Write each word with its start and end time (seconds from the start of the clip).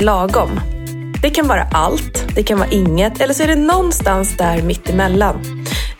Lagom. 0.00 0.60
Det 1.22 1.30
kan 1.30 1.48
vara 1.48 1.68
allt, 1.72 2.26
det 2.34 2.42
kan 2.42 2.58
vara 2.58 2.70
inget 2.70 3.20
eller 3.20 3.34
så 3.34 3.42
är 3.42 3.46
det 3.46 3.56
någonstans 3.56 4.36
där 4.36 4.62
mittemellan. 4.62 5.40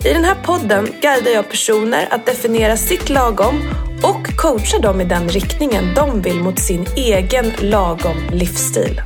I 0.05 0.13
den 0.13 0.25
här 0.25 0.37
podden 0.45 0.89
guidar 1.03 1.31
jag 1.31 1.49
personer 1.49 2.09
att 2.11 2.27
definiera 2.27 2.77
sitt 2.77 3.11
lagom 3.11 3.61
och 4.03 4.37
coachar 4.37 4.83
dem 4.83 5.01
i 5.01 5.05
den 5.05 5.29
riktningen 5.29 5.95
de 5.95 6.23
vill 6.23 6.41
mot 6.41 6.59
sin 6.59 6.87
egen 6.97 7.53
lagom 7.61 8.17
livsstil. 8.33 9.01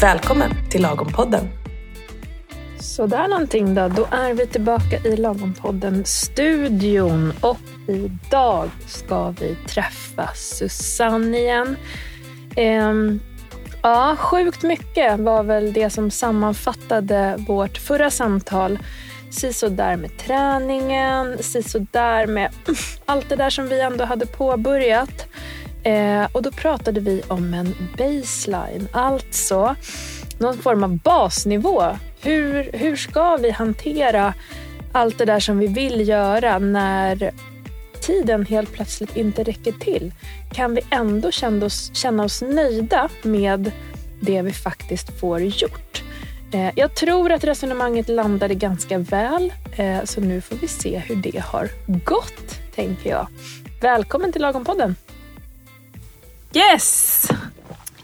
Välkommen 0.00 0.50
till 0.70 0.82
Lagom-podden. 0.82 1.48
Sådär 2.80 3.28
någonting 3.28 3.74
då. 3.74 3.88
Då 3.88 4.06
är 4.10 4.34
vi 4.34 4.46
tillbaka 4.46 4.96
i 5.04 5.16
Lagom-podden-studion 5.16 7.32
och 7.40 7.58
idag 7.88 8.70
ska 8.86 9.30
vi 9.30 9.56
träffa 9.66 10.30
Susanne 10.34 11.38
igen. 11.38 11.76
Ehm, 12.56 13.20
ja, 13.84 14.16
sjukt 14.18 14.62
mycket 14.62 15.20
var 15.20 15.42
väl 15.42 15.72
det 15.72 15.90
som 15.90 16.10
sammanfattade 16.10 17.36
vårt 17.48 17.78
förra 17.78 18.10
samtal. 18.10 18.78
där 19.70 19.96
med 19.96 20.18
träningen, 20.18 21.38
där 21.92 22.26
med 22.26 22.50
allt 23.06 23.28
det 23.28 23.36
där 23.36 23.50
som 23.50 23.68
vi 23.68 23.80
ändå 23.80 24.04
hade 24.04 24.26
påbörjat. 24.26 25.26
Eh, 25.82 26.26
och 26.32 26.42
då 26.42 26.50
pratade 26.50 27.00
vi 27.00 27.22
om 27.28 27.54
en 27.54 27.74
baseline, 27.98 28.88
alltså 28.92 29.76
någon 30.38 30.58
form 30.58 30.84
av 30.84 30.98
basnivå. 30.98 31.82
Hur, 32.22 32.70
hur 32.72 32.96
ska 32.96 33.36
vi 33.36 33.50
hantera 33.50 34.34
allt 34.92 35.18
det 35.18 35.24
där 35.24 35.40
som 35.40 35.58
vi 35.58 35.66
vill 35.66 36.08
göra 36.08 36.58
när 36.58 37.32
tiden 38.06 38.46
helt 38.46 38.72
plötsligt 38.72 39.16
inte 39.16 39.42
räcker 39.42 39.72
till? 39.72 40.12
Kan 40.52 40.74
vi 40.74 40.80
ändå 40.90 41.30
känna 41.30 41.66
oss, 41.66 41.90
känna 41.94 42.24
oss 42.24 42.42
nöjda 42.42 43.08
med 43.22 43.70
det 44.20 44.42
vi 44.42 44.52
faktiskt 44.52 45.20
får 45.20 45.40
gjort? 45.40 46.02
Eh, 46.52 46.70
jag 46.76 46.94
tror 46.94 47.32
att 47.32 47.44
resonemanget 47.44 48.08
landade 48.08 48.54
ganska 48.54 48.98
väl, 48.98 49.52
eh, 49.76 50.04
så 50.04 50.20
nu 50.20 50.40
får 50.40 50.56
vi 50.56 50.68
se 50.68 50.98
hur 50.98 51.16
det 51.16 51.38
har 51.44 51.68
gått, 52.04 52.74
tänker 52.74 53.10
jag. 53.10 53.26
Välkommen 53.80 54.32
till 54.32 54.42
Lagompodden! 54.42 54.96
Yes! 56.54 57.28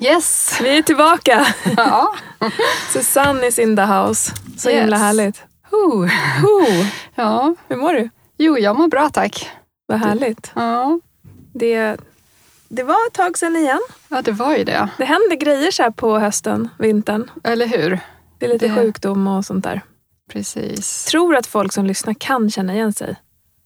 Yes! 0.01 0.59
Vi 0.62 0.78
är 0.78 0.83
tillbaka! 0.83 1.47
Ja. 1.77 2.15
Susanne 2.93 3.47
is 3.47 3.59
in 3.59 3.77
the 3.77 3.83
house. 3.83 4.33
Så 4.59 4.71
Yes. 4.71 4.81
himla 4.81 4.97
härligt. 4.97 5.43
Oh. 5.71 6.05
Oh, 6.45 6.87
Ja. 7.15 7.55
hur 7.69 7.77
mår 7.77 7.93
du? 7.93 8.11
Jo, 8.39 8.59
jag 8.59 8.77
mår 8.77 8.89
bra 8.89 9.09
tack. 9.12 9.48
Vad 9.91 9.98
härligt. 10.00 10.52
Ja. 10.55 11.00
Det, 11.52 11.96
det 12.69 12.83
var 12.83 13.06
ett 13.06 13.12
tag 13.12 13.38
sedan 13.38 13.56
igen. 13.56 13.80
ja, 14.08 14.22
det 14.22 14.32
var 14.32 14.56
ju 14.56 14.64
det. 14.64 14.88
Det 14.98 15.05
händer 15.05 15.36
grejer 15.36 15.70
så 15.70 15.82
här 15.82 15.91
på 15.91 16.19
hösten, 16.19 16.69
vintern. 16.78 17.30
Eller 17.44 17.66
hur? 17.66 18.00
Det 18.38 18.47
är 18.47 18.50
lite 18.50 18.69
Det- 18.69 18.74
sjukdom 18.74 19.27
och 19.28 19.44
sånt 19.44 19.64
där. 19.64 19.80
Precis. 20.32 21.05
Tror 21.05 21.36
att 21.36 21.47
folk 21.47 21.72
som 21.72 21.86
lyssnar 21.86 22.14
kan 22.14 22.50
känna 22.50 22.74
igen 22.74 22.92
sig. 22.92 23.16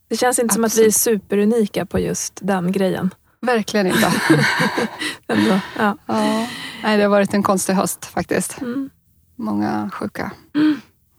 Det 0.07 0.17
känns 0.17 0.39
inte 0.39 0.53
som 0.53 0.63
att 0.63 0.77
vi 0.77 0.85
är 0.85 0.91
superunika 0.91 1.85
på 1.85 1.99
just 1.99 2.39
den 2.41 2.71
grejen. 2.71 3.13
Verkligen 3.41 3.87
inte. 3.87 4.13
Ändå. 5.27 5.59
Ja. 5.77 5.97
Ja. 6.05 6.47
Nej, 6.83 6.97
det 6.97 7.03
har 7.03 7.09
varit 7.09 7.33
en 7.33 7.43
konstig 7.43 7.73
höst 7.73 8.05
faktiskt. 8.05 8.61
Mm. 8.61 8.89
Många 9.35 9.89
sjuka. 9.93 10.31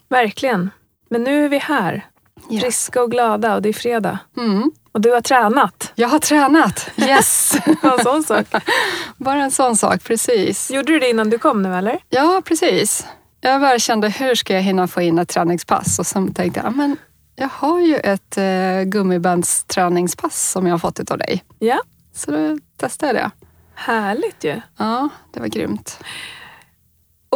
Verkligen. 0.09 0.71
Men 1.11 1.23
nu 1.25 1.45
är 1.45 1.49
vi 1.49 1.59
här. 1.59 2.07
Yes. 2.51 2.63
Friska 2.63 3.03
och 3.03 3.11
glada 3.11 3.55
och 3.55 3.63
det 3.63 3.69
är 3.69 3.73
fredag. 3.73 4.19
Mm. 4.37 4.71
Och 4.93 5.01
du 5.01 5.13
har 5.13 5.21
tränat. 5.21 5.93
Jag 5.95 6.09
har 6.09 6.19
tränat. 6.19 6.91
Yes! 6.97 7.57
En 7.83 7.99
sån 8.05 8.23
sak. 8.23 8.47
Bara 9.17 9.43
en 9.43 9.51
sån 9.51 9.77
sak, 9.77 10.05
precis. 10.05 10.71
Gjorde 10.71 10.93
du 10.93 10.99
det 10.99 11.11
innan 11.11 11.31
du 11.31 11.39
kom 11.39 11.63
nu 11.63 11.75
eller? 11.77 11.99
Ja, 12.09 12.43
precis. 12.45 13.07
Jag 13.41 13.61
bara 13.61 13.79
kände, 13.79 14.09
hur 14.09 14.35
ska 14.35 14.55
jag 14.55 14.63
hinna 14.63 14.89
få 14.89 15.01
in 15.03 15.19
ett 15.19 15.29
träningspass? 15.29 15.99
Och 15.99 16.07
sen 16.07 16.35
tänkte 16.35 16.61
jag, 16.61 16.67
"Ja, 16.67 16.71
men 16.71 16.97
jag 17.37 17.49
har 17.53 17.81
ju 17.81 17.97
ett 17.97 18.39
eh, 18.39 18.83
gummibandsträningspass 18.85 20.51
som 20.51 20.67
jag 20.67 20.73
har 20.73 20.79
fått 20.79 21.11
av 21.11 21.19
dig. 21.19 21.45
Ja. 21.59 21.81
Så 22.15 22.31
då 22.31 22.59
testade 22.77 23.13
jag 23.13 23.17
det. 23.25 23.31
Härligt 23.75 24.45
ju. 24.45 24.61
Ja, 24.79 25.09
det 25.33 25.41
var 25.41 25.47
grymt. 25.47 25.99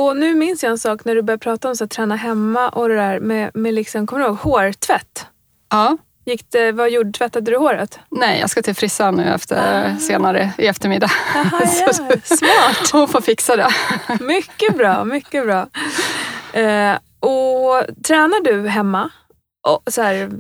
Och 0.01 0.17
nu 0.17 0.35
minns 0.35 0.63
jag 0.63 0.71
en 0.71 0.79
sak 0.79 1.05
när 1.05 1.15
du 1.15 1.23
började 1.23 1.41
prata 1.43 1.69
om 1.69 1.77
så 1.77 1.85
att 1.85 1.91
träna 1.91 2.17
hemma 2.17 2.69
och 2.69 2.89
det 2.89 2.95
där 2.97 3.21
med, 3.21 3.51
med 3.55 3.75
liksom, 3.75 4.07
kommer 4.07 4.23
du 4.23 4.27
ihåg, 4.29 4.37
hårtvätt? 4.39 5.27
Ja, 5.71 5.97
Gick 6.25 6.51
det, 6.51 6.73
vad 6.73 6.91
gjorde, 6.91 7.13
tvättade 7.13 7.51
du 7.51 7.57
håret? 7.57 7.99
nej, 8.11 8.41
jag 8.41 8.51
ska 8.51 8.63
till 8.63 8.75
frissan 8.75 9.15
nu 9.15 9.25
efter, 9.25 9.97
senare 10.01 10.53
i 10.59 10.67
eftermiddag. 10.67 11.11
Aha, 11.37 11.61
ja. 11.87 11.93
Smart! 12.25 12.91
Hon 12.93 13.09
får 13.09 13.21
fixa 13.21 13.57
det. 13.57 13.69
Mycket 14.21 14.77
bra, 14.77 15.05
mycket 15.05 15.45
bra. 15.45 15.67
Eh, 16.53 16.95
och 17.21 17.85
tränar 18.05 18.45
du 18.45 18.69
hemma? 18.69 19.11
Och, 19.69 19.93
så 19.93 20.03
här, 20.03 20.31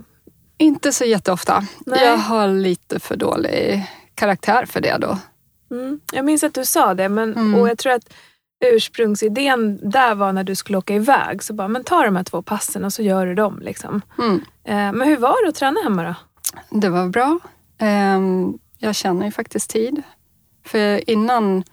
Inte 0.59 0.93
så 0.93 1.05
jätteofta. 1.05 1.63
Nej. 1.87 2.05
Jag 2.05 2.17
har 2.17 2.49
lite 2.49 3.01
för 3.01 3.17
dålig 3.17 3.87
karaktär 4.15 4.67
för 4.67 4.81
det 4.81 4.97
då. 5.01 5.19
mm, 5.71 6.01
jag 6.13 6.25
minns 6.25 6.45
att 6.45 6.55
du 6.55 6.65
sa 6.65 6.95
det, 6.95 7.09
men, 7.09 7.33
Mm. 7.33 7.55
och 7.55 7.69
jag 7.69 7.79
tror 7.79 7.93
att 7.93 8.13
ursprungsidén 8.61 9.91
där 9.91 10.15
var 10.15 10.33
när 10.33 10.45
du 10.45 10.55
skulle 10.55 10.79
åka 10.79 10.95
iväg. 10.95 11.43
Så 11.43 11.55
bara, 11.55 11.69
men 11.69 11.85
ta 11.85 12.03
de 12.05 12.17
här 12.17 12.25
två 12.25 12.43
passen 12.43 12.85
och 12.85 12.93
så 12.93 13.03
gör 13.03 13.27
du 13.27 13.35
dem. 13.35 13.59
Liksom. 13.63 14.01
Mm. 14.19 14.35
Eh, 14.65 14.99
men 14.99 15.09
hur 15.09 15.17
var 15.17 15.45
det 15.45 15.49
att 15.49 15.55
träna 15.55 15.81
hemma 15.83 16.03
då? 16.03 16.15
Det 16.81 16.89
var 16.89 17.09
bra. 17.09 17.39
Ehm, 17.79 18.59
Jag 18.79 18.95
känner 18.95 19.27
ju 19.27 19.33
faktiskt 19.33 19.71
tid. 19.71 20.03
För 20.67 21.11
innan 21.11 21.65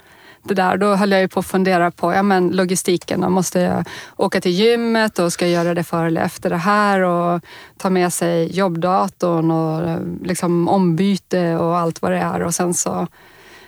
det 0.43 0.53
där, 0.53 0.77
då 0.77 0.95
höll 0.95 1.11
jag 1.11 1.21
ju 1.21 1.27
på 1.27 1.39
att 1.39 1.45
fundera 1.45 1.91
på 1.91 2.13
ja, 2.13 2.23
men 2.23 2.49
logistiken. 2.49 3.21
Då 3.21 3.29
måste 3.29 3.59
jag 3.59 3.83
åka 4.15 4.41
till 4.41 4.51
gymmet 4.51 5.19
och 5.19 5.33
ska 5.33 5.47
jag 5.47 5.63
göra 5.65 5.73
det 5.73 5.83
före 5.83 6.07
eller 6.07 6.21
efter 6.21 6.49
det 6.49 6.57
här 6.57 7.01
och 7.01 7.41
ta 7.77 7.89
med 7.89 8.13
sig 8.13 8.57
jobbdatorn 8.57 9.51
och 9.51 9.99
liksom 10.27 10.67
ombyte 10.67 11.55
och 11.55 11.77
allt 11.77 12.01
vad 12.01 12.11
det 12.11 12.17
är. 12.17 12.41
Och 12.43 12.53
sen 12.55 12.73
så 12.73 13.07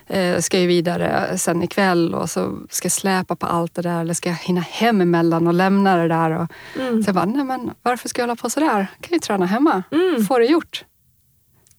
eh, 0.10 0.40
ska 0.40 0.60
jag 0.60 0.68
vidare 0.68 1.38
sen 1.38 1.64
ikväll 1.64 2.14
och 2.16 2.30
så 2.30 2.58
ska 2.70 2.86
jag 2.86 2.92
släpa 2.92 3.36
på 3.36 3.46
allt 3.46 3.76
det 3.76 3.82
där 3.82 4.02
eller 4.02 4.14
ska 4.14 4.30
jag 4.30 4.36
hinna 4.36 4.62
hem 4.62 5.02
emellan 5.02 5.48
och 5.48 5.54
lämna 5.54 5.96
det 5.98 6.08
där. 6.08 6.32
Och, 6.32 6.48
Mm. 6.80 7.04
Så 7.04 7.08
jag 7.10 7.16
bara, 7.16 7.26
nej 7.26 7.44
men 7.44 7.72
varför 7.82 8.10
ska 8.10 8.22
jag 8.22 8.28
hålla 8.28 8.36
på 8.36 8.50
sådär? 8.50 8.88
Kan 9.02 9.14
ju 9.14 9.20
träna 9.20 9.46
hemma. 9.46 9.84
Mm. 9.92 10.26
Få 10.26 10.38
det 10.40 10.46
gjort 10.46 10.86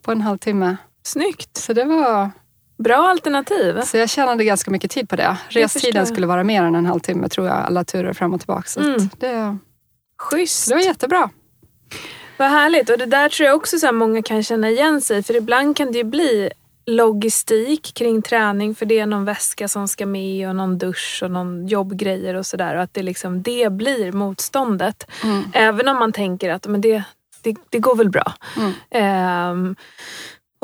på 0.02 0.12
en 0.12 0.20
halvtimme. 0.20 0.76
Snyggt! 1.02 1.56
Så 1.56 1.72
det 1.72 1.84
var, 1.84 2.30
Bra 2.78 2.96
alternativ. 3.08 3.80
så 3.80 3.96
jag 3.96 4.08
tjänade 4.10 4.44
ganska 4.44 4.70
mycket 4.70 4.90
tid 4.90 5.08
på 5.08 5.16
det. 5.16 5.36
Restiden 5.48 6.06
skulle 6.06 6.26
vara 6.26 6.44
mer 6.44 6.62
än 6.62 6.74
en 6.74 6.86
halvtimme 6.86 7.28
tror 7.28 7.46
jag, 7.46 7.56
alla 7.56 7.84
turer 7.84 8.12
fram 8.12 8.34
och 8.34 8.40
tillbaka. 8.40 8.68
Så 8.68 8.80
att 8.80 8.86
Mm. 8.86 9.08
det, 9.18 9.58
Schysst. 10.18 10.68
det 10.68 10.74
var 10.74 10.82
jättebra. 10.82 11.30
Vad 12.36 12.48
härligt. 12.50 12.90
Och 12.90 12.98
det 12.98 13.06
där 13.06 13.28
tror 13.28 13.46
jag 13.46 13.56
också 13.56 13.78
så 13.78 13.86
här 13.86 13.92
många 13.92 14.22
kan 14.22 14.42
känna 14.42 14.70
igen 14.70 15.00
sig 15.00 15.22
För 15.22 15.36
ibland 15.36 15.76
kan 15.76 15.92
det 15.92 15.98
ju 15.98 16.04
bli 16.04 16.50
logistik 16.86 17.94
kring 17.94 18.22
träning 18.22 18.74
för 18.74 18.86
det 18.86 18.98
är 18.98 19.06
någon 19.06 19.24
väska 19.24 19.68
som 19.68 19.88
ska 19.88 20.06
med 20.06 20.48
och 20.48 20.56
någon 20.56 20.78
dusch 20.78 21.20
och 21.22 21.30
någon 21.30 21.66
jobbgrejer 21.66 22.34
och 22.34 22.46
sådär. 22.46 22.76
Och 22.76 22.82
att 22.82 22.94
det, 22.94 23.02
liksom, 23.02 23.42
det 23.42 23.72
blir 23.72 24.12
motståndet. 24.12 25.06
Mm. 25.24 25.42
Även 25.52 25.88
om 25.88 25.98
man 25.98 26.12
tänker 26.12 26.50
att 26.50 26.66
men 26.66 26.80
det, 26.80 27.02
det, 27.42 27.56
det 27.68 27.78
går 27.78 27.96
väl 27.96 28.10
bra. 28.10 28.32
Mm. 28.56 28.72
Ehm, 28.90 29.76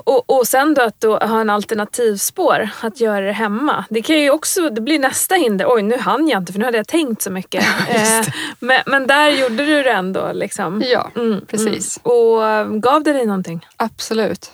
och, 0.05 0.39
och 0.39 0.47
sen 0.49 0.75
då 0.75 0.83
att 0.83 1.01
då 1.01 1.19
ha 1.19 1.41
en 1.41 1.51
alternativspår, 1.51 2.69
att 2.83 3.01
göra 3.01 3.27
det 3.27 3.33
hemma. 3.33 3.85
Det 3.91 4.03
kan 4.03 4.17
ju 4.19 4.31
också, 4.31 4.71
det 4.71 4.81
blir 4.81 4.99
nästa 4.99 5.35
hinder. 5.35 5.67
Oj, 5.69 5.83
nu 5.83 5.97
hann 5.99 6.29
jag 6.29 6.43
inte 6.43 6.53
för 6.53 6.59
nu 6.59 6.65
hade 6.65 6.77
jag 6.77 6.89
tänkt 6.89 7.23
så 7.23 7.31
mycket. 7.31 7.65
Eh, 7.89 8.27
men, 8.61 8.81
men 8.87 9.07
där 9.07 9.31
gjorde 9.31 9.67
du 9.67 9.83
det 9.83 9.91
ändå. 9.91 10.31
Liksom. 10.33 10.83
Ja, 10.87 11.11
Mm, 11.17 11.41
precis. 11.47 12.01
Mm. 12.05 12.17
Och 12.17 12.47
eh, 12.47 12.67
gav 12.69 13.03
det 13.03 13.13
dig 13.13 13.27
någonting? 13.27 13.67
absolut. 13.77 14.53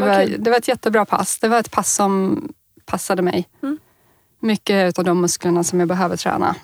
Det, 0.00 0.06
var, 0.06 0.26
kul. 0.26 0.36
det 0.42 0.50
var 0.50 0.58
ett 0.58 0.68
jättebra 0.68 1.04
pass. 1.04 1.38
Det 1.38 1.48
var 1.48 1.58
ett 1.60 1.70
pass 1.70 1.94
som 1.94 2.42
passade 2.84 3.22
mig. 3.22 3.48
Mm. 3.62 3.78
Mycket 4.40 4.98
av 4.98 5.04
de 5.04 5.20
musklerna 5.20 5.64
som 5.64 5.78
jag 5.80 5.88
behöver 5.88 6.16
träna. 6.16 6.56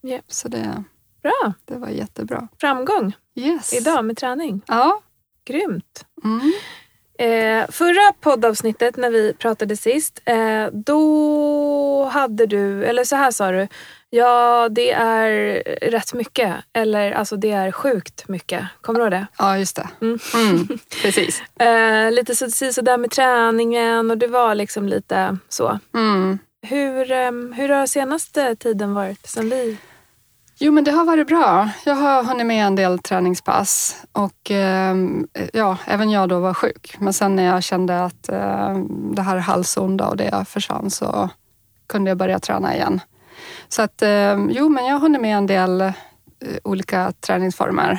Ja. 0.00 0.18
Så 0.28 0.48
det, 0.48 0.84
Bra, 1.22 1.52
det 1.64 1.74
var 1.74 1.88
jättebra. 1.88 2.48
framgång 2.60 3.12
Yes. 3.36 3.72
idag 3.72 4.04
med 4.04 4.16
träning. 4.16 4.60
Ja. 4.66 5.00
Grymt. 5.44 6.04
Mm. 6.24 6.52
Eh, 7.18 7.70
förra 7.70 8.12
poddavsnittet 8.20 8.96
när 8.96 9.10
vi 9.10 9.34
pratade 9.38 9.76
sist, 9.76 10.20
eh, 10.24 10.66
då 10.72 12.04
hade 12.12 12.46
du, 12.46 12.84
eller 12.84 13.04
så 13.04 13.16
här 13.16 13.30
sa 13.30 13.50
du, 13.50 13.68
ja 14.14 14.68
det 14.70 14.92
är 14.92 15.62
rätt 15.90 16.14
mycket. 16.14 16.54
Eller 16.72 17.12
alltså 17.12 17.36
det 17.36 17.50
är 17.50 17.72
sjukt 17.72 18.28
mycket. 18.28 18.64
Kommer 18.80 19.00
du 19.00 19.04
ihåg 19.04 19.12
det? 19.12 19.26
ja, 19.38 19.58
just 19.58 19.76
det. 19.76 19.88
Mm. 20.00 20.18
Mm. 20.34 20.68
Precis. 21.02 21.42
Eh, 21.58 22.10
lite 22.12 22.34
så, 22.34 22.72
så 22.72 22.80
där 22.82 22.98
med 22.98 23.10
träningen 23.10 24.10
och 24.10 24.18
det 24.18 24.26
var 24.26 24.54
liksom 24.54 24.88
lite 24.88 25.38
så. 25.48 25.78
Mm. 25.94 26.38
Hur, 26.62 27.12
ehm, 27.12 27.52
hur 27.52 27.68
har 27.68 27.86
senaste 27.86 28.56
tiden 28.56 28.94
varit 28.94 29.26
sen 29.26 29.50
vi... 29.50 29.76
Jo, 30.58 30.72
men 30.72 30.84
det 30.84 30.90
har 30.90 31.04
varit 31.04 31.26
bra. 31.26 31.70
Jag 31.84 31.94
har 31.94 32.24
hunnit 32.24 32.46
med 32.46 32.66
en 32.66 32.76
del 32.76 32.98
träningspass 32.98 33.96
och 34.12 34.50
ehm, 34.50 35.26
ja, 35.52 35.78
även 35.86 36.10
jag 36.10 36.28
då 36.28 36.40
var 36.40 36.54
sjuk. 36.54 36.96
Men 36.98 37.12
sen 37.12 37.36
när 37.36 37.44
jag 37.44 37.62
kände 37.62 38.04
att 38.04 38.28
eh, 38.28 38.78
det 39.14 39.22
här 39.22 39.36
halsonda 39.36 40.08
och 40.08 40.16
det 40.16 40.44
försvann 40.48 40.90
så 40.90 41.28
kunde 41.86 42.10
jag 42.10 42.18
börja 42.18 42.38
träna 42.38 42.74
igen. 42.74 43.00
Så 43.68 43.82
att 43.82 44.02
eh, 44.02 44.46
jo, 44.50 44.68
men 44.68 44.86
jag 44.86 44.98
håller 44.98 45.18
med 45.18 45.36
en 45.36 45.46
del 45.46 45.80
eh, 45.80 45.92
olika 46.64 47.12
träningsformer. 47.20 47.98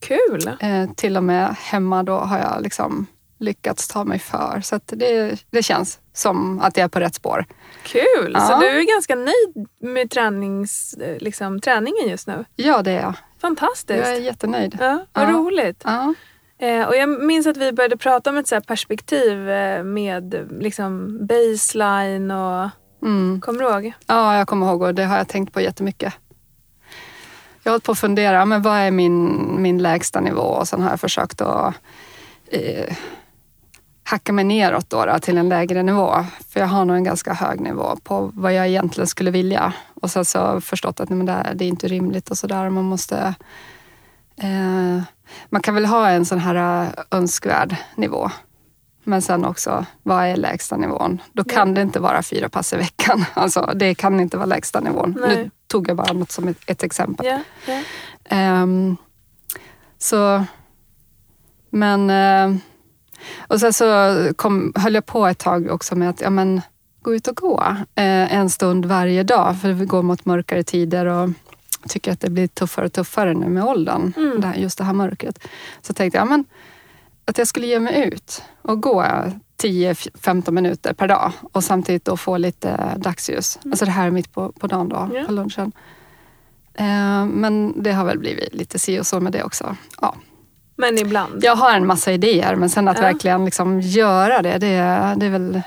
Kul! 0.00 0.50
Eh, 0.60 0.90
till 0.96 1.16
och 1.16 1.24
med 1.24 1.54
hemma 1.58 2.02
då 2.02 2.16
har 2.16 2.38
jag 2.38 2.62
liksom 2.62 3.06
lyckats 3.38 3.88
ta 3.88 4.04
mig 4.04 4.18
för. 4.18 4.60
Så 4.60 4.80
det, 4.86 5.44
det 5.50 5.62
känns 5.62 5.98
som 6.12 6.60
att 6.60 6.76
jag 6.76 6.84
är 6.84 6.88
på 6.88 7.00
rätt 7.00 7.14
spår. 7.14 7.44
Kul! 7.82 8.32
Ja. 8.34 8.40
Så 8.40 8.60
du 8.60 8.66
är 8.66 8.94
ganska 8.94 9.14
nöjd 9.14 9.68
med 9.82 10.10
tränings, 10.10 10.94
liksom, 11.20 11.60
träningen 11.60 12.08
just 12.08 12.26
nu? 12.26 12.44
Ja, 12.56 12.82
det 12.82 12.90
är 12.90 13.00
jag. 13.00 13.14
Fantastiskt! 13.40 13.98
Jag 14.06 14.16
är 14.16 14.20
jättenöjd. 14.20 14.78
Ja, 14.80 14.98
vad 15.12 15.24
Ja. 15.28 15.30
roligt. 15.32 15.82
Ja. 15.84 16.14
Eh, 16.58 16.88
och 16.88 16.96
jag 16.96 17.08
minns 17.24 17.46
att 17.46 17.56
vi 17.56 17.72
började 17.72 17.96
prata 17.96 18.30
om 18.30 18.36
ett 18.36 18.48
så 18.48 18.60
perspektiv 18.60 19.38
med 19.84 20.48
liksom 20.60 21.18
baseline 21.26 22.30
och... 22.30 22.68
Mm. 23.02 23.40
Kommer 23.40 23.58
du 23.58 23.70
ihåg? 23.70 23.92
ja, 24.06 24.36
jag 24.38 24.48
kommer 24.48 24.66
ihåg 24.66 24.82
och 24.82 24.94
det 24.94 25.04
har 25.04 25.16
jag 25.16 25.28
tänkt 25.28 25.52
på 25.52 25.60
jättemycket. 25.60 26.14
Jag 27.62 27.70
har 27.70 27.74
hållit 27.74 27.84
på 27.84 27.92
att 27.92 27.98
fundera, 27.98 28.44
men 28.44 28.62
vad 28.62 28.76
är 28.76 28.90
min, 28.90 29.62
min 29.62 29.78
lägsta 29.78 30.20
nivå? 30.20 30.42
Och 30.42 30.68
sen 30.68 30.82
har 30.82 30.90
jag 30.90 31.00
försökt 31.00 31.40
att 31.40 31.74
eh, 32.46 32.96
hacka 34.04 34.32
mig 34.32 34.44
neråt 34.44 34.90
då, 34.90 35.04
då 35.04 35.18
till 35.18 35.38
en 35.38 35.48
lägre 35.48 35.82
nivå. 35.82 36.24
För 36.48 36.60
jag 36.60 36.66
har 36.66 36.84
nog 36.84 36.96
en 36.96 37.04
ganska 37.04 37.32
hög 37.32 37.60
nivå 37.60 37.96
på 38.02 38.32
vad 38.34 38.54
jag 38.54 38.68
egentligen 38.68 39.06
skulle 39.06 39.30
vilja. 39.30 39.72
Och 39.94 40.10
sen 40.10 40.24
så 40.24 40.38
har 40.38 40.52
jag 40.52 40.64
förstått 40.64 41.00
att 41.00 41.08
nej, 41.08 41.16
men 41.16 41.26
det, 41.26 41.32
här, 41.32 41.54
det 41.54 41.64
är 41.64 41.68
inte 41.68 41.88
rimligt 41.88 42.30
och 42.30 42.38
sådär. 42.38 42.70
Man 42.70 42.84
måste... 42.84 43.34
Eh, 44.36 45.02
man 45.48 45.62
kan 45.62 45.74
väl 45.74 45.86
ha 45.86 46.08
en 46.08 46.24
sån 46.24 46.38
här 46.38 46.84
eh, 46.84 46.88
önskvärd 47.10 47.76
nivå. 47.94 48.30
Men 49.04 49.22
sen 49.22 49.44
också, 49.44 49.86
vad 50.02 50.24
är 50.24 50.36
lägsta 50.36 50.76
nivån? 50.76 51.22
Då 51.32 51.44
kan 51.44 51.74
det 51.74 51.82
inte 51.82 52.00
vara 52.00 52.22
fyra 52.22 52.48
pass 52.48 52.72
i 52.72 52.76
veckan. 52.76 53.24
Alltså, 53.34 53.72
det 53.76 53.94
kan 53.94 54.20
inte 54.20 54.36
vara 54.36 54.46
lägsta 54.46 54.80
nivån. 54.80 55.18
Nej. 55.20 55.36
Nu 55.36 55.50
tog 55.66 55.88
jag 55.88 55.96
bara 55.96 56.12
något 56.12 56.30
som 56.30 56.48
ett, 56.48 56.58
ett 56.66 56.82
exempel. 56.82 57.26
Ja, 57.26 57.40
ja. 57.66 57.82
Ehm, 58.24 58.96
så, 59.98 60.44
men... 61.70 62.10
eh, 62.10 62.60
och 63.38 63.60
sen 63.60 63.72
så 63.72 64.14
kom, 64.36 64.72
höll 64.76 64.94
jag 64.94 65.06
på 65.06 65.26
ett 65.26 65.38
tag 65.38 65.70
också 65.70 65.94
med 65.96 66.10
att 66.10 66.20
ja, 66.20 66.30
men, 66.30 66.60
gå 67.02 67.14
ut 67.14 67.28
och 67.28 67.36
gå 67.36 67.62
eh, 67.94 68.34
en 68.34 68.50
stund 68.50 68.84
varje 68.84 69.22
dag. 69.22 69.56
För 69.60 69.72
vi 69.72 69.84
går 69.84 70.02
mot 70.02 70.24
mörkare 70.24 70.62
tider 70.62 71.06
och 71.06 71.30
tycker 71.88 72.12
att 72.12 72.20
det 72.20 72.30
blir 72.30 72.46
tuffare 72.46 72.86
och 72.86 72.92
tuffare 72.92 73.34
nu 73.34 73.48
med 73.48 73.64
åldern. 73.64 74.12
Mm. 74.16 74.40
Det 74.40 74.46
här, 74.46 74.54
just 74.54 74.78
det 74.78 74.84
här 74.84 74.92
mörkret. 74.92 75.38
Så 75.82 75.92
tänkte 75.92 76.18
jag 76.18 76.26
ja, 76.26 76.30
men, 76.30 76.44
att 77.30 77.38
jag 77.38 77.46
skulle 77.48 77.66
ge 77.66 77.80
mig 77.80 78.08
ut 78.08 78.42
och 78.62 78.82
gå 78.82 79.04
10-15 79.62 80.50
minuter 80.50 80.92
per 80.92 81.08
dag 81.08 81.32
och 81.52 81.64
samtidigt 81.64 82.04
då 82.04 82.16
få 82.16 82.36
lite 82.36 82.94
dagsljus. 82.96 83.58
Alltså 83.64 83.84
det 83.84 83.90
här 83.90 84.06
är 84.06 84.10
mitt 84.10 84.32
på, 84.32 84.52
på 84.52 84.66
dagen 84.66 84.88
då, 84.88 85.10
Ja. 85.14 85.24
på 85.26 85.32
lunchen. 85.32 85.72
Eh, 86.74 87.24
men 87.26 87.82
det 87.82 87.92
har 87.92 88.04
väl 88.04 88.18
blivit 88.18 88.54
lite 88.54 88.78
si 88.78 89.00
och 89.00 89.06
så 89.06 89.20
med 89.20 89.32
det 89.32 89.42
också. 89.42 89.76
Ja. 90.00 90.14
Men 90.76 90.98
ibland. 90.98 91.44
Jag 91.44 91.56
har 91.56 91.72
en 91.72 91.86
massa 91.86 92.12
idéer 92.12 92.56
men 92.56 92.70
sen 92.70 92.88
att 92.88 92.96
Ja. 92.96 93.02
verkligen 93.02 93.44
liksom 93.44 93.80
göra 93.80 94.42
det, 94.42 94.58
det, 94.58 94.68
det 95.16 95.26
är 95.26 95.30
väl... 95.30 95.62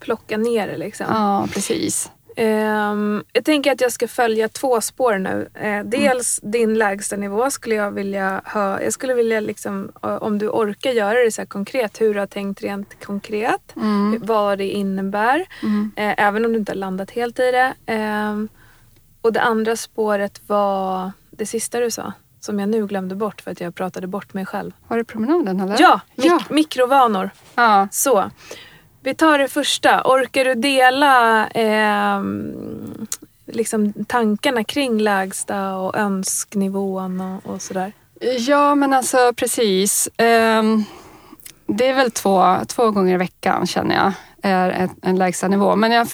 Plocka 0.00 0.36
ner 0.36 0.66
det 0.66 0.76
liksom. 0.76 1.06
Ja, 1.10 1.46
precis. 1.52 2.10
Ehm, 2.38 3.24
jag 3.32 3.44
tänker 3.44 3.72
att 3.72 3.80
jag 3.80 3.92
ska 3.92 4.08
följa 4.08 4.48
två 4.48 4.80
spår 4.80 5.18
nu. 5.18 5.48
Mm. 5.54 5.78
Eh, 5.80 5.90
dels 6.00 6.40
din 6.42 6.74
lägsta 6.74 7.16
nivå 7.16 7.50
skulle 7.50 7.74
jag 7.74 7.90
vilja 7.90 8.40
ha. 8.44 8.82
Jag 8.82 8.92
skulle 8.92 9.14
vilja, 9.14 9.40
liksom, 9.40 9.92
om 10.00 10.38
du 10.38 10.48
orkar 10.48 10.90
göra 10.90 11.18
det 11.24 11.32
så 11.32 11.46
konkret, 11.46 12.00
hur 12.00 12.14
du 12.14 12.20
har 12.20 12.26
tänkt 12.26 12.62
rent 12.62 13.04
konkret. 13.04 13.76
Mm. 13.76 14.18
Vad 14.22 14.58
det 14.58 14.68
innebär. 14.70 15.46
Mm. 15.62 15.90
Eh, 15.96 16.14
även 16.26 16.44
om 16.44 16.52
du 16.52 16.58
inte 16.58 16.72
har 16.72 16.76
landat 16.76 17.10
helt 17.10 17.38
i 17.38 17.50
det. 17.50 17.74
Ehm, 17.86 18.48
och 19.20 19.32
det 19.32 19.40
andra 19.40 19.76
spåret 19.76 20.40
var 20.46 21.10
det 21.30 21.46
sista 21.46 21.80
du 21.80 21.90
sa. 21.90 22.12
Som 22.40 22.58
jag 22.60 22.68
nu 22.68 22.86
glömde 22.86 23.14
bort 23.14 23.40
för 23.40 23.50
att 23.50 23.60
jag 23.60 23.74
pratade 23.74 24.06
bort 24.06 24.34
mig 24.34 24.46
själv. 24.46 24.72
Var 24.88 24.96
det 24.96 25.04
promenaden 25.04 25.60
eller? 25.60 25.76
Ja, 25.80 26.00
mik- 26.16 26.26
Ja. 26.26 26.40
mikrovanor. 26.50 27.30
ja. 27.54 27.88
Så. 27.92 28.30
Vi 29.06 29.14
tar 29.14 29.38
det 29.38 29.48
första. 29.48 30.02
Orkar 30.04 30.44
du 30.44 30.54
dela 30.54 31.46
eh, 31.48 32.22
liksom 33.46 33.92
tankarna 34.04 34.64
kring 34.64 34.98
lägsta 34.98 35.76
och 35.76 35.96
önsknivån 35.96 37.20
och, 37.20 37.46
och 37.46 37.62
sådär? 37.62 37.92
Ja, 38.38 38.74
men 38.74 38.92
alltså 38.92 39.32
precis. 39.36 40.08
Ehm, 40.16 40.84
det 41.66 41.88
är 41.88 41.94
väl 41.94 42.10
två, 42.10 42.56
två 42.68 42.90
gånger 42.90 43.14
i 43.14 43.16
veckan 43.16 43.66
känner 43.66 43.94
jag 43.94 44.12
är 44.42 44.70
en, 44.70 44.90
en 45.02 45.16
lägsta 45.16 45.48
nivå. 45.48 45.76
Men 45.76 45.92
jag, 45.92 46.08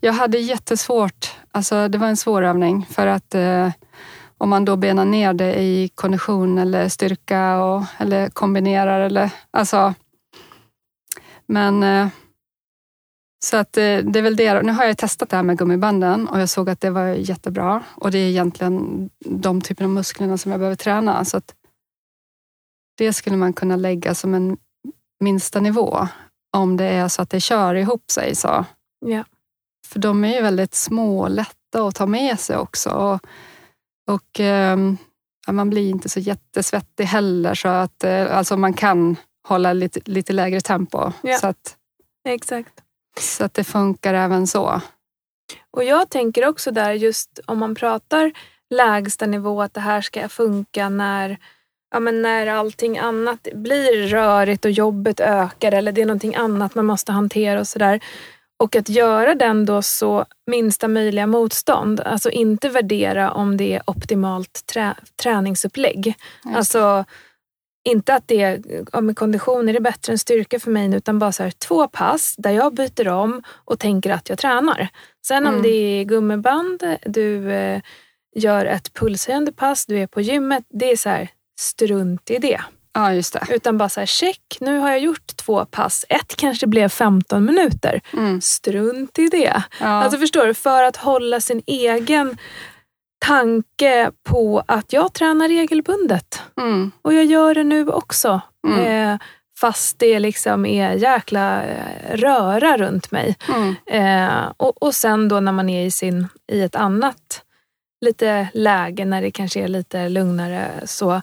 jag 0.00 0.12
hade 0.12 0.38
jättesvårt, 0.38 1.36
alltså 1.52 1.88
det 1.88 1.98
var 1.98 2.08
en 2.08 2.16
svår 2.16 2.42
övning 2.42 2.86
för 2.90 3.06
att 3.06 3.34
eh, 3.34 3.70
om 4.38 4.48
man 4.50 4.64
då 4.64 4.76
benar 4.76 5.04
ner 5.04 5.32
det 5.32 5.54
i 5.54 5.90
kondition 5.94 6.58
eller 6.58 6.88
styrka 6.88 7.64
och, 7.64 7.84
eller 7.98 8.28
kombinerar 8.28 9.00
eller 9.00 9.30
alltså. 9.50 9.94
Men 11.46 11.82
eh, 11.82 12.08
så 13.44 13.56
att 13.56 13.76
eh, 13.76 13.98
det 13.98 14.18
är 14.18 14.22
väl 14.22 14.36
det. 14.36 14.62
Nu 14.62 14.72
har 14.72 14.84
jag 14.84 14.98
testat 14.98 15.28
det 15.28 15.36
här 15.36 15.42
med 15.42 15.58
gummibanden 15.58 16.28
och 16.28 16.40
jag 16.40 16.48
såg 16.48 16.70
att 16.70 16.80
det 16.80 16.90
var 16.90 17.06
jättebra. 17.06 17.84
Och 17.94 18.10
det 18.10 18.18
är 18.18 18.28
egentligen 18.28 19.10
de 19.24 19.60
typer 19.60 19.84
av 19.84 19.90
musklerna 19.90 20.38
som 20.38 20.50
jag 20.50 20.60
behöver 20.60 20.76
träna. 20.76 21.24
Så 21.24 21.36
att 21.36 21.54
det 22.96 23.12
skulle 23.12 23.36
man 23.36 23.52
kunna 23.52 23.76
lägga 23.76 24.14
som 24.14 24.34
en 24.34 24.56
minsta 25.20 25.60
nivå 25.60 26.08
om 26.56 26.76
det 26.76 26.84
är 26.84 27.08
så 27.08 27.22
att 27.22 27.30
det 27.30 27.40
kör 27.40 27.74
ihop 27.74 28.10
sig. 28.10 28.34
Så. 28.34 28.64
Ja. 29.06 29.24
För 29.86 29.98
de 29.98 30.24
är 30.24 30.34
ju 30.34 30.42
väldigt 30.42 30.74
små 30.74 31.20
och 31.20 31.30
lätta 31.30 31.86
att 31.86 31.94
ta 31.94 32.06
med 32.06 32.40
sig 32.40 32.56
också. 32.56 32.90
Och, 32.90 33.20
och 34.10 34.40
ehm, 34.40 34.96
ja, 35.46 35.52
man 35.52 35.70
blir 35.70 35.90
inte 35.90 36.08
så 36.08 36.20
jättesvettig 36.20 37.04
heller 37.04 37.54
så 37.54 37.68
att 37.68 38.04
eh, 38.04 38.36
alltså 38.36 38.56
man 38.56 38.72
kan 38.74 39.16
hålla 39.48 39.72
lite, 39.72 40.00
lite 40.04 40.32
lägre 40.32 40.60
tempo. 40.60 41.12
Ja. 41.22 41.38
Så, 41.38 41.46
att, 41.46 41.76
Exakt. 42.28 42.82
Så 43.20 43.44
att 43.44 43.54
det 43.54 43.64
funkar 43.64 44.14
även 44.14 44.46
så. 44.46 44.80
Och 45.70 45.84
jag 45.84 46.10
tänker 46.10 46.46
också 46.46 46.70
där 46.70 46.92
just 46.92 47.40
om 47.46 47.58
man 47.58 47.74
pratar 47.74 48.32
lägsta 48.70 49.26
nivå 49.26 49.62
att 49.62 49.74
det 49.74 49.80
här 49.80 50.00
ska 50.00 50.28
funka 50.28 50.88
när, 50.88 51.38
ja, 51.90 52.00
men 52.00 52.22
när 52.22 52.46
allting 52.46 52.98
annat 52.98 53.48
blir 53.54 54.08
rörigt 54.08 54.64
och 54.64 54.70
jobbet 54.70 55.20
ökar 55.20 55.72
eller 55.72 55.92
det 55.92 56.02
är 56.02 56.06
någonting 56.06 56.34
annat 56.34 56.74
man 56.74 56.86
måste 56.86 57.12
hantera 57.12 57.60
och 57.60 57.68
sådär. 57.68 58.00
Och 58.62 58.76
att 58.76 58.88
göra 58.88 59.34
den 59.34 59.66
då 59.66 59.82
så 59.82 60.24
minsta 60.46 60.88
möjliga 60.88 61.26
motstånd. 61.26 62.00
Alltså 62.00 62.30
inte 62.30 62.68
värdera 62.68 63.32
om 63.32 63.56
det 63.56 63.74
är 63.74 63.82
optimalt 63.86 64.66
trä, 64.66 64.94
träningsupplägg. 65.22 66.14
Alltså 66.54 67.04
inte 67.90 68.14
att 68.14 68.28
det 68.28 68.42
är, 68.42 68.62
ja, 68.92 69.00
med 69.00 69.16
kondition 69.16 69.68
är 69.68 69.72
det 69.72 69.80
bättre 69.80 70.12
än 70.12 70.18
styrka 70.18 70.60
för 70.60 70.70
mig 70.70 70.94
utan 70.94 71.18
bara 71.18 71.32
så 71.32 71.42
här, 71.42 71.50
två 71.50 71.88
pass 71.88 72.34
där 72.38 72.50
jag 72.50 72.74
byter 72.74 73.08
om 73.08 73.42
och 73.64 73.78
tänker 73.78 74.10
att 74.10 74.28
jag 74.28 74.38
tränar. 74.38 74.88
Sen 75.26 75.46
om 75.46 75.52
Mm. 75.52 75.62
det 75.62 75.68
är 76.00 76.04
gummiband, 76.04 76.82
du 77.04 77.52
eh, 77.52 77.80
gör 78.34 78.64
ett 78.66 78.94
pulshöjande 78.94 79.52
pass, 79.52 79.86
du 79.86 79.98
är 79.98 80.06
på 80.06 80.20
gymmet, 80.20 80.64
det 80.70 80.90
är 80.92 80.96
så 80.96 81.08
här, 81.08 81.28
strunt 81.60 82.30
i 82.30 82.38
det. 82.38 82.60
Ja, 82.92 83.14
just 83.14 83.32
det. 83.32 83.46
Utan 83.50 83.78
bara 83.78 83.88
så 83.88 84.00
här, 84.00 84.06
check, 84.06 84.56
nu 84.60 84.78
har 84.78 84.90
jag 84.90 84.98
gjort 85.00 85.36
två 85.36 85.64
pass. 85.64 86.04
Ett 86.08 86.36
kanske 86.36 86.66
blev 86.66 86.88
15 86.88 87.44
minuter. 87.44 88.00
Mm. 88.12 88.40
Strunt 88.40 89.18
i 89.18 89.28
det. 89.28 89.62
Ja. 89.80 89.86
Alltså 89.86 90.18
förstår 90.18 90.46
du, 90.46 90.54
för 90.54 90.82
att 90.82 90.96
hålla 90.96 91.40
sin 91.40 91.62
egen 91.66 92.36
tanke 93.18 94.10
på 94.22 94.62
att 94.66 94.92
jag 94.92 95.12
tränar 95.12 95.48
regelbundet. 95.48 96.42
mm. 96.60 96.90
Och 97.02 97.14
jag 97.14 97.24
gör 97.24 97.54
det 97.54 97.64
nu 97.64 97.88
också. 97.88 98.40
Mm. 98.68 99.12
Eh, 99.12 99.18
fast 99.60 99.98
det 99.98 100.18
liksom 100.18 100.66
är 100.66 100.92
jäkla 100.92 101.62
eh, 101.64 102.16
röra 102.16 102.76
runt 102.76 103.10
mig. 103.10 103.36
Mm. 103.48 103.74
Eh, 103.86 104.52
och, 104.56 104.82
och 104.82 104.94
sen 104.94 105.28
då 105.28 105.40
när 105.40 105.52
man 105.52 105.68
är 105.68 105.86
i, 105.86 105.90
sin, 105.90 106.28
i 106.52 106.62
ett 106.62 106.76
annat 106.76 107.42
lite 108.00 108.48
läge, 108.54 109.04
när 109.04 109.22
det 109.22 109.30
kanske 109.30 109.60
är 109.60 109.68
lite 109.68 110.08
lugnare, 110.08 110.70
så 110.84 111.22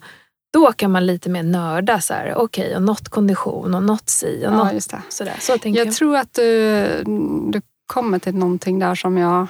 då 0.54 0.72
kan 0.72 0.92
man 0.92 1.06
lite 1.06 1.30
mer 1.30 1.44
nörda. 1.44 2.02
så 2.02 2.14
här, 2.14 2.36
Okej, 2.36 2.75
och 2.75 2.82
något 2.82 3.10
kondition 3.10 3.75
och 3.75 3.84
något 3.84 4.10
si 4.10 4.40
och 4.40 4.54
ja, 4.54 4.64
något 4.64 4.84
sådär. 5.10 5.36
Så 5.40 5.58
tänker 5.58 5.80
jag. 5.80 5.88
Jag 5.88 5.96
tror 5.96 6.18
att 6.18 6.34
du, 6.34 7.04
du 7.48 7.62
kommer 7.86 8.20
till 8.20 8.36
någonting 8.36 8.80
där 8.80 8.96
som 8.96 9.18
jag... 9.18 9.48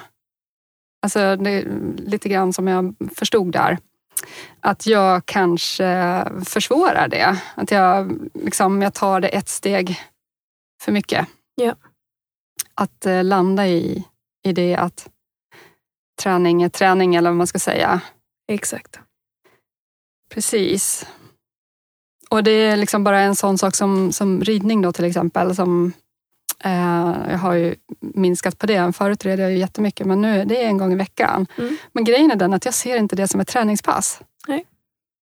Alltså 1.06 1.36
det, 1.36 1.50
är 1.50 1.68
lite 1.96 2.28
grann 2.28 2.52
som 2.52 2.66
jag 2.66 2.94
förstod 3.14 3.52
där. 3.52 3.78
Att 4.60 4.86
jag 4.86 5.26
kanske 5.26 6.24
försvårar 6.44 7.08
det. 7.08 7.42
Att 7.54 7.70
jag, 7.70 8.18
liksom, 8.34 8.82
jag 8.82 8.94
tar 8.94 9.20
det 9.20 9.28
ett 9.28 9.48
steg 9.48 10.00
för 10.82 10.92
mycket. 10.92 11.28
Ja. 11.54 11.74
Att 12.74 13.06
eh, 13.06 13.24
landa 13.24 13.66
i, 13.66 14.04
i 14.42 14.52
det 14.52 14.76
att 14.76 15.08
träning 16.22 16.62
är 16.62 16.68
träning, 16.68 17.14
eller 17.14 17.30
vad 17.30 17.36
man 17.36 17.46
ska 17.46 17.58
säga. 17.58 18.00
Exakt. 18.48 19.00
Precis. 20.30 21.06
Och 22.30 22.44
det 22.44 22.50
är 22.50 22.76
liksom 22.76 23.04
bara 23.04 23.20
en 23.20 23.36
sån 23.36 23.58
sak 23.58 23.74
som, 23.74 24.12
som 24.12 24.40
ridning 24.40 24.82
då 24.82 24.92
till 24.92 25.04
exempel. 25.04 25.56
Som 25.56 25.92
jag 27.28 27.38
har 27.38 27.54
ju 27.54 27.74
minskat 28.00 28.58
på 28.58 28.66
det. 28.66 28.92
Förut 28.92 29.24
red 29.24 29.40
jag 29.40 29.50
ju 29.50 29.58
jättemycket 29.58 30.06
men 30.06 30.22
nu 30.22 30.44
det 30.44 30.62
är 30.62 30.66
en 30.66 30.78
gång 30.78 30.92
i 30.92 30.96
veckan. 30.96 31.46
Mm. 31.58 31.76
Men 31.92 32.04
grejen 32.04 32.30
är 32.30 32.36
den 32.36 32.54
att 32.54 32.64
jag 32.64 32.74
ser 32.74 32.96
inte 32.96 33.16
det 33.16 33.28
som 33.28 33.40
ett 33.40 33.48
träningspass. 33.48 34.20
Nej. 34.48 34.64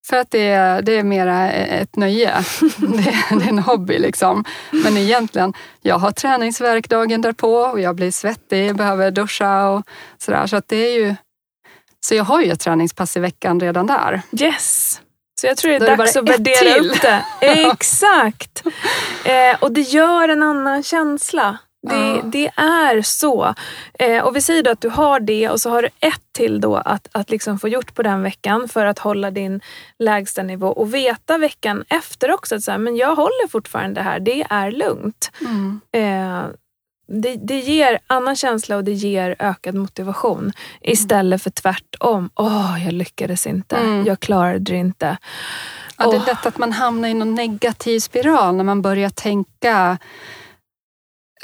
För 0.07 0.17
att 0.17 0.31
det 0.31 0.47
är, 0.47 0.81
det 0.81 0.91
är 0.91 1.03
mera 1.03 1.51
ett 1.51 1.95
nöje. 1.95 2.33
Det 2.77 3.09
är, 3.09 3.39
det 3.39 3.45
är 3.45 3.49
en 3.49 3.59
hobby 3.59 3.99
liksom. 3.99 4.43
Men 4.71 4.97
egentligen, 4.97 5.53
jag 5.81 5.97
har 5.97 6.11
träningsverk 6.11 6.89
dagen 6.89 7.21
därpå 7.21 7.55
och 7.55 7.79
jag 7.79 7.95
blir 7.95 8.11
svettig, 8.11 8.75
behöver 8.75 9.11
duscha 9.11 9.69
och 9.69 9.83
sådär. 10.17 10.47
Så 10.47 10.55
att 10.55 10.67
det 10.67 10.75
är 10.75 10.99
ju... 10.99 11.15
Så 11.99 12.15
jag 12.15 12.23
har 12.23 12.41
ju 12.41 12.51
ett 12.51 12.59
träningspass 12.59 13.17
i 13.17 13.19
veckan 13.19 13.59
redan 13.59 13.87
där. 13.87 14.21
Yes. 14.41 15.01
Så 15.45 15.49
jag 15.49 15.57
tror 15.57 15.71
det 15.71 15.75
är 15.75 15.81
är 15.81 15.89
det 15.89 15.95
dags 15.95 16.13
bara 16.13 16.19
att 16.19 16.29
värdera 16.29 16.79
upp 16.79 17.01
det. 17.01 17.25
Exakt. 17.71 18.63
Eh, 19.25 19.57
och 19.59 19.71
det 19.71 19.81
gör 19.81 20.29
en 20.29 20.43
annan 20.43 20.83
känsla. 20.83 21.57
Det, 21.89 22.21
det 22.23 22.51
är 22.55 23.01
så. 23.01 23.53
Eh, 23.99 24.23
och 24.23 24.35
vi 24.35 24.41
säger 24.41 24.63
då 24.63 24.71
att 24.71 24.81
du 24.81 24.89
har 24.89 25.19
det 25.19 25.49
och 25.49 25.61
så 25.61 25.69
har 25.69 25.81
du 25.81 25.89
ett 25.99 26.21
till 26.31 26.61
då 26.61 26.75
att, 26.75 27.07
att 27.11 27.29
liksom 27.29 27.59
få 27.59 27.67
gjort 27.67 27.95
på 27.95 28.03
den 28.03 28.23
veckan 28.23 28.67
för 28.67 28.85
att 28.85 28.99
hålla 28.99 29.31
din 29.31 29.61
lägsta 29.99 30.43
nivå 30.43 30.67
och 30.67 30.93
veta 30.93 31.37
veckan 31.37 31.83
efter 31.89 32.31
också 32.31 32.55
att 32.55 32.63
så 32.63 32.71
här, 32.71 32.77
men 32.77 32.95
jag 32.95 33.15
håller 33.15 33.47
fortfarande 33.47 34.01
här, 34.01 34.19
det 34.19 34.45
är 34.49 34.71
lugnt. 34.71 35.31
Eh, 35.91 36.43
det, 37.07 37.35
det 37.35 37.59
ger 37.59 37.99
annan 38.07 38.35
känsla 38.35 38.75
och 38.75 38.83
det 38.83 38.93
ger 38.93 39.35
ökad 39.39 39.75
motivation 39.75 40.51
istället 40.81 41.41
för 41.41 41.49
tvärtom. 41.49 42.29
Åh, 42.35 42.85
jag 42.85 42.93
lyckades 42.93 43.47
inte. 43.47 43.75
Mm. 43.75 44.05
Jag 44.05 44.19
klarade 44.19 44.59
det 44.59 44.75
inte. 44.75 45.17
Ja, 45.97 46.11
det 46.11 46.17
är 46.17 46.25
lätt 46.25 46.45
att 46.45 46.57
man 46.57 46.71
hamnar 46.71 47.09
i 47.09 47.13
någon 47.13 47.35
negativ 47.35 47.99
spiral 47.99 48.55
när 48.55 48.63
man 48.63 48.81
börjar 48.81 49.09
tänka 49.09 49.97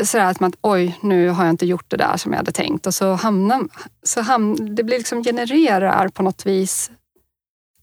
sådär 0.04 0.26
att 0.26 0.40
man, 0.40 0.54
oj, 0.62 0.98
nu 1.02 1.30
har 1.30 1.44
jag 1.44 1.54
inte 1.54 1.66
gjort 1.66 1.90
det 1.90 1.98
där 1.98 2.18
som 2.18 2.32
jag 2.32 2.38
hade 2.38 2.52
tänkt. 2.52 2.88
Och 2.88 2.94
så 2.94 3.14
hamnar, 3.14 3.62
så 4.04 4.22
ham, 4.22 4.76
det 4.76 4.84
blir 4.84 4.98
liksom 4.98 5.24
genererar 5.24 6.08
på 6.08 6.24
något 6.24 6.46
vis 6.46 6.92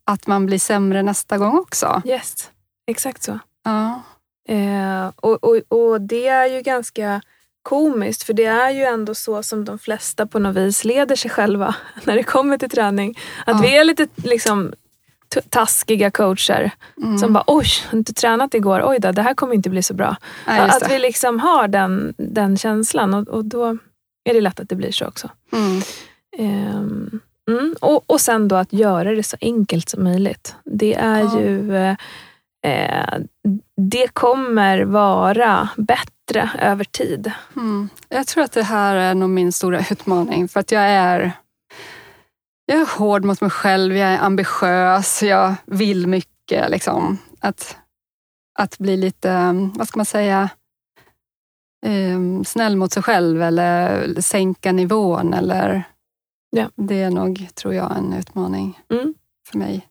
att 0.04 0.26
man 0.26 0.46
blir 0.46 0.58
sämre 0.58 1.02
nästa 1.02 1.38
gång 1.38 1.58
också. 1.58 2.02
Yes, 2.04 2.50
exakt 2.86 3.22
så. 3.22 3.38
Ja. 3.64 4.02
Eh, 4.48 5.10
och, 5.16 5.44
och, 5.44 5.56
och 5.68 6.00
det 6.00 6.28
är 6.28 6.46
ju 6.46 6.62
ganska 6.62 7.20
komiskt 7.62 8.22
för 8.22 8.32
det 8.32 8.44
är 8.44 8.70
ju 8.70 8.82
ändå 8.82 9.14
så 9.14 9.42
som 9.42 9.64
de 9.64 9.78
flesta 9.78 10.26
på 10.26 10.38
något 10.38 10.56
vis 10.56 10.84
leder 10.84 11.16
sig 11.16 11.30
själva 11.30 11.74
när 12.04 12.14
det 12.16 12.22
kommer 12.22 12.58
till 12.58 12.70
träning. 12.70 13.18
Att 13.46 13.56
Ja. 13.56 13.62
vi 13.62 13.76
är 13.76 13.84
lite 13.84 14.06
liksom 14.16 14.72
taskiga 15.48 16.10
coacher 16.10 16.70
Mm. 17.02 17.18
som 17.18 17.32
bara 17.32 17.44
oj, 17.46 17.66
har 17.86 17.90
du 17.92 17.98
inte 17.98 18.12
tränat 18.14 18.54
igår? 18.54 18.82
Oj 18.84 18.98
då, 18.98 19.12
det 19.12 19.22
här 19.22 19.34
kommer 19.34 19.54
inte 19.54 19.70
bli 19.70 19.82
så 19.82 19.94
bra. 19.94 20.16
ja, 20.46 20.62
att 20.62 20.90
vi 20.90 20.98
liksom 20.98 21.40
har 21.40 21.68
den, 21.68 22.14
den 22.18 22.56
känslan 22.58 23.14
och, 23.14 23.28
och 23.28 23.44
då 23.44 23.66
är 24.24 24.34
det 24.34 24.40
lätt 24.40 24.60
att 24.60 24.68
det 24.68 24.74
blir 24.76 24.92
så 24.92 25.06
också. 25.06 25.30
Mm. 25.52 25.82
Ehm, 26.38 27.20
mm. 27.50 27.74
och, 27.80 28.10
och 28.10 28.20
sen 28.20 28.48
då 28.48 28.56
att 28.56 28.72
göra 28.72 29.14
det 29.14 29.22
så 29.22 29.36
enkelt 29.40 29.88
som 29.88 30.04
möjligt. 30.04 30.56
Det 30.64 30.94
är 30.94 31.20
Ja. 31.20 31.40
ju 31.40 31.76
eh, 31.76 31.96
eh, 32.72 33.18
Det 33.76 34.08
kommer 34.12 34.80
vara 34.84 35.68
bättre 35.76 36.12
över 36.36 36.84
tid. 36.84 37.32
Mm. 37.56 37.88
Jag 38.08 38.26
tror 38.26 38.44
att 38.44 38.52
det 38.52 38.62
här 38.62 38.94
är 38.96 39.14
nog 39.14 39.30
min 39.30 39.52
stora 39.52 39.80
utmaning 39.90 40.48
för 40.48 40.60
att 40.60 40.72
jag 40.72 40.82
är 40.82 41.32
jag 42.66 42.80
är 42.80 42.98
hård 42.98 43.24
mot 43.24 43.40
mig 43.40 43.50
själv, 43.50 43.96
jag 43.96 44.08
är 44.08 44.18
ambitiös, 44.18 45.22
jag 45.22 45.54
vill 45.66 46.06
mycket. 46.06 46.70
Liksom. 46.70 47.18
Att, 47.40 47.76
att 48.58 48.78
bli 48.78 48.96
lite, 48.96 49.52
vad 49.74 49.88
ska 49.88 49.98
man 49.98 50.06
säga, 50.06 50.48
um, 51.86 52.44
snäll 52.44 52.76
mot 52.76 52.92
sig 52.92 53.02
själv 53.02 53.42
eller 53.42 54.20
sänka 54.20 54.72
nivån. 54.72 55.34
Eller, 55.34 55.82
Ja. 56.50 56.70
Det 56.76 57.02
är 57.02 57.10
nog, 57.10 57.48
tror 57.54 57.74
jag, 57.74 57.96
en 57.96 58.12
utmaning 58.12 58.80
Mm. 58.90 59.14
för 59.50 59.58
mig. 59.58 59.88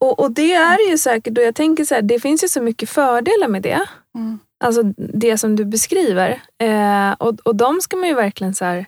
Och, 0.00 0.18
och 0.18 0.30
det 0.30 0.52
är 0.52 0.90
ju 0.90 0.98
säkert, 0.98 1.38
och 1.38 1.44
jag 1.44 1.54
tänker 1.54 1.84
så 1.84 1.94
här, 1.94 2.02
det 2.02 2.20
finns 2.20 2.44
ju 2.44 2.48
så 2.48 2.62
mycket 2.62 2.88
fördelar 2.90 3.48
med 3.48 3.62
det. 3.62 3.88
Mm. 4.14 4.38
Alltså 4.64 4.82
det 4.96 5.38
som 5.38 5.56
du 5.56 5.64
beskriver. 5.64 6.42
Eh, 6.58 7.12
och, 7.12 7.40
och 7.44 7.56
de 7.56 7.80
ska 7.80 7.96
man 7.96 8.08
ju 8.08 8.14
verkligen 8.14 8.54
så 8.54 8.84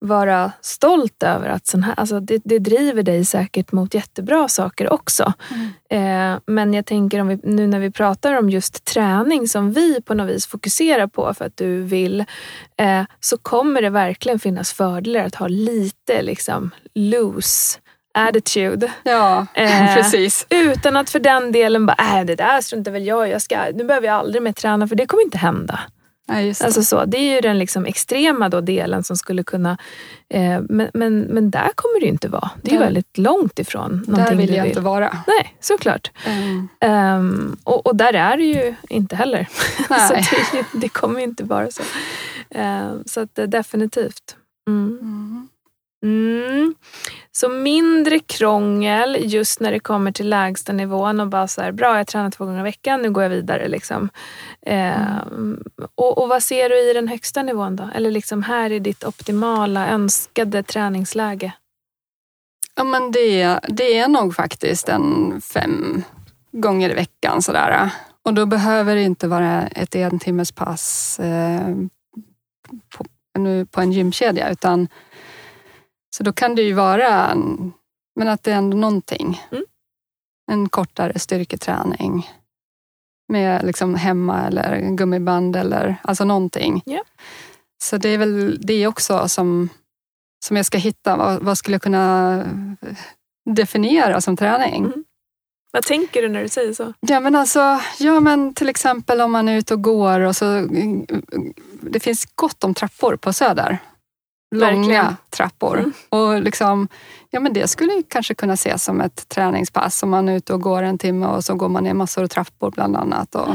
vara 0.00 0.52
stolt 0.60 1.22
över. 1.22 1.48
att 1.48 1.66
sån 1.66 1.82
här, 1.82 1.94
alltså 1.96 2.20
det, 2.20 2.40
det 2.44 2.58
driver 2.58 3.02
dig 3.02 3.24
säkert 3.24 3.72
mot 3.72 3.94
jättebra 3.94 4.48
saker 4.48 4.92
också. 4.92 5.32
Mm. 5.50 6.34
Eh, 6.34 6.40
men 6.46 6.74
jag 6.74 6.86
tänker 6.86 7.20
om 7.20 7.28
vi, 7.28 7.40
nu 7.42 7.66
när 7.66 7.78
vi 7.78 7.90
pratar 7.90 8.38
om 8.38 8.50
just 8.50 8.84
träning 8.84 9.48
som 9.48 9.72
vi 9.72 10.02
på 10.02 10.14
något 10.14 10.28
vis 10.28 10.46
fokuserar 10.46 11.06
på 11.06 11.34
för 11.34 11.44
att 11.44 11.56
du 11.56 11.82
vill. 11.82 12.24
Eh, 12.76 13.02
så 13.20 13.36
kommer 13.36 13.82
det 13.82 13.90
verkligen 13.90 14.38
finnas 14.38 14.72
fördelar 14.72 15.24
att 15.24 15.34
ha 15.34 15.48
lite 15.48 16.22
liksom 16.22 16.70
loose 16.94 17.78
attitude. 18.14 18.92
Ja, 19.02 19.46
Eh, 19.54 19.94
precis. 19.96 20.46
Utan 20.50 20.96
att 20.96 21.10
för 21.10 21.18
den 21.20 21.52
delen 21.52 21.86
bara, 21.86 22.18
äh, 22.20 22.24
det 22.24 22.34
där 22.36 22.60
struntar 22.60 22.92
väl 22.92 23.06
jag 23.06 23.28
jag 23.28 23.42
ska, 23.42 23.58
Nu 23.74 23.84
behöver 23.84 24.06
jag 24.06 24.16
aldrig 24.16 24.42
mer 24.42 24.52
träna 24.52 24.88
för 24.88 24.96
det 24.96 25.06
kommer 25.06 25.22
inte 25.22 25.38
hända. 25.38 25.80
Ja, 26.32 26.40
just 26.40 26.60
det. 26.60 26.66
Alltså 26.66 26.82
så, 26.82 27.04
det 27.04 27.18
är 27.18 27.34
ju 27.34 27.40
den 27.40 27.58
liksom 27.58 27.86
extrema 27.86 28.48
då 28.48 28.60
delen 28.60 29.04
som 29.04 29.16
skulle 29.16 29.42
kunna... 29.44 29.78
Eh, 30.34 30.60
men, 30.68 30.90
men, 30.94 31.20
men 31.20 31.50
där 31.50 31.68
kommer 31.74 32.00
det 32.00 32.06
ju 32.06 32.12
inte 32.12 32.28
vara. 32.28 32.50
Det 32.62 32.70
är 32.70 32.72
ju 32.72 32.78
väldigt 32.78 33.18
långt 33.18 33.58
ifrån 33.58 34.04
Där 34.08 34.34
vill 34.34 34.54
jag 34.54 34.62
vill. 34.62 34.68
inte 34.70 34.80
vara. 34.80 35.16
Nej, 35.26 35.56
såklart. 35.60 36.10
Um, 36.26 36.68
Ehm, 36.80 37.56
och, 37.64 37.86
och 37.86 37.96
där 37.96 38.12
är 38.14 38.36
det 38.36 38.42
ju 38.44 38.74
inte 38.88 39.16
heller. 39.16 39.48
så 40.08 40.14
det, 40.56 40.64
det 40.72 40.88
kommer 40.88 41.18
ju 41.18 41.24
inte 41.24 41.44
vara 41.44 41.70
så. 41.70 41.82
Ehm, 42.50 43.02
så 43.06 43.20
att, 43.20 43.38
eh, 43.38 43.44
definitivt. 43.44 44.36
Mm. 44.68 44.98
Mm. 45.02 45.48
Mm. 46.02 46.74
Så 47.32 47.48
mindre 47.48 48.18
krångel 48.18 49.16
just 49.20 49.60
när 49.60 49.72
det 49.72 49.80
kommer 49.80 50.12
till 50.12 50.28
lägsta 50.28 50.72
nivån 50.72 51.20
och 51.20 51.26
bara 51.26 51.48
så 51.48 51.62
här, 51.62 51.72
bra 51.72 51.96
jag 51.96 52.06
tränar 52.06 52.30
två 52.30 52.44
gånger 52.44 52.60
i 52.60 52.62
veckan, 52.62 53.02
nu 53.02 53.10
går 53.10 53.22
jag 53.22 53.30
vidare. 53.30 53.68
Liksom. 53.68 54.08
Ehm, 54.66 55.64
och, 55.94 56.18
och 56.18 56.28
vad 56.28 56.42
ser 56.42 56.68
du 56.68 56.90
i 56.90 56.92
den 56.92 57.08
högsta 57.08 57.42
nivån 57.42 57.76
då? 57.76 57.90
Eller 57.94 58.10
liksom 58.10 58.42
här 58.42 58.72
i 58.72 58.78
ditt 58.78 59.04
optimala, 59.04 59.88
önskade 59.88 60.62
träningsläge? 60.62 61.52
Ja, 62.74 62.84
men 62.84 63.12
det, 63.12 63.60
det 63.68 63.98
är 63.98 64.08
nog 64.08 64.34
faktiskt 64.34 64.88
en 64.88 65.40
fem 65.40 66.02
gånger 66.52 66.90
i 66.90 66.94
veckan. 66.94 67.42
Sådär. 67.42 67.90
Och 68.22 68.34
då 68.34 68.46
behöver 68.46 68.94
det 68.94 69.02
inte 69.02 69.28
vara 69.28 69.66
ett 69.66 69.94
en 69.94 70.18
timmes 70.18 70.52
pass 70.52 71.18
eh, 71.20 71.74
på, 72.96 73.04
nu 73.38 73.66
på 73.66 73.80
en 73.80 73.92
gymkedja. 73.92 74.50
Utan, 74.50 74.88
så 76.16 76.22
då 76.22 76.32
kan 76.32 76.54
det 76.54 76.62
ju 76.62 76.72
vara 76.72 77.28
en, 77.30 77.72
men 78.16 78.28
att 78.28 78.42
det 78.42 78.52
är 78.52 78.56
ändå 78.56 78.76
någonting. 78.76 79.42
Mm. 79.52 79.64
En 80.52 80.68
kortare 80.68 81.18
styrketräning 81.18 82.30
med 83.28 83.64
liksom 83.64 83.94
hemma 83.94 84.46
eller 84.46 84.90
gummiband 84.96 85.56
eller 85.56 85.96
alltså 86.02 86.24
någonting. 86.24 86.82
Ja. 86.84 87.04
Så 87.82 87.96
det 87.96 88.08
är 88.08 88.18
väl 88.18 88.58
det 88.60 88.86
också 88.86 89.28
som, 89.28 89.68
som 90.44 90.56
jag 90.56 90.66
ska 90.66 90.78
hitta. 90.78 91.16
Vad, 91.16 91.42
vad 91.42 91.58
skulle 91.58 91.74
jag 91.74 91.82
kunna 91.82 92.44
definiera 93.50 94.20
som 94.20 94.36
träning? 94.36 94.84
Mm. 94.84 95.04
Vad 95.72 95.84
tänker 95.84 96.22
du 96.22 96.28
när 96.28 96.42
du 96.42 96.48
säger 96.48 96.72
så? 96.72 96.92
Ja 97.00 97.20
men 97.20 97.36
alltså, 97.36 97.80
ja 97.98 98.20
men 98.20 98.54
till 98.54 98.68
exempel 98.68 99.20
om 99.20 99.32
man 99.32 99.48
är 99.48 99.58
ute 99.58 99.74
och 99.74 99.82
går 99.82 100.20
och 100.20 100.36
så 100.36 100.68
det 101.80 102.00
finns 102.00 102.24
gott 102.34 102.64
om 102.64 102.74
trappor 102.74 103.16
på 103.16 103.32
Söder. 103.32 103.78
Långa 104.50 104.76
Verkligen. 104.76 105.16
trappor. 105.30 105.78
Mm. 105.78 105.92
Och 106.08 106.40
liksom, 106.42 106.88
ja 107.30 107.40
men 107.40 107.52
det 107.52 107.68
skulle 107.68 108.02
kanske 108.08 108.34
kunna 108.34 108.52
ses 108.52 108.84
som 108.84 109.00
ett 109.00 109.28
träningspass 109.28 110.02
om 110.02 110.10
man 110.10 110.28
är 110.28 110.36
ute 110.36 110.54
och 110.54 110.60
går 110.60 110.82
en 110.82 110.98
timme 110.98 111.26
och 111.26 111.44
så 111.44 111.54
går 111.54 111.68
man 111.68 111.84
ner 111.84 111.94
massor 111.94 112.22
av 112.22 112.26
trappor 112.26 112.70
bland 112.70 112.96
annat. 112.96 113.34
Och, 113.34 113.48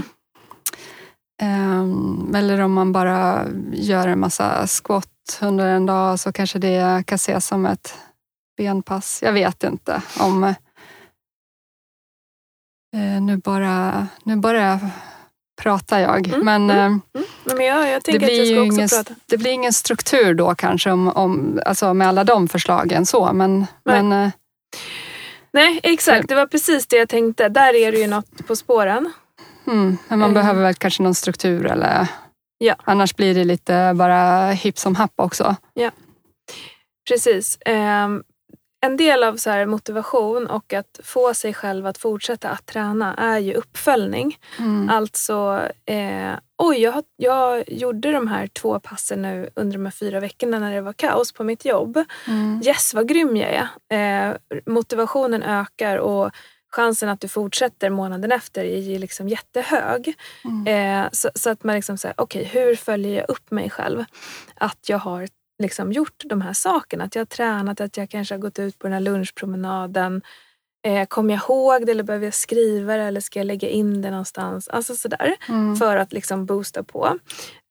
Ehm, 1.42 2.36
eller 2.36 2.60
om 2.62 2.74
man 2.74 2.92
bara 2.92 3.46
gör 3.74 4.08
en 4.08 4.20
massa 4.20 4.68
squat 4.68 5.40
under 5.42 5.68
en 5.68 5.86
dag 5.86 6.20
så 6.20 6.32
kanske 6.32 6.60
det 6.60 7.04
kan 7.08 7.16
ses 7.16 7.48
som 7.48 7.66
ett 7.66 7.96
benpass. 8.58 9.20
Jag 9.22 9.34
vet 9.34 9.64
inte 9.64 10.02
om 10.20 10.54
Eh, 12.96 13.22
nu, 13.22 13.38
bara, 13.38 14.08
nu 14.24 14.36
bara 14.36 14.80
pratar 15.62 16.00
jag. 16.00 16.28
Mm, 16.28 16.40
Men 16.46 16.70
mm. 16.70 16.94
eh, 17.16 17.22
Nej, 17.46 17.56
Men 17.56 17.66
jag, 17.66 17.90
jag 17.90 18.02
det, 18.06 18.12
jag 18.12 18.22
blir 18.22 18.60
också 18.60 18.76
ingen, 18.76 18.90
prata. 18.90 19.16
det 19.26 19.38
blir 19.38 19.52
ingen 19.52 19.74
struktur 19.74 20.34
då 20.34 20.56
kanske 20.56 20.92
om, 20.92 21.08
om, 21.08 21.60
alltså 21.66 21.94
med 21.94 22.08
alla 22.08 22.24
de 22.24 22.48
förslagen. 22.48 23.06
så. 23.06 23.34
Men, 23.34 23.60
Nej. 23.60 23.68
men 24.04 24.12
eh, 24.26 24.32
Nej, 25.54 25.80
exakt. 25.84 26.30
Det 26.30 26.36
var 26.36 26.48
precis 26.48 26.88
det 26.88 26.96
jag 26.98 27.10
tänkte. 27.10 27.50
Där 27.50 27.76
är 27.76 27.92
det 27.92 27.98
ju 27.98 28.08
något 28.08 28.48
på 28.48 28.56
spåren. 28.56 29.12
mm, 29.68 29.98
men 30.08 30.20
man 30.20 30.30
Eh. 30.30 30.34
behöver 30.34 30.62
väl 30.64 30.74
kanske 30.76 31.04
någon 31.04 31.16
struktur. 31.16 31.66
Eller, 31.66 32.08
Ja. 32.58 32.76
Annars 32.84 33.16
blir 33.16 33.36
det 33.36 33.44
lite 33.44 33.94
bara 33.96 34.52
hipp 34.52 34.78
som 34.80 34.96
happ 34.96 35.14
också. 35.16 35.56
Precis. 37.10 37.58
En 38.86 38.98
del 38.98 39.24
av 39.24 39.38
så 39.38 39.66
motivation 39.66 40.48
och 40.48 40.74
att 40.74 41.00
få 41.04 41.34
sig 41.34 41.54
själv 41.54 41.88
att 41.88 41.98
fortsätta 41.98 42.50
att 42.50 42.66
träna 42.66 43.16
är 43.16 43.40
ju 43.40 43.54
uppföljning. 43.54 44.38
Mm. 44.60 44.90
Alltså, 44.90 45.62
eh, 45.86 46.34
oj, 46.58 46.78
jag, 46.78 47.04
jag 47.16 47.64
gjorde 47.68 48.12
de 48.12 48.28
här 48.28 48.48
två 48.48 48.80
passen 48.80 49.22
nu 49.22 49.50
under 49.56 49.74
de 49.74 49.86
här 49.86 49.92
fyra 49.92 50.20
veckorna 50.20 50.60
när 50.60 50.74
det 50.74 50.82
var 50.82 50.94
kaos 50.94 51.34
på 51.34 51.44
mitt 51.44 51.66
jobb. 51.66 52.04
Mm. 52.28 52.62
Yes, 52.66 52.94
vad 52.94 53.08
grym 53.08 53.38
jag 53.38 53.68
är. 53.90 54.30
Eh, 54.30 54.36
motivationen 54.66 55.44
ökar 55.44 55.98
och 55.98 56.32
chansen 56.76 57.10
att 57.10 57.22
du 57.22 57.28
fortsätter 57.28 57.90
månaden 57.90 58.32
efter 58.32 58.64
är 58.64 58.80
ju 58.80 59.00
liksom 59.00 59.30
jättehög. 59.30 60.14
Mm. 60.44 60.68
Eh, 60.68 61.10
så, 61.12 61.30
så 61.36 61.50
att 61.50 61.64
man 61.64 61.76
liksom 61.76 61.98
säger, 61.98 62.16
okej, 62.18 62.44
hur 62.44 62.76
följer 62.76 63.16
jag 63.16 63.30
upp 63.30 63.52
mig 63.52 63.70
själv? 63.70 64.04
Att 64.56 64.90
jag 64.90 64.98
har 64.98 65.28
liksom 65.60 65.92
gjort 65.92 66.24
de 66.26 66.42
här 66.42 66.54
sakerna. 66.54 67.04
Att 67.04 67.16
jag 67.16 67.20
har 67.22 67.26
tränat, 67.26 67.82
att 67.82 67.98
jag 67.98 68.10
kanske 68.10 68.36
har 68.36 68.40
gått 68.40 68.60
ut 68.60 68.80
på 68.80 68.88
den 68.88 68.94
här 68.94 69.00
lunchpromenaden. 69.00 70.22
Eh, 70.88 71.06
kommer 71.06 71.34
jag 71.34 71.44
ihåg 71.44 71.86
det 71.86 71.92
eller 71.92 72.04
behöver 72.04 72.26
jag 72.26 72.34
skriva 72.34 72.98
det 72.98 73.04
eller 73.04 73.22
ska 73.22 73.40
jag 73.40 73.46
lägga 73.46 73.70
in 73.70 74.02
det 74.02 74.10
någonstans? 74.12 74.68
Alltså 74.68 74.96
sådär. 74.96 75.36
Mm. 75.50 75.76
För 75.76 75.98
att 75.98 76.14
liksom 76.14 76.46
boosta 76.46 76.84
på. 76.84 77.20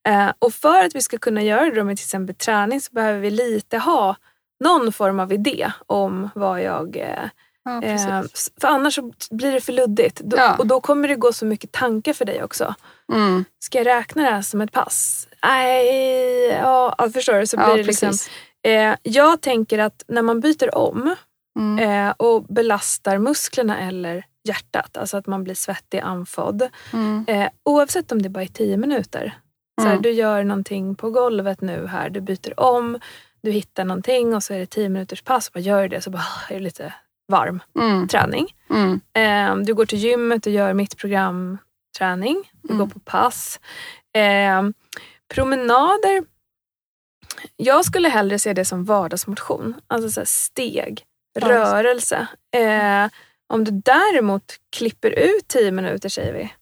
Eh, 0.08 0.32
och 0.38 0.52
för 0.52 0.84
att 0.84 0.94
vi 0.94 1.02
ska 1.02 1.18
kunna 1.18 1.42
göra 1.42 1.70
det 1.70 1.84
med 1.84 1.96
till 1.96 2.04
exempel 2.04 2.34
träning 2.34 2.80
så 2.80 2.92
behöver 2.92 3.20
vi 3.20 3.30
lite 3.30 3.78
ha 3.78 4.16
någon 4.64 4.92
form 4.92 5.20
av 5.20 5.32
idé 5.32 5.72
om 5.86 6.28
vad 6.34 6.62
jag... 6.62 6.96
Eh, 6.96 7.28
Ja, 7.66 7.82
eh, 7.82 8.22
för 8.60 8.68
annars 8.68 8.98
blir 9.30 9.52
det 9.52 9.60
för 9.60 9.72
luddigt. 9.72 10.20
Då, 10.20 10.36
Ja. 10.36 10.56
Och 10.56 10.66
då 10.66 10.80
kommer 10.80 11.08
det 11.08 11.16
gå 11.16 11.32
så 11.32 11.46
mycket 11.46 11.72
tankar 11.72 12.12
för 12.12 12.24
dig 12.24 12.42
också. 12.42 12.74
Mm. 13.12 13.44
Ska 13.58 13.78
jag 13.78 13.86
räkna 13.86 14.22
det 14.22 14.30
här 14.30 14.42
som 14.42 14.60
ett 14.60 14.72
pass? 14.72 15.28
Nej, 15.44 16.46
ja, 16.48 17.08
förstår 17.14 17.34
du? 17.34 17.46
Så 17.46 17.56
blir 17.56 17.66
Ja, 17.68 17.76
det 17.76 17.82
liksom, 17.82 18.12
eh, 18.66 18.94
jag 19.02 19.40
tänker 19.40 19.78
att 19.78 20.04
när 20.08 20.22
man 20.22 20.40
byter 20.40 20.74
om 20.78 21.14
Mm. 21.58 21.78
eh, 22.08 22.14
och 22.16 22.44
belastar 22.44 23.18
musklerna 23.18 23.80
eller 23.80 24.24
hjärtat, 24.48 24.96
alltså 24.96 25.16
att 25.16 25.26
man 25.26 25.44
blir 25.44 25.54
svettig, 25.54 25.98
andfådd. 25.98 26.68
Mm. 26.92 27.24
Eh, 27.28 27.48
oavsett 27.64 28.12
om 28.12 28.22
det 28.22 28.28
bara 28.28 28.42
är 28.42 28.46
tio 28.48 28.76
minuter. 28.76 29.38
Så 29.80 29.86
Mm. 29.88 30.02
Du 30.02 30.10
gör 30.10 30.44
någonting 30.44 30.94
på 30.94 31.10
golvet 31.10 31.60
nu 31.60 31.86
här, 31.86 32.10
du 32.10 32.20
byter 32.20 32.60
om, 32.60 32.98
du 33.42 33.50
hittar 33.50 33.84
någonting 33.84 34.34
och 34.34 34.42
så 34.42 34.54
är 34.54 34.58
det 34.58 34.66
tio 34.66 34.88
minuters 34.88 35.22
pass. 35.22 35.50
Vad 35.54 35.62
gör 35.62 35.82
du 35.82 35.88
det? 35.88 36.00
Så 36.00 36.10
bara, 36.10 36.22
"Ah, 36.22 36.50
är 36.50 36.54
det 36.54 36.60
lite 36.60 36.94
varm 37.28 37.62
Mm. 37.78 38.08
träning. 38.08 38.46
Mm. 38.70 39.00
Eh, 39.14 39.64
du 39.66 39.74
går 39.74 39.86
till 39.86 39.98
gymmet 39.98 40.46
och 40.46 40.52
gör 40.52 40.72
mitt 40.72 40.96
program 40.96 41.58
träning. 41.98 42.50
Du 42.62 42.74
Mm. 42.74 42.78
går 42.78 42.94
på 42.94 43.00
pass. 43.00 43.60
Promenader. 45.34 46.24
Jag 47.56 47.84
skulle 47.84 48.08
hellre 48.08 48.38
se 48.38 48.52
det 48.52 48.64
som 48.64 48.84
vardagsmotion. 48.84 49.74
Alltså 49.86 50.10
så 50.10 50.22
steg, 50.26 51.04
Ja, 51.40 51.48
rörelse. 51.48 52.26
Eh, 52.56 53.10
om 53.46 53.64
du 53.64 53.70
däremot 53.70 54.44
klipper 54.76 55.10
ut 55.10 55.48
tio 55.48 55.70
minuter 55.70 56.08
säger 56.08 56.32
vi. 56.32 56.52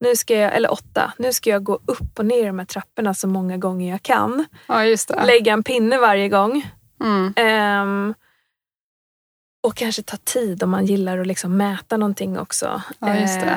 Nu 0.00 0.16
ska 0.16 0.34
jag, 0.34 0.56
eller 0.56 0.72
åtta. 0.72 1.12
Nu 1.18 1.32
ska 1.32 1.50
jag 1.50 1.64
gå 1.64 1.74
upp 1.86 2.18
och 2.18 2.26
ner 2.26 2.46
de 2.46 2.58
här 2.58 2.66
trapporna 2.66 3.14
så 3.14 3.28
många 3.28 3.56
gånger 3.56 3.90
jag 3.90 4.02
kan. 4.02 4.46
Ja, 4.66 4.84
just 4.84 5.08
det. 5.08 5.26
Lägga 5.26 5.52
en 5.52 5.62
pinne 5.62 5.98
varje 5.98 6.28
gång. 6.28 6.70
Mm. 7.00 7.32
Ehm, 7.36 8.14
och 9.62 9.74
kanske 9.74 10.02
ta 10.02 10.16
tid 10.16 10.62
om 10.62 10.70
man 10.70 10.86
gillar 10.86 11.18
att 11.18 11.26
liksom 11.26 11.56
mäta 11.56 11.96
någonting 11.96 12.38
också. 12.38 12.82
Ja, 12.98 13.16
just 13.16 13.40
det. 13.40 13.56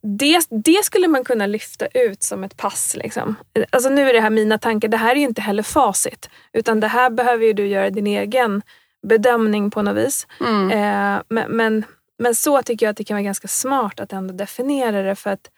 Det. 0.00 0.40
Det 0.50 0.84
skulle 0.84 1.08
man 1.08 1.24
kunna 1.24 1.46
lyfta 1.46 1.86
ut 1.86 2.22
som 2.22 2.44
ett 2.44 2.56
pass. 2.56 2.96
Liksom. 2.96 3.34
Alltså 3.70 3.88
nu 3.88 4.08
är 4.08 4.12
det 4.12 4.20
här 4.20 4.30
mina 4.30 4.58
tankar. 4.58 4.88
Det 4.88 4.96
här 4.96 5.16
är 5.16 5.20
inte 5.20 5.40
heller 5.42 5.62
facit. 5.62 6.30
Utan 6.52 6.80
det 6.80 6.88
här 6.88 7.10
behöver 7.10 7.46
ju 7.46 7.52
du 7.52 7.66
göra 7.66 7.90
din 7.90 8.06
egen 8.06 8.62
bedömning 9.06 9.70
på 9.70 9.82
något 9.82 9.96
vis. 9.96 10.26
Mm. 10.40 10.70
Eh, 10.70 11.22
men, 11.28 11.56
men, 11.56 11.84
men 12.18 12.34
så 12.34 12.62
tycker 12.62 12.86
jag 12.86 12.90
att 12.90 12.96
det 12.96 13.04
kan 13.04 13.14
vara 13.14 13.22
ganska 13.22 13.48
smart 13.48 14.00
att 14.00 14.12
ändå 14.12 14.34
definiera 14.34 15.02
det. 15.02 15.14
För 15.14 15.30
att 15.30 15.50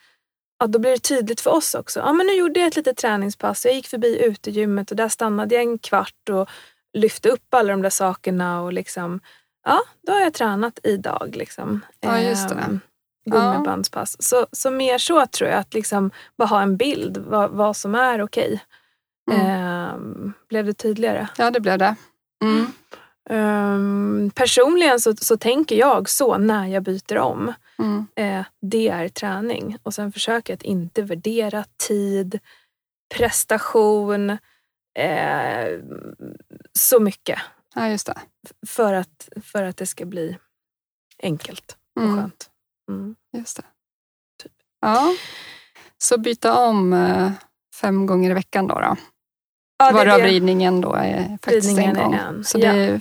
ja, 0.59 0.67
då 0.67 0.79
blir 0.79 0.91
det 0.91 0.99
tydligt 0.99 1.41
för 1.41 1.51
oss 1.51 1.75
också. 1.75 2.01
Ja, 2.01 2.13
men 2.13 2.27
nu 2.27 2.33
gjorde 2.33 2.61
jag 2.61 2.67
ett 2.67 2.77
litet 2.77 2.97
träningspass. 2.97 3.65
Jag 3.65 3.75
gick 3.75 3.87
förbi 3.87 4.25
utegymmet 4.25 4.91
och 4.91 4.97
där 4.97 5.09
stannade 5.09 5.55
jag 5.55 5.65
en 5.65 5.79
kvart 5.79 6.29
och 6.31 6.49
lyfte 6.93 7.29
upp 7.29 7.55
alla 7.55 7.73
de 7.73 7.83
där 7.83 7.91
sakerna. 7.91 8.63
Och 8.63 8.73
liksom, 8.73 9.21
ja, 9.65 9.83
då 10.07 10.13
har 10.13 10.21
jag 10.21 10.35
tränat 10.35 10.79
idag. 10.83 11.35
Liksom. 11.37 11.81
Ja, 12.01 12.21
just 12.21 12.49
det. 12.49 12.55
Ehm, 12.55 12.81
Gummibandspass. 13.31 14.17
Så, 14.23 14.47
så 14.53 14.71
mer 14.71 14.99
så 14.99 15.27
tror 15.27 15.51
jag, 15.51 15.59
att 15.59 15.75
liksom 15.75 16.11
bara 16.39 16.49
ha 16.49 16.63
en 16.63 16.77
bild 16.77 17.17
vad, 17.17 17.51
vad 17.51 17.77
som 17.77 17.95
är 17.95 18.23
okej. 18.23 18.63
Mm. 19.33 19.47
Ehm, 19.47 20.33
blev 20.49 20.67
det 20.67 20.75
tydligare? 20.75 21.29
Ja, 21.39 21.51
det 21.51 21.61
blev 21.61 21.79
det. 21.79 21.95
Mm. 22.43 22.67
Ehm, 23.31 24.31
personligen 24.35 25.01
så, 25.01 25.17
så 25.17 25.37
tänker 25.37 25.77
jag 25.77 26.09
så 26.09 26.39
när 26.39 26.67
jag 26.67 26.83
byter 26.83 27.19
om. 27.19 27.53
Mm. 27.79 28.07
Eh, 28.17 28.47
det 28.61 28.89
är 28.89 29.09
träning. 29.09 29.77
Och 29.83 29.95
sen 29.95 30.13
försöker 30.13 30.53
jag 30.53 30.57
att 30.57 30.63
inte 30.63 31.03
värdera 31.03 31.65
tid, 31.89 32.39
prestation 33.15 34.31
eh, 34.99 35.81
så 36.73 37.01
mycket. 37.01 37.39
Ja, 37.75 37.89
just 37.89 38.07
det. 38.07 38.19
För 38.67 38.93
att, 38.95 39.29
för 39.43 39.63
att 39.63 39.77
det 39.77 39.87
ska 39.87 40.05
bli 40.05 40.39
enkelt 41.23 41.77
och 41.97 42.03
Mm. 42.03 42.17
skönt. 42.17 42.51
Mm. 42.89 43.17
Just 43.37 43.57
det. 43.57 43.63
Typ. 44.43 44.53
Ja. 44.81 45.15
Så 45.99 46.19
byta 46.19 46.59
om 46.59 46.93
eh, 46.93 47.31
fem 47.81 48.07
gånger 48.07 48.31
i 48.31 48.35
veckan 48.35 48.67
då? 48.67 48.75
då. 48.81 48.97
Ja, 49.79 49.91
Varav 49.93 50.19
ridningen 50.21 50.81
då 50.81 50.93
är 50.95 51.29
faktiskt 51.43 51.69
Ridningen 51.69 51.97
en 51.97 52.03
gång. 52.05 52.15
en, 52.15 52.45
Så 52.45 52.59
ja. 52.59 52.73
det 52.73 52.79
är 52.79 53.01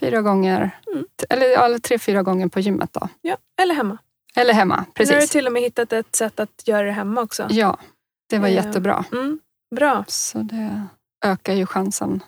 fyra 0.00 0.22
gånger, 0.22 0.70
Mm. 0.92 1.04
eller 1.30 1.78
tre, 1.78 1.98
fyra 1.98 2.22
gånger 2.22 2.48
på 2.48 2.60
gymmet 2.60 2.92
då. 2.92 3.08
Ja, 3.20 3.36
eller 3.62 3.74
hemma. 3.74 3.98
Eller 4.36 4.54
hemma, 4.54 4.76
Nu 4.76 4.80
har 4.80 4.86
du 5.06 5.12
precis. 5.12 5.30
till 5.30 5.46
och 5.46 5.52
med 5.52 5.62
hittat 5.62 5.92
ett 5.92 6.16
sätt 6.16 6.40
att 6.40 6.68
göra 6.68 6.86
det 6.86 6.92
hemma 6.92 7.20
också. 7.20 7.46
Ja, 7.50 7.78
det 8.30 8.38
var 8.38 8.48
Eh, 8.48 8.54
jättebra. 8.54 9.04
Mm, 9.12 9.40
bra. 9.76 10.04
Så 10.08 10.38
det 10.38 10.86
ökar 11.24 11.52
ju 11.54 11.66
chansen 11.66 12.22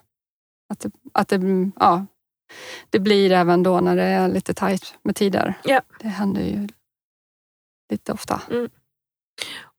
att 0.73 0.81
det, 0.81 0.91
att 1.15 1.29
det, 1.29 1.41
ja, 1.81 2.07
det 2.91 2.99
blir 2.99 3.33
även 3.33 3.63
då 3.63 3.81
när 3.81 3.97
det 3.97 4.03
är 4.03 4.29
lite 4.29 4.55
tajt 4.55 4.95
med 5.03 5.17
tider. 5.17 5.55
Ja. 5.65 5.81
Det 6.01 6.09
händer 6.09 6.43
ju 6.43 6.69
lite 7.91 8.13
ofta. 8.13 8.41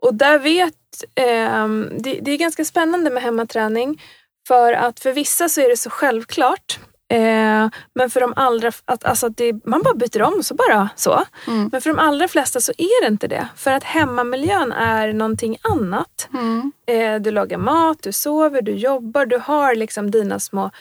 Och 0.03 0.13
där 0.13 0.39
vet, 0.39 0.75
ehm, 1.15 1.89
det, 1.99 2.19
det 2.21 2.31
är 2.31 2.37
ganska 2.37 2.65
spännande 2.65 3.09
med 3.09 3.23
hemmaträning. 3.23 4.01
För 4.47 4.73
att 4.73 4.99
för 4.99 5.11
vissa 5.13 5.49
så 5.49 5.61
är 5.61 5.69
det 5.69 5.77
så 5.77 5.89
självklart. 5.89 6.79
Eh, 7.09 7.69
men 7.93 8.09
för 8.09 8.19
de 8.19 8.33
allra, 8.35 8.71
att, 8.85 9.03
alltså 9.03 9.29
det, 9.29 9.65
man 9.65 9.81
bara 9.83 9.93
byter 9.93 10.21
om 10.21 10.43
så 10.43 10.55
bara 10.55 10.89
så. 10.95 11.23
Mm. 11.47 11.69
Men 11.71 11.81
för 11.81 11.89
de 11.89 11.99
allra 11.99 12.27
flesta 12.27 12.61
så 12.61 12.71
är 12.77 13.01
det 13.01 13.07
inte 13.07 13.27
det. 13.27 13.47
För 13.55 13.71
att 13.71 13.83
hemmamiljön 13.83 14.71
är 14.71 15.13
någonting 15.13 15.57
annat. 15.61 16.29
Mm. 16.33 16.71
Eh, 16.87 17.21
du 17.21 17.31
lagar 17.31 17.57
mat, 17.57 17.97
du 18.03 18.11
sover, 18.11 18.61
du 18.61 18.71
jobbar. 18.71 19.25
Du 19.25 19.37
har 19.37 19.75
liksom 19.75 20.11
dina 20.11 20.39
små 20.39 20.71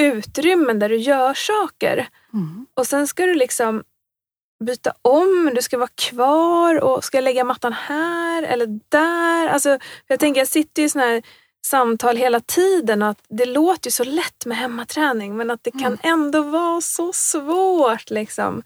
utrymmen 0.00 0.78
där 0.78 0.88
du 0.88 0.96
gör 0.96 1.34
saker. 1.34 2.08
Mm. 2.32 2.66
Och 2.74 2.86
sen 2.86 3.06
ska 3.06 3.26
du 3.26 3.34
liksom 3.34 3.82
byta 4.64 4.92
om, 5.02 5.50
du 5.54 5.62
ska 5.62 5.78
vara 5.78 5.90
kvar 5.94 6.80
och 6.84 7.04
ska 7.04 7.16
jag 7.16 7.22
lägga 7.24 7.44
mattan 7.44 7.72
här 7.72 8.42
eller 8.42 8.66
där? 8.88 9.48
Alltså, 9.48 9.78
jag 10.06 10.20
tänker, 10.20 10.40
jag 10.40 10.48
sitter 10.48 10.82
i 10.82 10.88
såna 10.88 11.04
här 11.04 11.22
samtal 11.66 12.16
hela 12.16 12.40
tiden 12.40 13.02
och 13.02 13.08
att 13.08 13.18
det 13.28 13.46
låter 13.46 13.86
ju 13.86 13.90
så 13.90 14.04
lätt 14.04 14.46
med 14.46 14.56
hemmaträning 14.56 15.36
men 15.36 15.50
att 15.50 15.60
det 15.64 15.70
kan 15.70 15.82
Mm. 15.84 15.98
ändå 16.02 16.42
vara 16.42 16.80
så 16.80 17.12
svårt. 17.12 18.10
Liksom. 18.10 18.62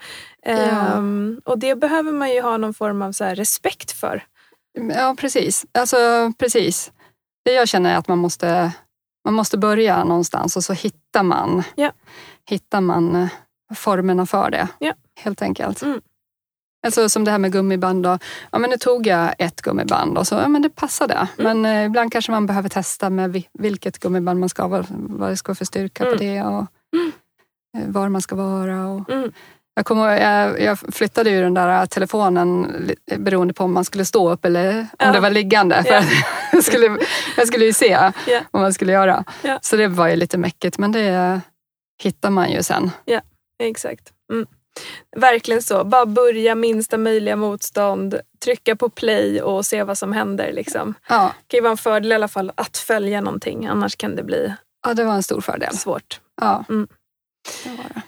Ehm, 0.47 1.41
och 1.45 1.59
det 1.59 1.75
behöver 1.75 2.13
man 2.13 2.31
ju 2.31 2.41
ha 2.41 2.57
någon 2.57 2.75
form 2.75 3.03
av 3.03 3.13
så 3.13 3.25
här 3.25 3.35
respekt 3.35 3.93
för. 3.93 4.25
Ja, 4.95 5.17
precis. 5.19 5.67
Alltså, 5.73 6.33
precis. 6.39 6.93
Det 7.45 7.53
jag 7.53 7.69
känner 7.69 7.95
är 7.95 7.97
att 7.99 8.09
man 8.09 8.19
måste, 8.19 8.73
man 9.25 9.35
måste 9.35 9.59
börja 9.59 10.05
någonstans 10.05 10.57
och 10.57 10.65
så 10.65 10.73
hittar 10.73 11.23
man, 11.23 11.63
Ja. 11.75 11.93
hittar 12.49 12.81
man 12.81 13.17
eh, 13.17 13.29
formerna 13.75 14.27
för 14.27 14.51
det. 14.51 14.69
Ja. 14.79 14.93
Helt 15.21 15.43
enkelt. 15.43 15.83
Mm. 15.83 16.01
Alltså 16.87 17.09
som 17.09 17.25
det 17.25 17.31
här 17.31 17.39
med 17.39 17.53
gummiband. 17.53 18.03
Då. 18.05 18.19
Ja, 18.51 18.59
men 18.59 18.71
nu 18.71 18.77
tog 18.77 19.07
jag 19.07 19.35
ett 19.39 19.63
gummiband 19.63 20.19
och 20.19 20.27
så, 20.27 20.35
ja, 20.35 20.49
men 20.49 20.63
det 20.63 20.71
passade. 20.71 21.29
Mm. 21.39 21.61
Men 21.61 21.77
eh, 21.77 21.85
ibland 21.87 22.13
kanske 22.13 22.33
man 22.33 22.47
behöver 22.47 22.69
testa 22.69 23.11
med 23.11 23.33
vi- 23.33 23.49
vilket 23.53 23.99
gummiband 23.99 24.41
man 24.41 24.49
ska 24.49 24.63
ha, 24.63 24.69
vad, 24.69 24.87
vad 24.91 25.31
det 25.31 25.37
ska 25.37 25.51
vara 25.51 25.57
för 25.57 25.65
styrka 25.65 26.05
Mm. 26.05 26.19
på 26.19 26.25
det 26.25 26.43
och 26.43 26.67
eh, 27.79 27.89
var 27.89 28.09
man 28.09 28.23
ska 28.23 28.37
vara. 28.37 28.87
Och, 28.89 29.11
Mm. 29.11 29.33
Jag, 29.75 29.91
ihåg, 29.91 30.07
jag, 30.07 30.61
jag 30.61 30.79
flyttade 30.79 31.31
ju 31.31 31.43
den 31.43 31.55
där 31.55 31.87
telefonen 31.87 32.73
beroende 33.17 33.55
på 33.55 33.65
om 33.65 33.73
man 33.73 33.85
skulle 33.85 34.05
stå 34.05 34.31
upp 34.33 34.45
eller 34.45 34.79
om 34.81 34.87
Ja. 34.99 35.13
det 35.13 35.21
var 35.21 35.31
liggande. 35.31 35.83
För 35.85 35.93
Ja. 35.95 36.03
jag, 36.53 36.65
skulle, 36.65 36.99
jag 37.37 37.47
skulle 37.49 37.65
ju 37.65 37.73
se 37.73 38.11
Ja. 38.27 38.41
vad 38.51 38.63
man 38.63 38.73
skulle 38.75 38.93
göra. 38.93 39.25
Ja. 39.43 39.59
Så 39.63 39.77
det 39.77 39.89
var 39.89 40.09
ju 40.09 40.17
lite 40.17 40.39
mäckigt, 40.39 40.79
men 40.79 40.93
det 40.93 41.41
hittar 42.03 42.31
man 42.31 42.51
ju 42.53 42.63
sen. 42.63 42.91
Exakt. 43.63 44.13
Mm. 44.33 44.47
Verkligen 45.17 45.63
så. 45.63 45.85
Bara 45.85 46.07
börja 46.07 46.55
minsta 46.55 46.99
möjliga 46.99 47.37
motstånd, 47.37 48.21
trycka 48.45 48.77
på 48.77 48.89
play 48.89 49.43
och 49.43 49.67
se 49.67 49.83
vad 49.83 49.99
som 49.99 50.13
händer. 50.13 50.53
Liksom. 50.53 50.95
Ja, 51.09 51.23
Det 51.23 51.51
kan 51.51 51.59
ju 51.59 51.63
vara 51.63 51.71
en 51.71 51.77
fördel 51.77 52.13
i 52.13 52.15
alla 52.15 52.29
fall 52.29 52.53
att 52.55 52.77
följa 52.77 53.21
någonting, 53.21 53.67
annars 53.67 53.97
kan 53.97 54.17
det 54.17 54.23
bli 54.23 54.53
ja 54.87 54.95
det 54.95 55.05
var 55.05 55.15
en 55.15 55.23
stor 55.23 55.41
fördel. 55.41 55.77
svårt. 55.77 56.21
Ja. 56.41 56.65
Mm. 56.69 56.89
Det 57.65 57.71
var 57.71 57.85
det. 57.95 58.03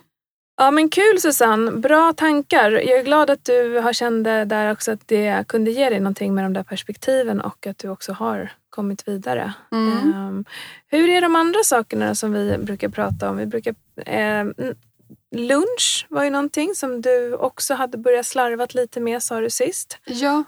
Ja 0.57 0.71
men 0.71 0.89
kul 0.89 1.21
Susanne, 1.21 1.71
bra 1.71 2.13
tankar. 2.13 2.71
Jag 2.71 2.99
är 2.99 3.03
glad 3.03 3.31
att 3.31 3.45
du 3.45 3.79
har 3.79 3.93
känt 3.93 4.25
det 4.25 4.45
där 4.45 4.73
också 4.73 4.93
att 4.93 5.09
det 5.09 5.49
kunde 5.49 5.71
ge 5.71 5.91
dig 5.91 6.01
någonting 6.01 6.35
med 6.35 6.45
de 6.45 6.53
där 6.53 6.63
perspektiven 6.63 7.41
och 7.41 7.67
att 7.67 7.79
du 7.79 7.89
också 7.89 8.13
har 8.13 8.53
kommit 8.71 9.09
vidare. 9.09 9.55
Mm. 9.73 10.15
Ehm, 10.15 10.45
hur 10.87 11.09
är 11.09 11.21
de 11.21 11.37
andra 11.37 11.59
sakerna 11.65 12.15
som 12.15 12.33
vi 12.33 12.59
brukar 12.59 12.89
prata 12.89 13.31
om? 13.31 13.37
Vi 13.37 13.47
brukar, 13.47 13.75
ehm, 14.07 14.55
lunch 15.37 16.07
var 16.09 16.25
ju 16.25 16.31
någonting 16.31 16.75
som 16.75 17.01
du 17.01 17.35
också 17.35 17.75
hade 17.75 17.99
börjat 17.99 18.27
slarvat 18.27 18.75
lite 18.75 19.01
med 19.01 19.23
sa 19.23 19.41
du 19.41 19.51
sist. 19.51 19.99
Ja, 20.05 20.45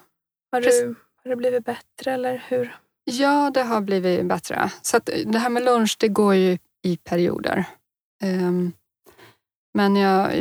Har, 0.52 0.60
du, 0.60 0.94
har 1.24 1.30
det 1.30 1.36
blivit 1.36 1.64
bättre 1.64 2.12
eller 2.12 2.44
hur? 2.48 2.76
Ja, 3.04 3.50
det 3.54 3.62
har 3.62 3.80
blivit 3.80 4.26
bättre. 4.26 4.70
Så 4.82 4.98
det 5.26 5.38
här 5.38 5.48
med 5.50 5.64
lunch, 5.64 5.96
det 6.00 6.08
går 6.08 6.34
ju 6.34 6.58
i 6.82 6.96
perioder. 6.96 7.64
Ehm, 8.22 8.72
men 9.76 9.96
jag, 9.96 10.36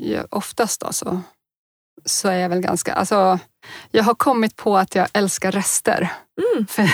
jag, 0.00 0.26
oftast 0.30 0.80
då 0.80 0.92
så, 0.92 1.20
så 2.04 2.28
är 2.28 2.38
jag 2.38 2.48
väl 2.48 2.60
ganska... 2.60 2.92
Alltså, 2.92 3.38
jag 3.90 4.04
har 4.04 4.14
kommit 4.14 4.56
på 4.56 4.76
att 4.76 4.94
jag 4.94 5.08
älskar 5.12 5.52
rester. 5.52 6.12
Mm. 6.54 6.66
För, 6.70 6.90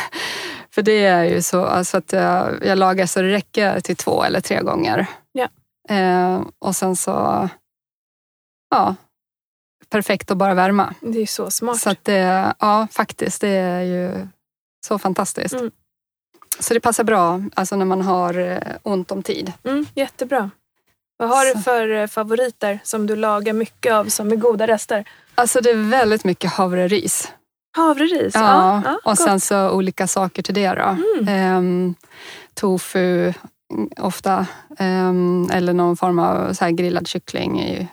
för 0.71 0.83
det 0.83 1.05
är 1.05 1.25
ju 1.25 1.43
så 1.43 1.65
alltså 1.65 1.97
att 1.97 2.13
jag, 2.13 2.67
jag 2.67 2.79
lagar 2.79 3.07
så 3.07 3.23
det 3.23 3.29
räcker 3.29 3.81
till 3.81 3.97
två 3.97 4.25
eller 4.25 4.41
tre 4.41 4.61
gånger. 4.61 5.07
Ja. 5.33 5.49
Ehm, 5.89 6.53
och 6.59 6.77
sen 6.77 6.97
så... 6.97 7.49
Ja, 8.71 8.95
perfekt 9.89 10.31
att 10.31 10.37
bara 10.37 10.55
värma. 10.55 10.95
Det 11.01 11.19
är 11.19 11.27
så 11.27 11.51
smart. 11.51 11.81
Så 11.81 11.91
att 11.91 12.05
det, 12.05 12.55
ja, 12.59 12.89
faktiskt, 12.91 13.41
det 13.41 13.49
är 13.49 13.83
ju 13.83 14.29
så 14.87 14.99
fantastiskt. 14.99 15.55
Mm. 15.55 15.71
Så 16.59 16.75
det 16.75 16.81
passar 16.81 17.05
bra 17.05 17.43
alltså 17.55 17.77
när 17.77 17.85
man 17.85 18.01
har 18.01 18.39
eh, 18.39 18.77
ont 18.83 19.11
om 19.11 19.23
tid. 19.23 19.53
Mm, 19.65 19.87
jättebra. 19.95 20.51
Vad 21.17 21.29
har 21.29 21.55
du 21.55 21.63
för 21.63 21.89
eh, 21.91 22.07
favoriter 22.07 22.81
som 22.85 23.07
du 23.07 23.17
lagar 23.17 23.53
mycket 23.53 23.93
av 23.93 24.05
som 24.05 24.33
är 24.33 24.37
goda 24.37 24.67
rester? 24.67 25.09
Alltså 25.35 25.61
det 25.61 25.71
är 25.71 25.91
väldigt 25.91 26.25
mycket 26.25 26.53
havreris. 26.53 27.33
Havreris? 27.77 28.35
Ja, 28.35 28.83
ja 28.85 28.95
och 28.95 29.03
gott. 29.05 29.19
sen 29.19 29.41
så 29.41 29.71
olika 29.71 30.07
saker 30.07 30.43
till 30.43 30.55
det 30.55 30.69
då. 30.69 30.97
Mm. 31.19 31.29
Ehm, 31.29 31.95
tofu 32.55 33.33
mm, 33.73 33.91
ofta. 33.97 34.47
Ehm, 34.79 35.51
eller 35.53 35.73
någon 35.73 35.97
form 35.97 36.19
av 36.19 36.53
så 36.53 36.69
grillad 36.69 37.07
kyckling. 37.09 37.61
I, 37.61 37.89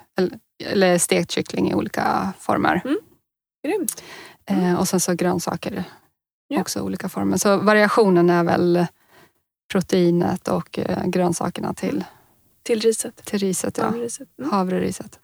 eller, 0.66 0.98
stekt 0.98 1.32
kyckling 1.32 1.72
i 1.72 1.76
olika 1.76 2.34
former. 2.40 2.82
Grymt. 3.68 4.04
Ehm, 4.46 4.78
och 4.78 4.88
sen 4.88 5.00
så 5.00 5.14
grönsaker. 5.14 5.84
Ja. 6.48 6.62
Också 6.62 6.82
olika 6.82 7.10
former. 7.10 7.38
Så 7.38 7.58
variationen 7.58 8.30
är 8.30 8.44
väl 8.44 8.86
proteinet 9.72 10.48
och 10.48 10.80
eh, 10.80 11.06
grönsakerna 11.06 11.74
till, 11.74 12.04
Till 12.70 12.80
riset. 12.80 13.26
till 13.26 13.40
riset. 13.40 13.78
Ja. 13.78 13.84
Haveriset. 13.84 14.28
Mm. 14.40 14.52
Havreriset. 14.52 15.20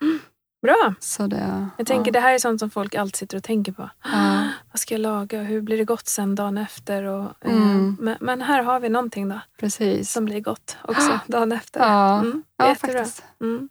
Bra. 0.61 0.93
Så 0.99 1.27
det, 1.27 1.67
Jag 1.77 1.87
tänker 1.87 2.09
ja. 2.09 2.13
det 2.13 2.19
här 2.19 2.33
är 2.33 2.39
sånt 2.39 2.59
som 2.59 2.69
folk 2.69 2.95
alltid 2.95 3.15
sitter 3.15 3.37
och 3.37 3.43
tänker 3.43 3.71
på. 3.71 3.89
Ja. 4.03 4.47
Vad 4.71 4.79
ska 4.79 4.93
jag 4.93 5.01
laga? 5.01 5.41
Hur 5.43 5.61
blir 5.61 5.77
det 5.77 5.83
gott 5.85 6.07
sen 6.07 6.35
dagen 6.35 6.57
efter? 6.57 7.03
Och, 7.03 7.31
eh, 7.41 7.51
Mm. 7.51 7.97
men, 7.99 8.17
men 8.21 8.41
här 8.41 8.63
har 8.63 8.79
vi 8.79 8.89
någonting 8.89 9.29
då 9.29 9.39
Precis. 9.59 10.11
som 10.11 10.25
blir 10.25 10.39
gott 10.41 10.77
också 10.81 11.19
dagen 11.27 11.51
efter. 11.51 11.79
Ja, 11.79 12.19
Mm, 12.19 12.43
ja 12.57 12.75
faktiskt. 12.75 13.23
Mm. 13.41 13.69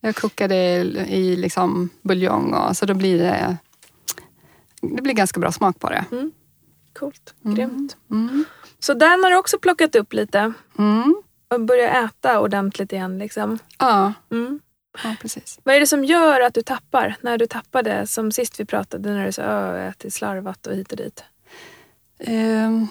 Jag 0.00 0.16
kokar 0.16 0.48
det 0.48 0.74
i 1.08 1.36
liksom 1.36 1.88
buljong 2.02 2.54
och 2.54 2.76
så 2.76 2.86
då 2.86 2.94
blir 2.94 3.18
det 3.18 3.56
det 4.96 5.02
blir 5.02 5.14
ganska 5.14 5.40
bra 5.40 5.52
smak 5.52 5.78
på 5.80 5.90
det. 5.90 6.04
Coolt. 6.98 7.34
Mm. 7.44 7.54
Grymt. 7.56 7.96
Mm. 8.10 8.44
Så 8.78 8.94
den 8.94 9.24
har 9.24 9.30
du 9.30 9.36
också 9.36 9.58
plockat 9.58 9.94
upp 9.94 10.12
lite 10.12 10.52
Mm. 10.78 11.14
Och 11.54 11.60
börjat 11.60 12.10
äta 12.10 12.40
ordentligt 12.40 12.92
igen. 12.92 13.18
Liksom. 13.18 13.58
Ja, 13.78 14.12
Mm. 14.30 14.60
ja, 15.04 15.16
precis. 15.20 15.60
Vad 15.62 15.74
är 15.74 15.80
det 15.80 15.86
som 15.86 16.04
gör 16.04 16.40
att 16.40 16.54
du 16.54 16.62
tappar? 16.62 17.16
När 17.20 17.38
du 17.38 17.46
tappade, 17.46 18.06
som 18.06 18.32
sist 18.32 18.60
vi 18.60 18.64
pratade, 18.64 19.10
när 19.10 19.26
du 19.26 19.32
sa 19.32 19.42
att 19.42 19.76
jag 19.78 19.86
ätit 19.88 20.14
slarvat 20.14 20.66
och 20.66 20.74
hit 20.74 20.90
och 20.90 20.96
dit. 20.98 21.24
Ehm, 22.18 22.88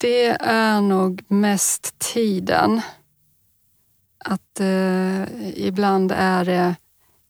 det 0.00 0.28
är 0.40 0.80
nog 0.80 1.24
mest 1.28 1.98
tiden. 1.98 2.80
Att 4.24 4.60
eh, 4.60 5.48
ibland 5.66 6.12
är 6.16 6.44
det 6.44 6.74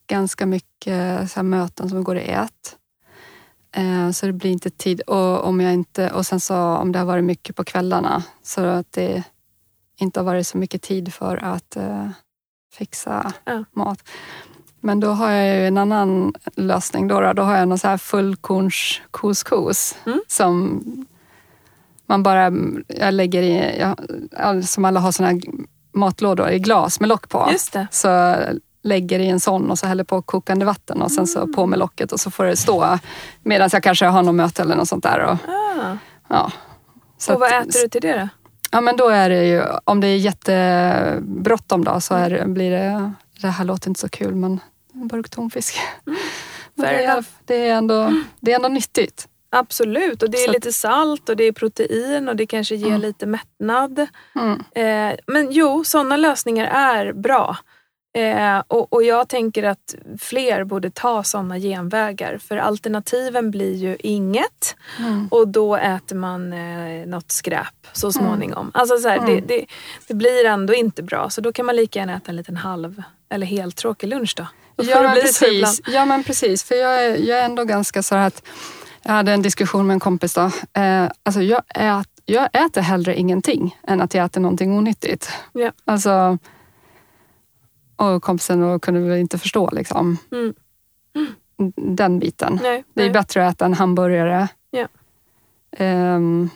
ganska 0.07 0.47
mycket 0.47 1.31
så 1.31 1.37
här, 1.37 1.43
möten 1.43 1.89
som 1.89 2.05
går 2.05 2.17
i 2.19 2.29
ett. 2.29 2.77
Eh, 3.77 4.11
så 4.11 4.27
det 4.27 4.33
blir 4.33 4.51
inte 4.51 4.71
tid. 4.71 5.01
Och, 5.01 5.45
om 5.45 5.61
jag 5.61 5.73
inte, 5.73 6.11
och 6.11 6.27
sen 6.27 6.41
så 6.41 6.57
om 6.57 6.93
det 6.93 6.99
har 6.99 7.07
varit 7.07 7.25
mycket 7.25 7.57
på 7.57 7.65
kvällarna 7.65 8.23
så 8.43 8.61
att 8.65 8.93
det 8.93 9.23
inte 10.03 10.21
har 10.21 10.25
varit 10.25 10.47
så 10.47 10.59
mycket 10.59 10.83
tid 10.83 11.15
för 11.15 11.37
att 11.45 11.77
eh, 11.77 12.09
fixa 12.75 13.33
Ja. 13.45 13.65
mat. 13.73 13.99
Men 14.81 15.01
då 15.01 15.09
har 15.11 15.31
jag 15.31 15.57
ju 15.57 15.67
en 15.67 15.79
annan 15.79 16.35
lösning. 16.55 17.09
Då, 17.09 17.33
då. 17.33 17.43
har 17.43 17.57
jag 17.57 17.69
någon 17.69 17.79
så 17.79 17.89
här 17.89 17.97
fullkorns 17.99 19.01
couscous 19.11 19.97
Mm. 20.07 20.21
som 20.29 20.81
man 22.07 22.23
bara 22.23 22.53
jag 22.89 23.15
lägger 23.15 23.43
i, 23.43 23.79
jag, 24.39 24.65
som 24.65 24.85
alla 24.85 25.01
har 25.01 25.13
såna 25.13 25.29
här 25.29 25.41
matlådor 25.93 26.49
i 26.51 26.59
glas 26.59 27.01
med 27.01 27.09
lock 27.09 27.29
på. 27.29 27.49
Just 27.53 27.73
det. 27.73 27.87
Så 27.91 28.37
lägger 28.83 29.19
i 29.19 29.29
en 29.29 29.41
sån 29.41 29.71
och 29.71 29.79
så 29.79 29.87
häller 29.87 30.05
på 30.05 30.23
kokande 30.23 30.65
vatten 30.65 31.03
och 31.03 31.13
sen 31.13 31.27
så 31.27 31.47
på 31.47 31.67
med 31.67 31.79
locket 31.79 32.13
och 32.13 32.21
så 32.21 32.31
får 32.31 32.45
det 32.45 32.57
stå 32.57 32.99
medan 33.43 33.69
jag 33.73 33.83
kanske 33.83 34.07
har 34.07 34.23
något 34.23 34.35
möte 34.35 34.63
eller 34.63 34.77
något 34.77 34.89
sånt 34.89 35.03
där. 35.03 35.19
Och, 35.21 35.37
Ah. 35.51 35.97
ja. 36.29 36.53
Så 37.19 37.35
Och 37.35 37.41
vad 37.41 37.53
att- 37.53 37.67
äter 37.69 37.83
du 37.83 37.89
till 37.89 38.01
det 38.01 38.19
då? 38.19 38.29
Ja 38.75 38.81
men 38.81 38.97
då 38.97 39.09
är 39.09 39.29
det 39.29 39.45
ju, 39.47 39.63
om 39.85 40.01
det 40.01 40.07
är 40.07 40.17
jättebråttom 40.17 41.85
då 41.85 42.01
så 42.01 42.15
är, 42.15 42.45
blir 42.47 42.71
det, 42.71 43.13
det 43.41 43.49
här 43.49 43.65
låter 43.65 43.89
inte 43.89 44.01
så 44.01 44.09
kul 44.09 44.35
men 44.35 44.61
en 44.95 45.09
burk 45.09 45.31
tonfisk. 45.31 45.75
Men 46.05 46.17
Fair 46.87 46.97
det, 46.99 47.05
är, 47.05 47.13
enough. 47.13 47.27
det, 47.45 47.69
är 47.69 47.75
ändå, 47.75 48.13
det 48.41 48.53
är 48.53 48.57
ändå 48.57 48.69
nyttigt. 48.69 49.29
Absolut, 49.51 50.23
och 50.23 50.31
det 50.31 50.39
är 50.39 50.47
Så 50.47 50.53
lite 50.53 50.73
salt 50.73 51.29
och 51.29 51.37
det 51.37 51.45
är 51.45 51.53
protein 51.53 52.29
och 52.29 52.37
det 52.37 52.47
kanske 52.47 52.75
ger 52.75 52.87
Mm. 52.87 53.01
lite 53.01 53.27
mättnad. 53.27 54.07
Mm. 54.35 54.61
Eh, 55.11 55.19
men 55.27 55.49
jo, 55.53 55.85
sådana 55.85 56.17
lösningar 56.17 56.67
är 56.67 57.13
bra. 57.13 57.57
Eh, 58.15 58.63
och, 58.69 58.93
och 58.93 59.03
jag 59.03 59.29
tänker 59.29 59.63
att 59.63 59.95
fler 60.21 60.65
borde 60.65 60.91
ta 60.91 61.23
sådana 61.25 61.59
genvägar 61.59 62.39
för 62.39 62.57
alternativen 62.57 63.51
blir 63.51 63.75
ju 63.75 63.97
inget 64.01 64.77
Mm. 64.99 65.29
och 65.31 65.49
då 65.49 65.77
äter 65.77 66.17
man 66.17 66.53
eh, 66.53 67.07
något 67.07 67.31
skräp 67.31 67.87
så 67.93 68.13
småningom. 68.13 68.71
Alltså 68.75 68.99
så 68.99 69.09
här, 69.09 69.17
Mm. 69.19 69.29
det, 69.31 69.41
det, 69.41 69.67
det 70.09 70.15
blir 70.15 70.45
ändå 70.47 70.75
inte 70.75 71.03
bra 71.03 71.31
så 71.31 71.41
då 71.41 71.53
kan 71.53 71.67
man 71.67 71.77
lika 71.77 71.99
gärna 71.99 72.17
äta 72.17 72.31
en 72.31 72.37
liten 72.37 72.57
halv 72.57 73.03
eller 73.29 73.47
helt 73.47 73.77
tråkig 73.77 74.07
lunch 74.09 74.35
då. 74.37 74.47
Ja 74.77 75.03
men, 75.03 75.15
precis. 75.15 75.81
ja 75.87 76.05
men 76.05 76.25
precis, 76.25 76.65
för 76.65 76.75
jag 76.75 77.05
är, 77.05 77.17
jag 77.17 77.39
är 77.39 77.45
ändå 77.45 77.65
ganska 77.65 78.03
så 78.03 78.15
här 78.15 78.27
att 78.27 78.43
jag 79.03 79.13
hade 79.13 79.33
en 79.33 79.43
diskussion 79.43 79.87
med 79.87 79.95
en 79.95 80.01
kompis 80.01 80.35
då. 80.35 80.51
Eh, 80.81 81.11
alltså 81.23 81.41
jag, 81.43 81.63
ät, 81.75 82.09
jag 82.27 82.49
äter 82.67 82.81
hellre 82.81 83.17
ingenting 83.19 83.77
än 83.87 84.01
att 84.01 84.15
jag 84.15 84.25
äter 84.25 84.41
någonting 84.41 84.79
onyttigt. 84.79 85.31
Ja. 85.53 85.73
Alltså, 85.85 86.39
och 87.97 88.23
kompisen 88.23 88.61
då 88.61 88.79
kunde 88.79 89.01
väl 89.01 89.19
inte 89.19 89.39
förstå 89.39 89.71
liksom, 89.73 90.19
Mm. 90.33 90.55
den 91.97 92.19
biten. 92.19 92.59
Nej, 92.63 92.85
Det 92.95 93.01
är 93.01 93.05
nej. 93.05 93.13
bättre 93.13 93.47
att 93.49 93.55
äta 93.55 93.65
en 93.65 93.75
hamburgare 93.75 94.49
Ja. 94.71 94.89
ehm, 95.77 96.51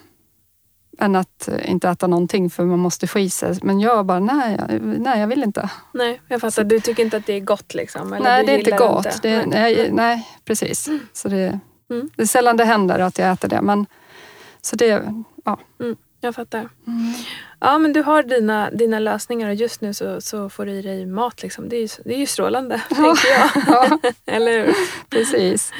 än 0.98 1.16
att 1.16 1.48
inte 1.64 1.88
äta 1.88 2.06
någonting 2.06 2.50
för 2.50 2.64
man 2.64 2.78
måste 2.78 3.06
få 3.06 3.18
i 3.18 3.30
sig. 3.30 3.58
Men 3.62 3.80
jag 3.80 4.06
bara, 4.06 4.20
nej, 4.20 4.56
jag- 4.68 4.80
nej 4.82 5.20
jag 5.20 5.26
vill 5.26 5.42
inte. 5.42 5.70
Nej, 5.94 6.20
jag 6.28 6.40
fattar. 6.40 6.64
Du 6.64 6.80
tycker 6.80 7.02
inte 7.04 7.16
att 7.16 7.26
det 7.26 7.32
är 7.32 7.40
gott 7.40 7.74
liksom? 7.74 8.12
Eller 8.12 8.24
nej, 8.24 8.46
det 8.46 8.52
är 8.52 8.58
inte 8.58 8.70
gott. 8.70 9.06
inte. 9.06 9.18
Det, 9.22 9.46
Nej. 9.46 9.88
nej, 9.92 10.28
precis. 10.44 10.88
Så 11.12 11.28
det, 11.28 11.60
Mm. 11.90 12.10
det 12.16 12.22
är 12.22 12.26
sällan 12.26 12.56
det 12.56 12.64
händer 12.64 12.98
att 12.98 13.18
jag 13.18 13.32
äter 13.32 13.48
det. 13.48 13.62
Men, 13.62 13.86
så 14.60 14.76
det, 14.76 15.12
ja. 15.44 15.58
Jag 16.20 16.34
fattar. 16.34 16.58
Mm. 16.58 17.12
Ja, 17.60 17.78
men 17.78 17.92
du 17.92 18.02
har 18.02 18.22
dina, 18.22 18.70
dina 18.70 18.98
lösningar 18.98 19.48
och 19.48 19.54
just 19.54 19.80
nu 19.80 19.94
så, 19.94 20.20
så 20.20 20.48
får 20.48 20.66
du 20.66 20.72
i 20.72 20.82
dig 20.82 21.06
mat. 21.06 21.42
Liksom. 21.42 21.68
Det, 21.68 21.76
är 21.76 21.80
ju, 21.80 21.88
det 22.04 22.14
är 22.14 22.18
ju 22.18 22.26
strålande, 22.26 22.82
tänker 22.88 23.28
jag. 23.28 23.50
ja, 23.66 23.98
Eller 24.26 24.66
hur? 24.66 24.74
precis. 25.10 25.72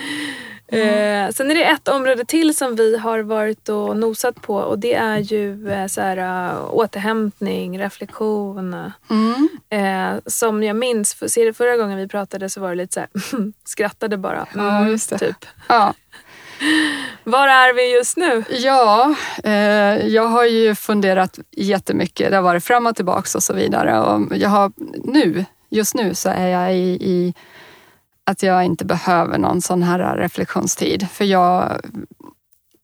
Eh, 0.68 1.31
sen 1.31 1.51
är 1.51 1.55
det 1.55 1.64
ett 1.64 1.88
område 1.88 2.25
till 2.25 2.57
som 2.57 2.77
vi 2.77 2.99
har 2.99 3.18
varit 3.18 3.68
och 3.68 3.96
nosat 3.96 4.42
på 4.42 4.57
och 4.57 4.79
det 4.79 4.94
är 4.94 5.18
ju 5.18 5.70
eh, 5.72 5.87
så 5.87 6.01
här, 6.01 6.16
eh, 6.51 6.68
återhämtning, 6.70 7.79
reflektion. 7.79 8.75
Mm. 9.11 9.49
Eh, 9.70 10.20
som 10.27 10.62
jag 10.62 10.77
minns, 10.77 11.14
för, 11.14 11.29
ser 11.29 11.44
det 11.46 11.53
förra 11.53 11.77
gången 11.77 11.99
vi 11.99 12.09
pratade 12.09 12.51
så 12.51 12.61
var 12.61 12.68
det 12.68 12.75
lite 12.75 12.94
så 12.94 13.01
här, 13.01 13.09
skrattade 13.64 14.16
bara. 14.16 14.46
Ja, 14.55 14.77
Mm, 14.79 14.90
just 14.90 15.11
det. 15.11 15.18
Typ. 15.18 15.46
Ja, 15.68 15.94
var 17.24 17.48
är 17.48 17.74
vi 17.74 17.94
just 17.94 18.16
nu? 18.16 18.44
ja 18.48 19.14
eh, 19.44 20.06
jag 20.06 20.26
har 20.26 20.44
ju 20.44 20.74
funderat 20.74 21.38
jättemycket. 21.50 22.30
Det 22.30 22.36
har 22.36 22.42
varit 22.42 22.64
fram 22.64 22.86
och 22.86 22.96
tillbaks 22.96 23.34
och 23.34 23.42
så 23.42 23.54
vidare. 23.54 24.00
Och 24.00 24.36
jag 24.36 24.48
har, 24.48 24.72
nu, 25.04 25.44
just 25.68 25.94
nu 25.94 26.14
så 26.14 26.28
är 26.28 26.48
jag 26.48 26.74
i, 26.76 26.98
i 27.00 27.34
att 28.24 28.42
jag 28.42 28.64
inte 28.64 28.84
behöver 28.84 29.38
någon 29.38 29.62
sån 29.62 29.82
här 29.82 30.16
reflektionstid. 30.16 31.08
För 31.10 31.24
jag, 31.24 31.80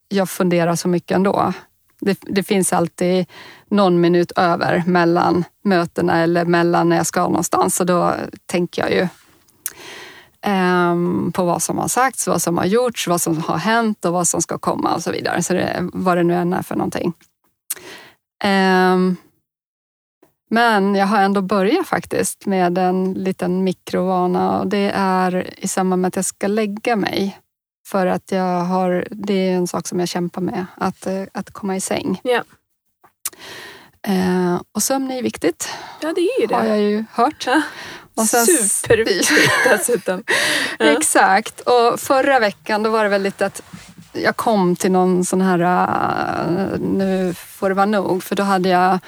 jag 0.09 0.31
funderar 0.31 0.75
så 0.75 0.89
mycket 0.89 1.15
ändå. 1.15 1.53
Det, 2.01 2.19
det 2.21 2.43
finns 2.43 2.73
alltid 2.73 3.27
någon 3.69 4.01
minut 4.01 4.33
över 4.37 4.83
mellan 4.87 5.45
mötena 5.65 6.23
eller 6.23 6.45
mellan 6.45 6.89
när 6.89 6.97
jag 6.97 7.07
ska 7.07 7.23
någonstans. 7.23 7.77
Så 7.77 7.85
då 7.85 8.15
tänker 8.47 8.83
jag 8.83 8.93
ju 8.93 9.09
på 11.33 11.45
vad 11.45 11.63
som 11.63 11.79
har 11.79 11.89
sagts, 11.89 12.27
vad 12.27 12.43
som 12.43 12.59
har 12.59 12.65
gjorts, 12.65 13.09
vad 13.09 13.21
som 13.21 13.39
har 13.39 13.57
hänt 13.57 14.05
och 14.05 14.13
vad 14.13 14.29
som 14.29 14.43
ska 14.43 14.59
komma 14.59 14.95
och 14.95 15.03
så 15.03 15.13
vidare. 15.13 15.43
Så 15.43 15.53
det, 15.53 15.89
vad 15.93 16.17
det 16.17 16.23
nu 16.23 16.35
än 16.35 16.53
är 16.53 16.63
för 16.63 16.75
någonting. 16.75 17.13
Um, 18.45 19.17
men 20.51 20.95
jag 20.95 21.07
har 21.07 21.23
ändå 21.23 21.43
börjat 21.43 21.87
faktiskt 21.87 22.47
med 22.47 22.79
en 22.79 23.13
liten 23.13 23.65
mikrovana 23.65 24.61
och 24.61 24.67
det 24.67 24.93
är 24.95 25.55
i 25.65 25.69
samband 25.69 26.03
med 26.03 26.09
att 26.09 26.17
jag 26.17 26.25
ska 26.25 26.47
lägga 26.47 26.97
mig. 26.97 27.39
För 27.87 28.07
att 28.07 28.33
jag 28.33 28.61
har, 28.61 29.07
det 29.11 29.35
är 29.35 29.57
en 29.57 29.67
sak 29.67 29.87
som 29.87 30.01
jag 30.01 30.09
kämpar 30.09 30.41
med, 30.41 30.67
att, 30.75 31.07
eh, 31.07 31.23
att 31.33 31.51
komma 31.51 31.77
i 31.77 31.81
säng. 31.81 32.21
Ja. 32.23 32.43
Eh, 34.09 34.61
och 34.73 34.83
sömn 34.83 35.11
är 35.11 35.23
viktigt, 35.23 35.69
ja, 36.01 36.13
det 36.15 36.21
är 36.21 36.41
ju 36.41 36.47
det. 36.47 36.55
har 36.55 36.65
jag 36.65 36.81
ju 36.81 37.05
hört. 37.13 37.45
Ja. 37.47 37.63
Och 38.15 38.25
sen- 38.25 38.47
Superviktigt 38.47 39.51
dessutom. 39.71 40.23
Ja. 40.79 40.85
Exakt. 40.87 41.61
Och 41.61 42.01
förra 42.01 42.39
veckan 42.39 42.83
då 42.83 42.91
var 42.91 43.03
det 43.05 43.11
väl 43.11 43.23
lite 43.23 43.47
att 43.47 43.63
jag 44.13 44.37
kom 44.37 44.77
till 44.77 44.93
någon 44.93 45.25
sån 45.25 45.41
här, 45.41 45.61
uh, 45.61 46.79
nu 46.81 47.35
får 47.35 47.69
det 47.69 47.75
vara 47.75 47.87
nog, 47.87 48.23
för 48.23 48.37
då 48.37 48.43
hade 48.43 48.69
jag 48.69 48.99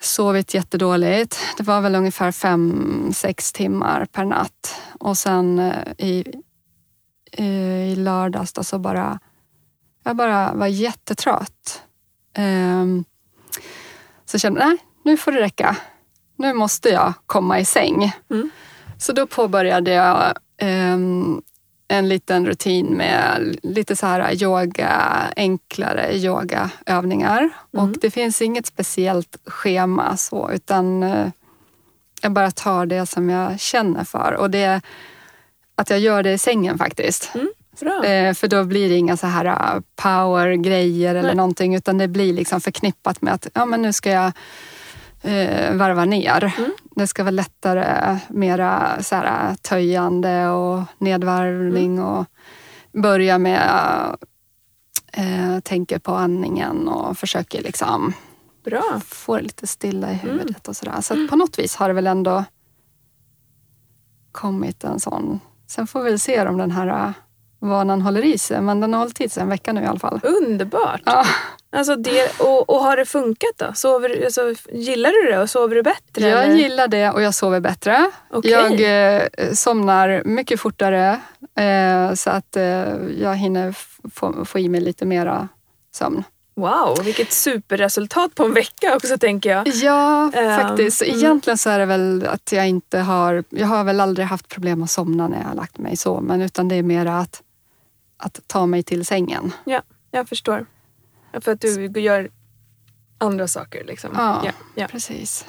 sovit 0.00 0.54
jättedåligt. 0.54 1.38
Det 1.56 1.62
var 1.62 1.80
väl 1.80 1.94
ungefär 1.94 2.32
fem, 2.32 3.12
sex 3.14 3.52
timmar 3.52 4.04
per 4.04 4.24
natt. 4.24 4.76
Och 5.00 5.18
sen 5.18 5.58
eh, 5.58 6.06
i, 6.06 6.24
i 7.32 7.94
lördags 7.96 8.52
då 8.52 8.64
så 8.64 8.78
bara, 8.78 9.18
jag 10.04 10.16
bara 10.16 10.54
var 10.54 10.66
jättetrött. 10.66 11.82
Ehm, 12.34 13.04
så 14.26 14.38
kände 14.38 14.60
jag, 14.60 14.68
nej, 14.68 14.78
nu 15.04 15.16
får 15.16 15.32
det 15.32 15.40
räcka. 15.40 15.76
Nu 16.38 16.52
måste 16.52 16.88
jag 16.88 17.12
komma 17.26 17.60
i 17.60 17.64
säng. 17.64 18.12
Mm. 18.30 18.50
Så 18.98 19.12
då 19.12 19.26
påbörjade 19.26 19.90
jag 19.90 20.34
ehm, 20.58 21.42
en 21.88 22.08
liten 22.08 22.46
rutin 22.46 22.86
med 22.86 23.58
lite 23.62 23.96
så 23.96 24.06
här 24.06 24.42
yoga, 24.42 25.22
enklare 25.36 26.16
yogaövningar. 26.16 27.50
Och 27.70 27.88
det 27.88 28.10
finns 28.10 28.42
inget 28.42 28.66
speciellt 28.66 29.36
schema 29.46 30.16
så, 30.16 30.50
utan 30.50 31.02
eh, 31.02 31.28
jag 32.22 32.32
bara 32.32 32.50
tar 32.50 32.86
det 32.86 33.06
som 33.06 33.30
jag 33.30 33.60
känner 33.60 34.04
för. 34.04 34.32
Och 34.32 34.50
det 34.50 34.80
att 35.74 35.90
jag 35.90 35.98
gör 35.98 36.22
det 36.22 36.32
i 36.32 36.38
sängen 36.38 36.78
faktiskt. 36.78 37.32
Bra. 37.80 38.04
Eh, 38.04 38.34
för 38.34 38.48
då 38.48 38.64
blir 38.64 38.88
det 38.88 38.96
inga 38.96 39.16
så 39.16 39.26
här 39.26 39.46
uh, 39.46 39.80
power-grejer 39.96 41.14
eller 41.14 41.28
Nej. 41.28 41.36
någonting 41.36 41.74
utan 41.74 41.98
det 41.98 42.08
blir 42.08 42.32
liksom 42.32 42.60
förknippat 42.60 43.22
med 43.22 43.34
att 43.34 43.48
ja, 43.54 43.64
men 43.64 43.82
nu 43.82 43.92
ska 43.92 44.10
jag 44.10 44.32
eh, 45.22 45.74
varva 45.76 46.04
ner. 46.04 46.54
Mm. 46.58 46.70
Det 46.90 47.06
ska 47.06 47.22
vara 47.22 47.30
lättare, 47.30 48.18
mera 48.28 49.02
så 49.02 49.14
här, 49.14 49.54
töjande 49.54 50.48
och 50.48 50.82
nedvarvning 50.98 51.92
Mm. 51.98 52.04
och 52.04 52.26
börja 52.92 53.38
med 53.38 53.60
eh, 55.12 55.60
tänker 55.60 55.98
på 55.98 56.14
andningen 56.14 56.88
och 56.88 57.18
försöker 57.18 57.62
liksom 57.62 58.12
Bra. 58.64 59.00
få 59.04 59.36
det 59.36 59.42
lite 59.42 59.66
stilla 59.66 60.06
i 60.12 60.14
Mm. 60.14 60.26
huvudet 60.26 60.68
och 60.68 60.76
sådär. 60.76 61.00
Så 61.00 61.14
att 61.14 61.30
på 61.30 61.36
något 61.36 61.58
vis 61.58 61.76
har 61.76 61.88
det 61.88 61.94
väl 61.94 62.06
ändå 62.06 62.44
kommit 64.32 64.84
en 64.84 65.00
sån. 65.00 65.40
Sen 65.66 65.86
får 65.86 66.02
vi 66.02 66.10
väl 66.10 66.18
se 66.20 66.46
om 66.46 66.56
den 66.58 66.70
här 66.70 66.86
äh, 66.86 67.10
vanan 67.58 68.02
håller 68.02 68.24
i 68.24 68.38
sig. 68.38 68.60
Men 68.60 68.80
den 68.80 68.92
har 68.92 69.00
hållit 69.00 69.20
i 69.20 69.28
sig 69.28 69.42
en 69.42 69.48
vecka 69.48 69.72
nu 69.72 69.82
i 69.82 69.86
alla 69.86 69.98
fall. 69.98 70.20
Underbart. 70.22 71.02
Ja, 71.04 71.24
Alltså 71.72 71.96
det, 71.96 72.40
och, 72.40 72.70
och 72.70 72.76
har 72.82 72.96
det 72.96 73.04
funkat 73.04 73.50
då? 73.56 73.72
Sover, 73.74 74.24
alltså, 74.24 74.54
gillar 74.72 75.10
du 75.10 75.30
det 75.32 75.38
och 75.38 75.50
sover 75.50 75.74
du 75.74 75.82
bättre? 75.82 76.28
jag 76.28 76.44
eller? 76.44 76.54
gillar 76.54 76.88
det 76.88 77.10
och 77.10 77.22
jag 77.22 77.34
sover 77.34 77.60
bättre. 77.60 78.10
Okej. 78.30 78.50
Jag 78.50 79.20
eh, 79.20 79.52
somnar 79.52 80.22
mycket 80.24 80.60
fortare 80.60 81.20
eh, 81.58 82.14
så 82.14 82.30
att 82.30 82.56
eh, 82.56 82.62
jag 83.20 83.36
hinner 83.36 83.74
få, 84.14 84.44
få 84.44 84.58
i 84.58 84.68
mig 84.68 84.80
lite 84.80 85.04
mera 85.06 85.48
sömn. 85.94 86.24
Wow, 86.54 86.98
vilket 87.04 87.32
superresultat 87.32 88.34
på 88.34 88.44
en 88.44 88.54
vecka 88.54 88.96
också 88.96 89.18
tänker 89.18 89.50
jag. 89.50 89.68
Ja, 89.68 90.32
Ehm, 90.34 90.60
faktiskt. 90.68 91.02
mm. 91.02 91.16
Egentligen 91.16 91.58
så 91.58 91.70
är 91.70 91.78
det 91.78 91.86
väl 91.86 92.26
att 92.26 92.52
jag 92.52 92.68
inte 92.68 92.98
har... 92.98 93.44
Jag 93.48 93.66
har 93.66 93.84
väl 93.84 94.00
aldrig 94.00 94.26
haft 94.26 94.48
problem 94.48 94.82
att 94.82 94.90
somna 94.90 95.28
när 95.28 95.38
jag 95.40 95.48
har 95.48 95.54
lagt 95.54 95.78
mig 95.78 95.96
så, 95.96 96.20
men 96.20 96.42
utan 96.42 96.68
det 96.68 96.74
är 96.76 96.82
mera 96.82 97.18
att, 97.18 97.42
att 98.16 98.40
ta 98.46 98.66
mig 98.66 98.82
till 98.82 99.06
sängen. 99.06 99.52
Ja, 99.64 99.82
jag 100.10 100.28
förstår. 100.28 100.66
För 101.40 101.52
att 101.52 101.60
du 101.60 102.00
gör 102.00 102.30
andra 103.18 103.48
saker 103.48 103.84
liksom. 103.84 104.10
Ja. 104.14 104.52
Ja. 104.74 104.88
Precis. 104.88 105.44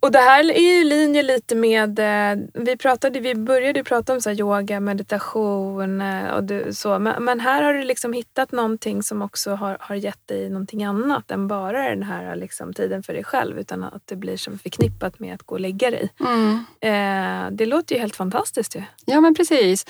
Och 0.00 0.12
det 0.12 0.18
här 0.18 0.50
är 0.50 0.60
ju 0.60 0.80
i 0.80 0.84
linje 0.84 1.22
lite 1.22 1.54
med, 1.54 1.98
eh, 1.98 2.44
vi, 2.54 2.76
pratade, 2.76 3.20
vi 3.20 3.34
började 3.34 3.84
prata 3.84 4.12
om 4.12 4.20
så 4.20 4.30
yoga, 4.30 4.80
meditation 4.80 6.00
eh, 6.00 6.30
och 6.30 6.44
du, 6.44 6.72
så. 6.72 6.98
Men, 6.98 7.24
men 7.24 7.40
här 7.40 7.62
har 7.62 7.74
du 7.74 7.84
liksom 7.84 8.12
hittat 8.12 8.52
någonting 8.52 9.02
som 9.02 9.22
också 9.22 9.54
har, 9.54 9.76
har 9.80 9.94
gett 9.94 10.28
dig 10.28 10.50
någonting 10.50 10.84
annat 10.84 11.30
än 11.30 11.48
bara 11.48 11.88
den 11.88 12.02
här 12.02 12.36
liksom, 12.36 12.74
tiden 12.74 13.02
för 13.02 13.12
dig 13.12 13.24
själv. 13.24 13.58
Utan 13.58 13.84
att 13.84 14.02
det 14.04 14.16
blir 14.16 14.36
som 14.36 14.58
förknippat 14.58 15.18
med 15.18 15.34
att 15.34 15.42
gå 15.42 15.54
och 15.54 15.60
lägga 15.60 15.90
dig. 15.90 16.12
Mm. 16.20 16.64
Eh, 16.80 17.50
det 17.50 17.66
låter 17.66 17.94
ju 17.94 18.00
helt 18.00 18.16
fantastiskt 18.16 18.76
ju. 18.76 18.82
Ja, 19.04 19.20
men 19.20 19.34
precis. 19.34 19.86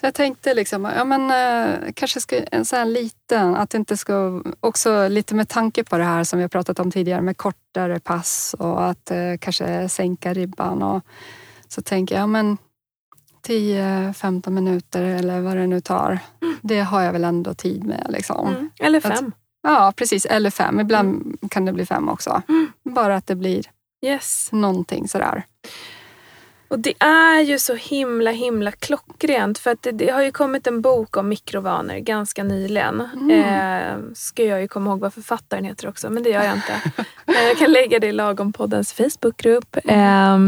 Så 0.00 0.06
jag 0.06 0.14
tänkte 0.14 0.54
liksom, 0.54 0.84
ja 0.96 1.04
men 1.04 1.30
eh, 1.30 1.92
kanske 1.94 2.20
ska 2.20 2.40
en 2.40 2.64
sån 2.64 2.78
här 2.78 2.86
liten, 2.86 3.54
att 3.54 3.70
det 3.70 3.78
inte 3.78 3.96
ska, 3.96 4.42
också 4.60 5.08
lite 5.08 5.34
med 5.34 5.48
tanke 5.48 5.84
på 5.84 5.98
det 5.98 6.04
här 6.04 6.24
som 6.24 6.38
vi 6.38 6.42
har 6.42 6.48
pratat 6.48 6.78
om 6.78 6.90
tidigare 6.90 7.20
med 7.20 7.36
kortare 7.74 8.00
pass 8.00 8.54
och 8.58 8.84
att 8.90 9.10
eh, 9.10 9.36
kanske 9.40 9.88
sänka 9.88 10.32
ribban. 10.34 10.82
Och, 10.82 11.02
så 11.68 11.82
tänker 11.82 12.14
jag, 12.14 12.22
ja 12.22 12.26
men 12.26 12.56
10-15 13.46 14.50
minuter 14.50 15.02
eller 15.02 15.40
vad 15.40 15.56
det 15.56 15.66
nu 15.66 15.80
tar, 15.80 16.18
det 16.62 16.80
har 16.80 17.00
jag 17.02 17.12
väl 17.12 17.24
ändå 17.24 17.54
tid 17.54 17.84
med. 17.84 18.06
Liksom. 18.08 18.48
Mm. 18.48 18.70
Eller 18.80 19.00
fem. 19.00 19.32
Ja, 19.62 19.92
precis. 19.96 20.24
Eller 20.26 20.50
fem. 20.50 20.80
Ibland 20.80 21.36
kan 21.50 21.64
det 21.64 21.72
bli 21.72 21.86
fem 21.86 22.08
också. 22.08 22.42
Bara 22.82 23.16
att 23.16 23.26
det 23.26 23.34
blir 23.36 23.64
Yes. 24.06 24.48
någonting 24.52 25.08
sådär. 25.08 25.44
Och 26.74 26.80
det 26.80 26.94
är 26.98 27.40
ju 27.40 27.58
så 27.58 27.74
himla 27.74 28.30
himla 28.30 28.72
klockrent 28.72 29.58
för 29.58 29.70
att 29.70 29.82
det, 29.82 29.92
det 29.92 30.10
har 30.10 30.22
ju 30.22 30.32
kommit 30.32 30.66
en 30.66 30.80
bok 30.80 31.16
om 31.16 31.28
mikrovanor 31.28 31.94
ganska 31.98 32.44
nyligen. 32.44 33.00
Eh, 33.30 33.94
ska 34.14 34.44
jag 34.44 34.60
ju 34.60 34.68
komma 34.68 34.90
ihåg 34.90 35.00
vad 35.00 35.14
författaren 35.14 35.64
heter 35.64 35.88
också, 35.88 36.10
men 36.10 36.22
det 36.22 36.30
gör 36.30 36.42
jag 36.42 36.54
inte. 36.54 36.72
Eh, 37.26 37.42
jag 37.48 37.58
kan 37.58 37.72
lägga 37.72 37.98
det 37.98 38.06
i 38.06 38.12
Lagompoddens 38.12 38.92
Facebookgrupp. 38.92 39.76
Eh, 39.84 40.38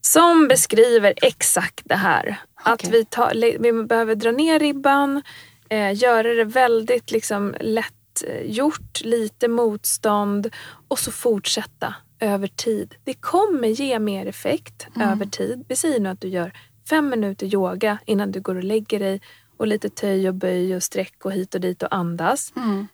som 0.00 0.48
beskriver 0.48 1.14
exakt 1.22 1.82
det 1.84 1.94
här. 1.96 2.36
Att 2.62 2.84
Okej. 2.84 3.06
vi, 3.32 3.34
le- 3.34 3.56
vi 3.60 3.72
behöver 3.72 4.14
dra 4.14 4.30
ner 4.32 4.58
ribban, 4.58 5.22
eh, 5.68 5.94
göra 6.02 6.34
det 6.34 6.44
väldigt 6.44 7.10
liksom 7.10 7.54
lätt 7.60 8.24
eh, 8.26 8.50
gjort, 8.50 9.00
lite 9.00 9.48
motstånd 9.48 10.54
och 10.88 10.98
så 10.98 11.12
fortsätta 11.12 11.94
över 12.20 12.46
tid. 12.48 12.94
Det 13.04 13.14
kommer 13.14 13.68
ge 13.68 13.98
mer 13.98 14.26
effekt 14.26 14.86
över 15.00 15.26
tid. 15.26 15.64
Vi 15.68 15.76
säger 15.76 16.00
nu 16.00 16.08
att 16.08 16.20
du 16.20 16.28
gör 16.28 16.52
fem 16.90 17.08
minuter 17.08 17.54
yoga 17.54 17.98
innan 18.06 18.32
du 18.32 18.40
går 18.40 18.54
och 18.56 18.64
lägger 18.64 18.98
dig 19.00 19.20
och 19.56 19.66
lite 19.66 19.88
töj 19.88 20.28
och 20.28 20.34
böj 20.34 20.76
och 20.76 20.82
sträck 20.82 21.24
och 21.24 21.32
hit 21.32 21.54
och 21.54 21.60
dit 21.60 21.82
och 21.82 21.94
andas 21.94 22.52
Mm. 22.56 22.86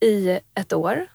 i 0.00 0.38
ett 0.54 0.72
år. 0.72 1.06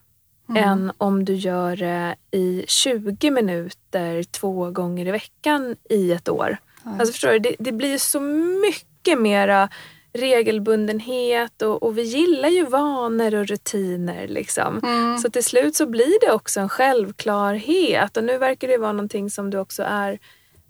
Än 0.56 0.92
om 0.98 1.26
du 1.26 1.36
gör 1.36 1.76
det 1.76 2.16
i 2.32 2.66
20 2.68 3.32
minuter 3.32 4.24
två 4.24 4.72
gånger 4.72 5.08
i 5.08 5.12
veckan 5.12 5.76
i 5.90 6.12
ett 6.12 6.30
år. 6.30 6.58
Alltså 6.84 7.12
förstår 7.14 7.30
du, 7.30 7.40
det, 7.40 7.56
det 7.60 7.72
blir 7.72 7.98
så 7.98 8.20
mycket 8.66 9.20
mera 9.22 9.70
regelbundenhet 10.18 11.62
och, 11.62 11.84
och 11.84 11.98
vi 11.98 12.02
gillar 12.02 12.50
ju 12.50 12.66
vanor 12.66 13.36
och 13.36 13.48
rutiner. 13.48 14.28
Liksom. 14.28 14.80
Mm. 14.84 15.18
Så 15.18 15.30
till 15.30 15.44
slut 15.44 15.76
så 15.76 15.86
blir 15.86 16.28
det 16.28 16.32
också 16.34 16.60
en 16.60 16.70
självklarhet 16.70 18.18
och 18.18 18.24
nu 18.24 18.38
verkar 18.38 18.68
det 18.68 18.78
vara 18.78 18.92
någonting 18.94 19.30
som 19.30 19.50
du 19.50 19.58
också 19.58 19.84
är 19.84 20.20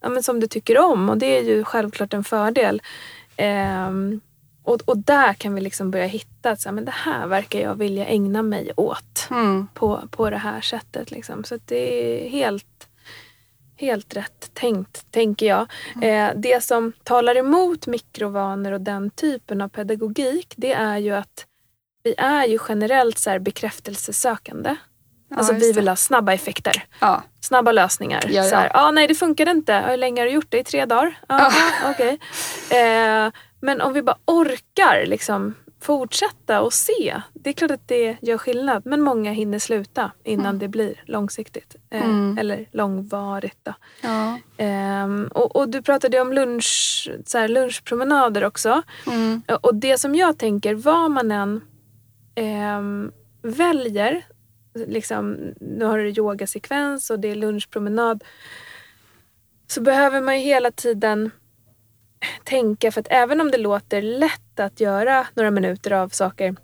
ja, 0.02 0.10
men 0.10 0.24
som 0.24 0.40
du 0.40 0.48
tycker 0.48 0.78
om 0.80 1.10
och 1.10 1.18
det 1.18 1.38
är 1.38 1.44
ju 1.44 1.64
självklart 1.64 2.14
en 2.14 2.24
fördel. 2.24 2.82
Ehm, 3.38 4.22
och, 4.64 4.82
och 4.86 4.98
där 4.98 5.34
kan 5.34 5.56
vi 5.56 5.62
liksom 5.62 5.92
börja 5.92 6.06
hitta 6.06 6.52
att 6.52 6.62
så 6.62 6.70
här, 6.70 6.74
men 6.74 6.86
det 6.86 6.92
här 6.92 7.28
verkar 7.28 7.60
jag 7.60 7.76
vilja 7.76 8.06
ägna 8.06 8.42
mig 8.42 8.72
åt 8.76 9.28
Mm. 9.32 9.68
på, 9.74 10.02
på 10.12 10.30
det 10.30 10.38
här 10.38 10.62
sättet. 10.62 11.12
Liksom. 11.12 11.44
Så 11.44 11.56
att 11.56 11.68
det 11.68 12.26
är 12.26 12.30
helt, 12.30 12.87
helt 13.78 14.16
rätt 14.16 14.52
tänkt, 14.54 15.12
tänker 15.12 15.46
jag. 15.46 15.68
Eh, 16.02 16.30
det 16.36 16.64
som 16.64 16.94
talar 17.04 17.38
emot 17.38 17.88
mikrovanor 17.88 18.72
och 18.72 18.82
den 18.82 19.10
typen 19.10 19.62
av 19.62 19.68
pedagogik, 19.70 20.54
det 20.58 20.74
är 20.74 20.98
ju 20.98 21.12
att 21.16 21.46
vi 22.04 22.16
är 22.18 22.46
ju 22.46 22.60
generellt 22.70 23.18
så 23.20 23.40
bekräftelsesökande. 23.40 24.76
alltså 25.36 25.54
just 25.54 25.66
vi 25.66 25.72
det. 25.72 25.80
vill 25.80 25.88
ha 25.88 25.96
snabba 25.96 26.34
effekter, 26.34 26.84
Ja. 27.02 27.24
snabba 27.42 27.72
lösningar. 27.72 28.24
Ja, 28.28 28.32
ja. 28.32 28.44
Så 28.44 28.56
här, 28.56 28.72
ah, 28.74 28.92
nej 28.92 29.08
det 29.08 29.16
funkade 29.16 29.52
inte. 29.52 29.84
Hur 29.88 29.98
länge 29.98 30.22
har 30.22 30.26
du 30.26 30.32
gjort 30.34 30.48
det? 30.52 30.60
I 30.60 30.64
tre 30.64 30.86
dagar? 30.86 31.20
Aha, 31.30 31.52
okej. 31.92 32.20
Eh, 32.70 33.32
men 33.62 33.82
om 33.82 33.94
vi 33.94 34.02
bara 34.02 34.18
orkar 34.26 35.04
liksom 35.06 35.56
fortsätta 35.80 36.62
och 36.62 36.74
se. 36.74 37.22
Det 37.34 37.50
är 37.50 37.54
klart 37.54 37.72
att 37.72 37.88
det 37.88 38.18
gör 38.22 38.38
skillnad 38.38 38.86
men 38.86 39.02
många 39.02 39.32
hinner 39.32 39.60
sluta 39.60 40.12
innan 40.24 40.60
det 40.60 40.68
blir 40.68 41.04
långsiktigt. 41.06 41.76
Eh, 41.90 42.06
Mm. 42.06 42.38
Eller 42.38 42.66
långvarigt. 42.72 43.58
Då. 43.64 43.74
Ja. 44.02 44.40
Ehm, 44.58 45.28
och, 45.34 45.56
och 45.56 45.70
du 45.70 45.82
pratade 45.82 46.20
om 46.22 46.34
lunch, 46.34 47.10
så 47.26 47.38
här, 47.38 47.48
lunchpromenader 47.48 48.44
också. 48.44 48.82
Mm. 49.08 49.42
Och 49.62 49.76
det 49.76 49.98
som 49.98 50.16
jag 50.16 50.38
tänker, 50.38 50.76
vad 50.76 51.12
man 51.12 51.32
än 51.32 51.62
ehm, 52.36 53.12
väljer, 53.42 54.26
liksom, 54.74 55.54
nu 55.60 55.86
har 55.86 55.98
du 55.98 56.10
yogasekvens 56.10 57.10
och 57.10 57.20
det 57.20 57.28
är 57.28 57.36
lunchpromenad, 57.36 58.24
så 59.68 59.82
behöver 59.82 60.22
man 60.22 60.40
ju 60.40 60.46
hela 60.46 60.72
tiden 60.72 61.32
tänka, 62.44 62.92
för 62.92 63.02
att 63.02 63.08
även 63.10 63.42
om 63.42 63.52
det 63.52 63.58
låter 63.58 64.02
lätt 64.02 64.60
att 64.60 64.80
göra 64.80 65.28
några 65.34 65.52
minuter 65.52 65.92
av 65.92 66.10
saker 66.10 66.56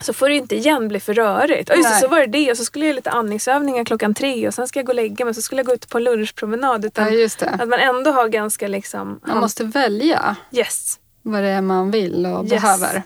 så 0.00 0.12
får 0.12 0.28
det 0.28 0.34
inte 0.34 0.56
igen 0.56 0.88
bli 0.88 1.00
för 1.00 1.14
rörigt. 1.14 1.70
Och 1.70 1.76
just 1.76 1.90
Nej. 1.90 2.00
så 2.00 2.08
var 2.08 2.20
det 2.20 2.26
det 2.26 2.50
och 2.50 2.56
så 2.56 2.64
skulle 2.64 2.84
jag 2.84 2.88
göra 2.88 2.96
lite 2.96 3.10
andningsövningar 3.10 3.84
klockan 3.84 4.14
tre 4.14 4.48
och 4.48 4.54
sen 4.54 4.68
ska 4.68 4.78
jag 4.78 4.86
gå 4.86 4.90
och 4.90 4.96
lägga 4.96 5.24
mig 5.24 5.34
så 5.34 5.42
skulle 5.42 5.58
jag 5.58 5.66
gå 5.66 5.74
ut 5.74 5.88
på 5.88 5.98
en 5.98 6.04
lunchpromenad. 6.04 6.84
Utan 6.84 7.18
ja, 7.18 7.28
att 7.40 7.68
man 7.68 7.80
ändå 7.80 8.10
har 8.10 8.28
ganska 8.28 8.68
liksom... 8.68 9.20
Man 9.26 9.38
måste 9.40 9.64
välja 9.64 10.36
Yes. 10.52 10.98
vad 11.22 11.42
det 11.42 11.48
är 11.48 11.60
man 11.62 11.90
vill 11.90 12.26
och 12.26 12.44
Yes. 12.44 12.50
behöver. 12.62 13.02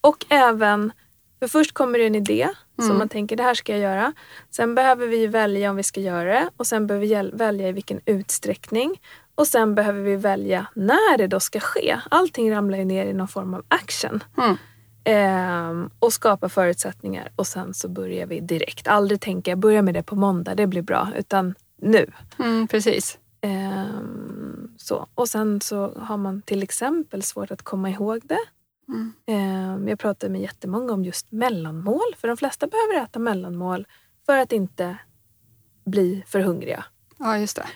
Och 0.00 0.26
även, 0.28 0.92
för 1.38 1.48
först 1.48 1.72
kommer 1.72 1.98
det 1.98 2.06
en 2.06 2.14
idé 2.14 2.48
som 2.76 2.84
Mm. 2.84 2.98
man 2.98 3.08
tänker 3.08 3.36
det 3.36 3.42
här 3.42 3.54
ska 3.54 3.72
jag 3.72 3.80
göra. 3.80 4.12
Sen 4.50 4.74
behöver 4.74 5.06
vi 5.06 5.26
välja 5.26 5.70
om 5.70 5.76
vi 5.76 5.82
ska 5.82 6.00
göra 6.00 6.32
det 6.32 6.50
och 6.56 6.66
sen 6.66 6.86
behöver 6.86 7.06
vi 7.06 7.30
välja 7.36 7.68
i 7.68 7.72
vilken 7.72 8.00
utsträckning. 8.06 9.00
Och 9.36 9.46
sen 9.46 9.74
behöver 9.74 10.00
vi 10.00 10.16
välja 10.16 10.66
när 10.74 11.18
det 11.18 11.26
då 11.26 11.40
ska 11.40 11.60
ske. 11.60 12.00
Allting 12.10 12.52
ramlar 12.52 12.78
ju 12.78 12.84
ner 12.84 13.06
i 13.06 13.12
någon 13.12 13.28
form 13.28 13.54
av 13.54 13.64
action. 13.68 14.24
Mm. 14.38 14.56
Ehm, 15.04 15.90
och 15.98 16.12
skapa 16.12 16.48
förutsättningar 16.48 17.32
och 17.36 17.46
sen 17.46 17.74
så 17.74 17.88
börjar 17.88 18.26
vi 18.26 18.40
direkt. 18.40 18.88
Aldrig 18.88 19.20
tänka 19.20 19.50
jag 19.50 19.58
börjar 19.58 19.82
med 19.82 19.94
det 19.94 20.02
på 20.02 20.16
måndag, 20.16 20.54
det 20.54 20.66
blir 20.66 20.82
bra. 20.82 21.08
Utan 21.16 21.54
nu. 21.76 22.10
Mm, 22.38 22.68
precis. 22.68 23.18
Ehm, 23.40 24.74
så. 24.76 25.06
Och 25.14 25.28
sen 25.28 25.60
så 25.60 25.94
har 25.96 26.16
man 26.16 26.42
till 26.42 26.62
exempel 26.62 27.22
svårt 27.22 27.50
att 27.50 27.62
komma 27.62 27.90
ihåg 27.90 28.20
det. 28.24 28.44
Mm. 28.88 29.12
Ehm, 29.26 29.88
jag 29.88 29.98
pratar 29.98 30.28
med 30.28 30.40
jättemånga 30.40 30.92
om 30.92 31.04
just 31.04 31.32
mellanmål. 31.32 32.14
För 32.16 32.28
de 32.28 32.36
flesta 32.36 32.66
behöver 32.66 33.04
äta 33.04 33.18
mellanmål 33.18 33.86
för 34.26 34.38
att 34.38 34.52
inte 34.52 34.96
bli 35.84 36.24
för 36.26 36.40
hungriga. 36.40 36.84
Ja, 37.18 37.38
just 37.38 37.56
det. 37.56 37.66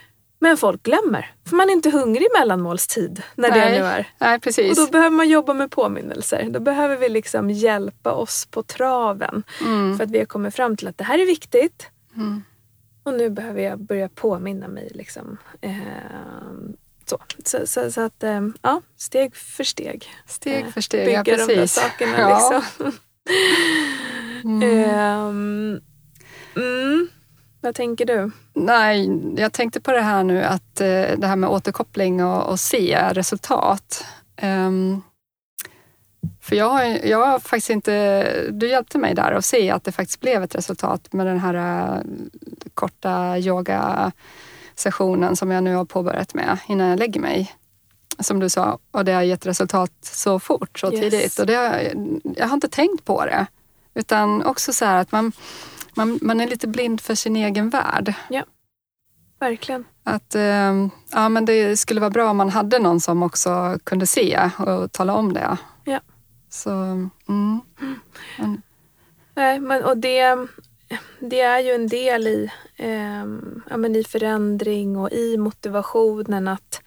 Men 0.43 0.57
folk 0.57 0.83
glömmer. 0.83 1.35
För 1.49 1.57
man 1.57 1.69
är 1.69 1.73
inte 1.73 1.91
hungrig 1.91 2.23
i 2.23 2.29
mellanmålstid. 2.39 3.23
När 3.35 3.51
Nej. 3.51 3.61
det 3.61 3.79
nu 3.81 3.85
är. 3.87 4.09
Nej, 4.19 4.37
Och 4.37 4.43
precis. 4.43 4.77
då 4.79 4.87
behöver 4.87 5.11
man 5.17 5.29
jobba 5.29 5.55
med 5.55 5.71
påminnelser. 5.71 6.47
Då 6.51 6.61
behöver 6.61 6.97
vi 6.97 7.09
liksom 7.09 7.51
hjälpa 7.51 8.13
oss 8.13 8.47
på 8.51 8.63
traven. 8.63 9.43
Mm. 9.61 9.97
För 9.97 10.05
att 10.05 10.11
vi 10.11 10.19
har 10.19 10.27
kommit 10.27 10.55
fram 10.55 10.77
till 10.77 10.89
att 10.89 10.99
det 10.99 11.05
här 11.05 11.19
är 11.19 11.27
viktigt. 11.27 11.87
Mm. 12.17 12.43
Och 13.03 13.15
nu 13.15 13.31
behöver 13.31 13.61
jag 13.63 13.79
börja 13.79 14.09
påminna 14.09 14.69
mig. 14.69 14.91
Liksom. 14.95 15.37
Ehm, 15.61 16.77
så. 17.05 17.19
Så, 17.45 17.67
så, 17.67 17.93
så 17.93 18.01
att, 18.01 18.23
ehm, 18.23 18.55
ja, 18.63 18.83
steg 18.97 19.37
för 19.37 19.65
steg. 19.65 20.09
Steg 20.27 20.65
Eh, 20.65 20.71
för 20.73 20.81
steg, 20.81 21.07
Bygga 21.07 21.19
ja 21.19 21.25
de 21.25 21.37
där 21.37 21.47
precis. 21.47 21.73
sakerna. 21.83 22.19
Ja. 22.19 22.63
Liksom. 22.79 22.93
Mm. 26.57 27.09
Vad 27.61 27.75
tänker 27.75 28.05
du? 28.07 28.31
Nej, 28.55 29.11
jag 29.37 29.53
tänkte 29.53 29.81
på 29.81 29.93
det 29.93 30.01
här 30.01 30.25
nu 30.25 30.45
att 30.45 30.81
eh, 30.81 30.87
det 31.19 31.27
här 31.27 31.37
med 31.37 31.51
återkoppling 31.51 32.25
och, 32.25 32.47
och 32.47 32.61
se 32.61 32.99
resultat. 33.13 34.05
Ehm, 34.37 35.03
för 36.41 36.57
jag 36.57 36.69
har, 36.69 36.83
jag 36.85 37.27
har 37.27 37.39
faktiskt 37.39 37.71
inte... 37.71 38.33
Du 38.51 38.69
hjälpte 38.69 38.99
mig 38.99 39.15
där 39.15 39.33
att 39.33 39.45
se 39.45 39.71
att 39.71 39.85
det 39.85 39.93
faktiskt 39.93 40.21
blev 40.21 40.43
ett 40.43 40.55
resultat 40.55 41.13
med 41.13 41.27
den 41.27 41.39
här 41.39 41.55
eh, 41.55 42.01
korta 42.75 43.39
yogasessionen 43.39 45.37
som 45.37 45.51
jag 45.51 45.65
nu 45.65 45.75
har 45.75 45.85
påbörjat 45.85 46.35
med 46.35 46.59
innan 46.69 46.89
jag 46.89 46.99
lägger 46.99 47.21
mig. 47.21 47.53
Som 48.19 48.41
du 48.41 48.49
sa, 48.49 48.79
och 48.91 49.05
det 49.05 49.13
har 49.13 49.23
gett 49.23 49.47
resultat 49.47 49.93
så 50.03 50.41
fort, 50.41 50.79
så 50.79 50.93
Yes. 50.93 51.01
tidigt. 51.01 51.39
Och 51.39 51.47
det, 51.47 51.93
jag 52.37 52.47
har 52.47 52.55
inte 52.55 52.69
tänkt 52.69 53.05
på 53.05 53.25
det. 53.25 53.47
Utan 53.95 54.43
också 54.43 54.73
så 54.73 54.85
här 54.85 55.01
att 55.01 55.13
man, 55.13 55.33
man, 55.95 56.19
man 56.23 56.41
är 56.41 56.47
lite 56.47 56.69
blind 56.69 57.01
för 57.01 57.15
sin 57.15 57.37
egen 57.37 57.71
värld. 57.71 58.15
Verkligen. 59.41 59.85
Att 60.05 60.35
eh, 60.35 60.89
ja, 61.13 61.29
men 61.29 61.45
det 61.45 61.77
skulle 61.77 62.01
vara 62.01 62.11
bra 62.11 62.31
om 62.31 62.37
man 62.37 62.51
hade 62.51 62.79
någon 62.79 63.01
som 63.01 63.23
också 63.23 63.79
kunde 63.85 64.07
se 64.07 64.51
och 64.59 64.93
tala 64.93 65.15
om 65.15 65.33
det. 65.33 65.57
Ja. 65.85 66.01
Så, 66.49 66.71
mm. 67.29 67.61
Men, 68.39 68.63
Nej, 69.35 69.61
men, 69.61 69.85
och 69.85 69.97
det, 69.97 70.47
det 71.21 71.41
är 71.41 71.61
ju 71.61 71.71
en 71.71 71.89
del 71.89 72.27
i, 72.27 72.51
ehm, 72.77 73.63
ja, 73.71 73.77
men 73.77 73.97
i 73.97 74.05
förändring 74.05 74.97
och 74.97 75.11
i 75.13 75.37
motivationen 75.37 76.49
att, 76.49 76.83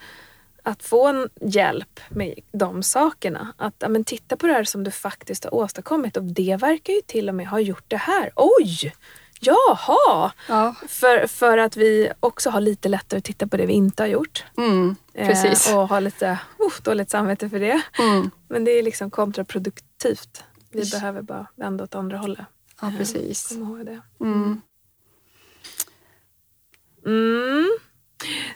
att 0.63 0.83
få 0.83 1.07
en 1.07 1.29
hjälp 1.41 1.99
med 2.09 2.39
de 2.51 2.83
sakerna. 2.83 3.53
Att 3.57 3.75
ja, 3.79 3.89
men 3.89 4.03
titta 4.03 4.37
på 4.37 4.47
det 4.47 4.53
här 4.53 4.63
som 4.63 4.83
du 4.83 4.91
faktiskt 4.91 5.43
har 5.43 5.53
åstadkommit 5.53 6.17
och 6.17 6.23
det 6.23 6.57
verkar 6.61 6.93
ju 6.93 7.01
till 7.01 7.29
och 7.29 7.35
med 7.35 7.47
ha 7.47 7.59
gjort 7.59 7.83
det 7.87 7.97
här. 7.97 8.31
Oj! 8.35 8.93
Jaha! 9.39 10.31
ja, 10.47 10.75
För, 10.87 11.27
för 11.27 11.57
att 11.57 11.77
vi 11.77 12.11
också 12.19 12.49
har 12.49 12.61
lite 12.61 12.89
lättare 12.89 13.17
att 13.17 13.23
titta 13.23 13.47
på 13.47 13.57
det 13.57 13.65
vi 13.65 13.73
inte 13.73 14.03
har 14.03 14.07
gjort. 14.07 14.43
mm, 14.57 14.95
precis. 15.13 15.69
Eh, 15.69 15.79
och 15.79 15.89
har 15.89 16.01
lite 16.01 16.39
uh, 16.59 16.69
dåligt 16.83 17.09
samvete 17.09 17.49
för 17.49 17.59
det. 17.59 17.81
Mm, 17.99 18.29
Men 18.47 18.63
det 18.65 18.71
är 18.71 18.83
liksom 18.83 19.11
kontraproduktivt. 19.11 20.43
Vi 20.71 20.79
Precis. 20.79 20.93
behöver 20.93 21.21
bara 21.21 21.47
vända 21.55 21.83
åt 21.83 21.95
andra 21.95 22.17
hållet. 22.17 22.45
ja, 22.81 22.91
precis. 22.97 23.47
Kom 23.47 23.61
ihåg 23.63 23.85
det. 23.85 24.01
Mm. 24.21 24.61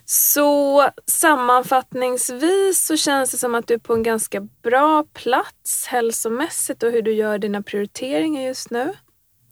Så 0.06 0.90
sammanfattningsvis 1.06 2.86
så 2.88 2.98
känns 2.98 3.32
det 3.32 3.38
som 3.38 3.56
att 3.56 3.68
du 3.68 3.74
är 3.74 3.78
på 3.78 3.94
en 3.94 4.04
ganska 4.04 4.42
bra 4.42 5.04
plats 5.14 5.86
hälsomässigt 5.88 6.84
och 6.84 6.92
hur 6.92 7.02
du 7.02 7.14
gör 7.14 7.38
dina 7.38 7.62
prioriteringar 7.62 8.42
just 8.42 8.70
nu. 8.70 8.94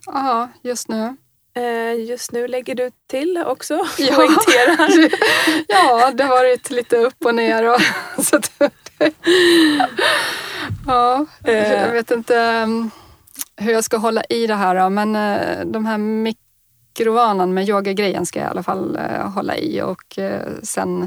Ja, 0.05 0.49
just 0.61 0.87
nu. 0.87 1.15
Eh, 1.57 2.05
just 2.05 2.31
nu 2.31 2.47
lägger 2.47 2.75
du 2.75 2.91
till 3.07 3.43
också, 3.47 3.73
Ja. 3.97 4.15
poängterar. 4.15 5.09
ja, 5.67 6.11
det 6.11 6.23
har 6.23 6.29
varit 6.29 6.69
lite 6.69 6.97
upp 6.97 7.25
och 7.25 7.35
ner. 7.35 7.69
Och, 7.69 7.81
så 8.25 8.39
ja, 10.87 11.25
jag 11.43 11.91
vet 11.91 12.11
inte 12.11 12.37
mm, 12.37 12.89
hur 13.57 13.73
jag 13.73 13.83
ska 13.83 13.97
hålla 13.97 14.23
i 14.29 14.47
det 14.47 14.55
här. 14.55 14.89
Men 14.89 15.15
eh, 15.15 15.65
de 15.65 15.85
här 15.85 15.97
mikrovanan 16.99 17.53
med 17.53 17.69
yogagrejen 17.69 18.25
ska 18.25 18.39
jag 18.39 18.47
i 18.47 18.49
alla 18.49 18.63
fall 18.63 18.95
eh, 18.95 19.29
hålla 19.31 19.57
i. 19.57 19.81
Och 19.81 20.19
eh, 20.19 20.53
sen 20.63 21.01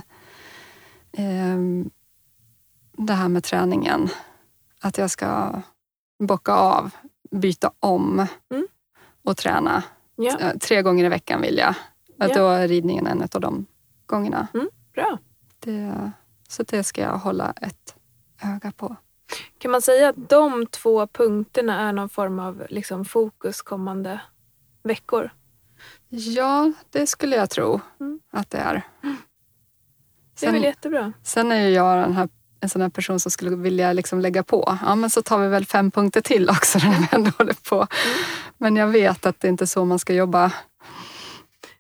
eh, 1.13 1.59
det 3.07 3.13
här 3.13 3.29
med 3.29 3.45
träningen. 3.45 4.09
Att 4.81 4.99
jag 4.99 5.11
ska 5.11 5.63
bocka 6.19 6.53
av, 6.53 6.91
byta 7.31 7.71
om 7.81 8.27
Mm. 8.51 8.67
och 9.25 9.37
träna. 9.37 9.83
Eh, 10.41 10.57
Tre 10.59 10.83
gånger 10.83 11.05
i 11.05 11.09
veckan 11.09 11.41
vill 11.43 11.59
jag. 11.59 11.75
Att 12.19 12.29
Ja. 12.31 12.35
Då 12.39 12.49
är 12.49 12.69
ridningen 12.69 13.07
en 13.07 13.23
av 13.35 13.41
de 13.41 13.67
gångerna. 14.07 14.47
bra. 14.95 15.19
Det, 15.59 16.11
så 16.49 16.63
det 16.63 16.85
ska 16.85 17.03
jag 17.03 17.19
hålla 17.19 17.55
ett 17.61 17.95
öga 18.43 18.73
på. 18.77 18.97
Kan 19.59 19.71
man 19.71 19.83
säga 19.83 20.09
att 20.09 20.29
de 20.29 20.67
två 20.67 21.07
punkterna 21.07 21.89
är 21.89 21.93
någon 21.93 22.09
form 22.09 22.39
av 22.39 22.67
liksom, 22.71 23.05
fokus 23.05 23.63
kommande 23.63 24.21
veckor? 24.83 25.31
Ja, 26.09 26.73
det 26.91 27.07
skulle 27.07 27.37
jag 27.37 27.51
tro 27.51 27.81
Mm. 28.01 28.21
att 28.33 28.51
det 28.51 28.59
är. 28.59 28.83
Det 30.41 30.47
är 30.47 30.53
väl 30.53 30.61
Sen, 30.61 30.63
jättebra. 30.63 31.13
sen 31.23 31.53
är 31.53 31.61
ju 31.61 31.75
jag 31.75 31.99
den 31.99 32.13
här, 32.13 32.29
en 32.61 32.69
sån 32.69 32.83
här 32.83 32.89
person 32.89 33.21
som 33.21 33.31
skulle 33.31 33.57
vilja 33.57 33.93
liksom 33.93 34.21
lägga 34.21 34.43
på. 34.43 34.79
Ja, 34.87 34.95
men 34.95 35.11
så 35.11 35.23
tar 35.23 35.39
vi 35.39 35.49
väl 35.49 35.67
fem 35.67 35.91
punkter 35.91 36.21
till 36.21 36.51
också 36.51 36.79
när 36.79 36.99
vi 37.01 37.07
ändå 37.13 37.31
håller 37.39 37.55
på. 37.69 37.75
Mm. 37.77 38.19
Men 38.59 38.77
jag 38.77 38.87
vet 38.87 39.27
att 39.27 39.41
det 39.41 39.49
inte 39.49 39.65
är 39.65 39.67
så 39.67 39.85
man 39.85 39.99
ska 39.99 40.13
jobba. 40.15 40.53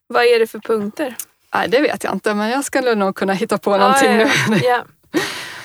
Vad 0.07 0.23
är 0.25 0.39
det 0.39 0.47
för 0.47 0.59
punkter? 0.59 1.17
Nej, 1.55 1.69
det 1.69 1.81
vet 1.81 2.05
jag 2.05 2.13
inte, 2.13 2.35
men 2.35 2.51
jag 2.51 2.65
skulle 2.65 2.95
nog 2.95 3.15
kunna 3.17 3.33
hitta 3.33 3.59
på 3.59 3.77
någonting 3.77 4.11
ja, 4.21 4.29
nu. 4.49 4.57
ja. 4.57 4.85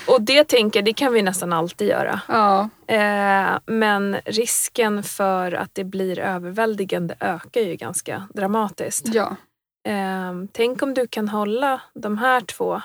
Och 0.08 0.22
det 0.22 0.44
tänker 0.44 0.80
jag, 0.80 0.86
det 0.86 0.94
kan 0.94 1.14
vi 1.14 1.22
nästan 1.22 1.54
alltid 1.54 1.88
göra. 1.88 2.22
Ja, 2.28 2.70
Eh, 2.88 3.60
men 3.66 4.16
risken 4.26 5.04
för 5.04 5.52
att 5.52 5.70
det 5.76 5.84
blir 5.84 6.20
överväldigande 6.20 7.16
ökar 7.20 7.62
ju 7.62 7.76
ganska 7.76 8.28
dramatiskt. 8.34 9.08
ja, 9.14 9.36
Eh, 9.88 10.34
tänk 10.52 10.82
om 10.84 10.94
du 10.94 11.08
kan 11.08 11.30
hålla 11.30 11.82
de 11.94 12.18
här 12.18 12.42
två 12.42 12.82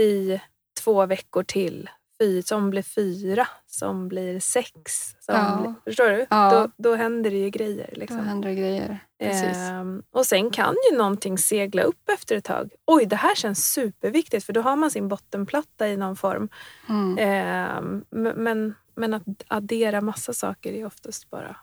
i 0.00 0.40
två 0.84 1.06
veckor 1.06 1.42
till. 1.42 1.90
Fy, 2.22 2.42
som 2.42 2.70
blir 2.70 2.82
fyra, 2.82 3.48
som 3.66 4.08
blir 4.08 4.40
sex. 4.40 4.92
Som 5.20 5.34
Ja. 5.34 5.58
blir, 5.62 5.74
förstår 5.84 6.08
du? 6.10 6.26
Ja. 6.30 6.50
Då, 6.50 6.70
då 6.90 6.94
händer 6.96 7.30
det 7.30 7.36
ju 7.36 7.50
grejer. 7.50 7.90
då 7.94 8.00
Liksom. 8.00 8.18
händer 8.26 8.48
det 8.48 8.54
grejer. 8.54 8.98
Ehm, 9.20 10.02
och 10.10 10.26
sen 10.26 10.50
kan 10.50 10.76
ju 10.90 10.96
någonting 10.96 11.38
segla 11.38 11.82
upp 11.82 12.08
efter 12.08 12.36
ett 12.36 12.44
tag. 12.44 12.70
Oj, 12.86 13.06
det 13.06 13.16
här 13.16 13.34
känns 13.34 13.72
superviktigt 13.72 14.46
för 14.46 14.52
då 14.52 14.60
har 14.60 14.76
man 14.76 14.90
sin 14.90 15.08
bottenplatta 15.08 15.88
i 15.88 15.96
någon 15.96 16.16
form. 16.16 16.48
Mm. 16.88 17.18
Ehm, 17.18 18.04
men, 18.36 18.74
Men 18.94 19.14
att 19.14 19.22
addera 19.48 20.00
massa 20.00 20.32
saker 20.32 20.72
är 20.72 20.86
oftast 20.86 21.30
bara 21.30 21.56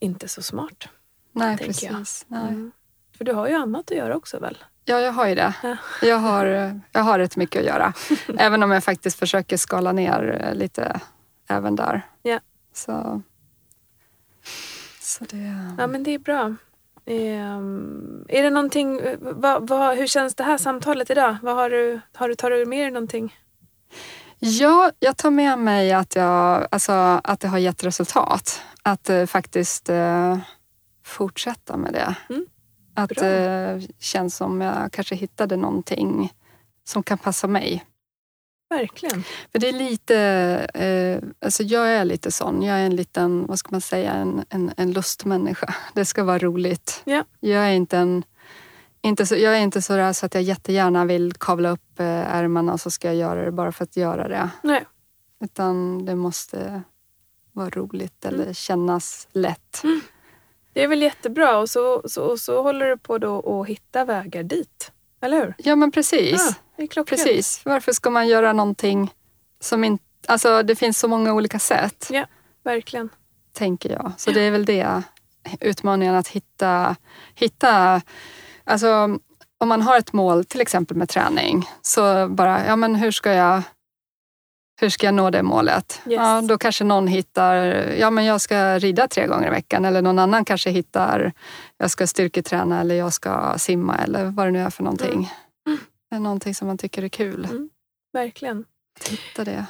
inte 0.00 0.28
så 0.28 0.42
smart. 0.42 0.88
Nej, 1.32 1.58
precis. 1.58 2.24
Nej. 2.28 2.48
Mm. 2.48 2.72
För 3.18 3.24
du 3.24 3.32
har 3.32 3.48
ju 3.48 3.54
annat 3.54 3.90
att 3.90 3.96
göra 3.96 4.16
också 4.16 4.38
väl? 4.38 4.58
Ja, 4.84 5.00
jag 5.00 5.12
har 5.12 5.26
ju 5.26 5.34
det. 5.34 5.54
Ja. 5.62 5.76
Jag 6.02 6.18
har, 6.18 6.44
jag 6.92 7.00
har 7.00 7.18
rätt 7.18 7.36
mycket 7.36 7.60
att 7.60 7.66
göra. 7.66 7.92
även 8.38 8.62
om 8.62 8.70
jag 8.70 8.84
faktiskt 8.84 9.18
försöker 9.18 9.56
skala 9.56 9.92
ner 9.92 10.40
eh, 10.44 10.54
lite 10.54 11.00
även 11.48 11.76
där. 11.76 12.02
Ja. 12.22 12.40
Så, 12.72 13.22
så 15.08 15.24
det... 15.24 15.74
Ja 15.78 15.86
men 15.86 16.02
det 16.02 16.14
är 16.14 16.18
bra. 16.18 16.54
Ehm, 17.06 18.24
är 18.28 18.42
det 18.42 18.50
någonting, 18.50 19.00
vad, 19.20 19.68
vad, 19.68 19.96
hur 19.96 20.06
känns 20.06 20.34
det 20.34 20.44
här 20.44 20.58
samtalet 20.58 21.10
idag? 21.10 21.36
Vad 21.42 21.54
har 21.54 21.70
du, 21.70 22.00
har 22.14 22.28
du, 22.28 22.34
tar 22.34 22.50
du 22.50 22.66
med 22.66 22.78
dig 22.78 22.90
någonting? 22.90 23.36
Ja, 24.38 24.90
jag 24.98 25.16
tar 25.16 25.30
med 25.30 25.58
mig 25.58 25.92
att, 25.92 26.16
jag, 26.16 26.66
alltså, 26.70 26.92
att 27.24 27.40
det 27.40 27.48
har 27.48 27.58
gett 27.58 27.84
resultat. 27.84 28.62
Att 28.82 29.10
eh, 29.10 29.26
faktiskt 29.26 29.88
eh, 29.88 30.38
fortsätta 31.04 31.76
med 31.76 31.92
det. 31.92 32.16
Mm, 32.30 32.46
att 32.94 33.10
det 33.10 33.50
eh, 33.50 33.82
känns 33.98 34.36
som 34.36 34.60
jag 34.60 34.92
kanske 34.92 35.14
hittade 35.14 35.56
någonting 35.56 36.32
som 36.84 37.02
kan 37.02 37.18
passa 37.18 37.46
mig. 37.46 37.84
Verkligen. 38.70 39.24
För 39.52 39.58
det 39.58 39.68
är 39.68 39.72
lite, 39.72 40.16
eh, 40.74 41.28
alltså 41.46 41.62
jag 41.62 41.88
är 41.88 42.04
lite 42.04 42.32
sån. 42.32 42.62
Jag 42.62 42.78
är 42.78 42.86
en 42.86 42.96
liten, 42.96 43.46
vad 43.46 43.58
ska 43.58 43.68
man 43.70 43.80
säga, 43.80 44.12
en, 44.12 44.44
en, 44.48 44.72
en 44.76 44.92
lustmänniska. 44.92 45.74
Det 45.94 46.04
ska 46.04 46.24
vara 46.24 46.38
roligt. 46.38 47.02
Ja. 47.04 47.24
Jag 47.40 47.62
är 47.68 47.72
inte 47.72 47.98
en 47.98 48.24
inte 49.02 49.26
så, 49.26 49.36
jag 49.36 49.56
är 49.56 49.60
inte 49.60 49.82
så 49.82 49.96
där 49.96 50.12
så 50.12 50.26
att 50.26 50.34
jag 50.34 50.42
jättegärna 50.42 51.04
vill 51.04 51.32
kavla 51.32 51.70
upp 51.70 52.00
eh, 52.00 52.06
ärmarna 52.06 52.72
och 52.72 52.80
så 52.80 52.90
ska 52.90 53.08
jag 53.08 53.16
göra 53.16 53.44
det 53.44 53.52
bara 53.52 53.72
för 53.72 53.84
att 53.84 53.96
göra 53.96 54.28
det. 54.28 54.50
Nej. 54.62 54.84
Utan 55.44 56.04
det 56.04 56.14
måste 56.14 56.82
vara 57.52 57.70
roligt 57.70 58.24
eller 58.24 58.42
Mm. 58.42 58.54
kännas 58.54 59.28
lätt. 59.32 59.82
Det 60.72 60.82
är 60.82 60.88
väl 60.88 61.02
jättebra 61.02 61.58
och 61.58 61.70
så, 61.70 62.02
så, 62.08 62.22
och 62.22 62.40
så 62.40 62.62
håller 62.62 62.86
du 62.86 62.96
på 62.96 63.18
då 63.18 63.60
att 63.60 63.68
hitta 63.68 64.04
vägar 64.04 64.42
dit. 64.42 64.92
Eller 65.20 65.36
hur? 65.36 65.54
Ja 65.58 65.76
men 65.76 65.90
precis. 65.90 66.56
Ja, 66.76 66.86
klockrent. 66.86 67.08
precis. 67.08 67.60
Varför 67.64 67.92
ska 67.92 68.10
man 68.10 68.28
göra 68.28 68.52
någonting 68.52 69.14
som 69.60 69.84
inte... 69.84 70.04
Alltså 70.26 70.62
det 70.62 70.76
finns 70.76 70.98
så 70.98 71.08
många 71.08 71.34
olika 71.34 71.58
sätt. 71.58 72.10
Verkligen. 72.64 73.08
tänker 73.52 73.90
jag. 73.90 74.12
Så 74.16 74.30
det 74.30 74.40
är 74.40 74.50
väl 74.50 74.64
det, 74.64 75.02
utmaningen 75.60 76.14
att 76.14 76.28
hitta, 76.28 76.96
hitta 77.34 78.02
alltså 78.64 79.18
om 79.58 79.68
man 79.68 79.82
har 79.82 79.98
ett 79.98 80.12
mål, 80.12 80.44
till 80.44 80.60
exempel 80.60 80.96
med 80.96 81.08
träning, 81.08 81.68
så 81.82 82.28
bara, 82.28 82.66
ja 82.66 82.76
men 82.76 82.94
hur 82.94 83.10
ska 83.10 83.32
jag 83.32 83.62
hur 84.80 84.88
ska 84.88 85.06
jag 85.06 85.14
nå 85.14 85.30
det 85.30 85.42
målet? 85.42 86.00
Yes. 86.06 86.14
Ja, 86.16 86.40
då 86.40 86.58
kanske 86.58 86.84
någon 86.84 87.06
hittar, 87.06 87.54
ja 87.98 88.10
men 88.10 88.24
jag 88.24 88.40
ska 88.40 88.78
rida 88.78 89.08
tre 89.08 89.26
gånger 89.26 89.46
i 89.46 89.50
veckan 89.50 89.84
eller 89.84 90.02
någon 90.02 90.18
annan 90.18 90.44
kanske 90.44 90.70
hittar, 90.70 91.32
jag 91.76 91.90
ska 91.90 92.06
styrketräna 92.06 92.80
eller 92.80 92.94
jag 92.94 93.12
ska 93.12 93.54
simma 93.58 93.96
eller 93.98 94.24
vad 94.24 94.46
det 94.46 94.50
nu 94.50 94.58
är 94.60 94.70
för 94.70 94.82
någonting. 94.82 95.30
Mm. 95.66 95.78
Det 96.10 96.16
är 96.16 96.20
någonting 96.20 96.54
som 96.54 96.66
man 96.68 96.78
tycker 96.78 97.02
är 97.02 97.08
kul. 97.08 97.44
Mm. 97.44 97.70
Verkligen. 98.12 98.64
Hitta 99.08 99.44
det. 99.44 99.64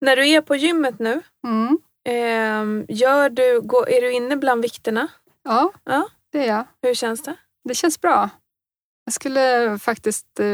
När 0.00 0.16
du 0.16 0.28
är 0.28 0.40
på 0.40 0.56
gymmet 0.56 0.98
nu, 0.98 1.20
Mm. 1.46 1.78
ehm, 2.08 2.84
gör 2.88 3.30
du, 3.30 3.60
går, 3.60 3.88
är 3.88 4.00
du 4.00 4.12
inne 4.12 4.36
bland 4.36 4.62
vikterna? 4.62 5.08
Ja, 5.44 5.72
Ja. 5.84 6.08
det 6.32 6.48
är 6.48 6.54
jag. 6.56 6.64
Hur 6.82 6.94
känns 6.94 7.22
det? 7.22 7.34
Det 7.64 7.74
känns 7.74 8.00
bra. 8.00 8.30
Jag 9.04 9.12
skulle 9.14 9.78
faktiskt 9.78 10.40
eh, 10.40 10.46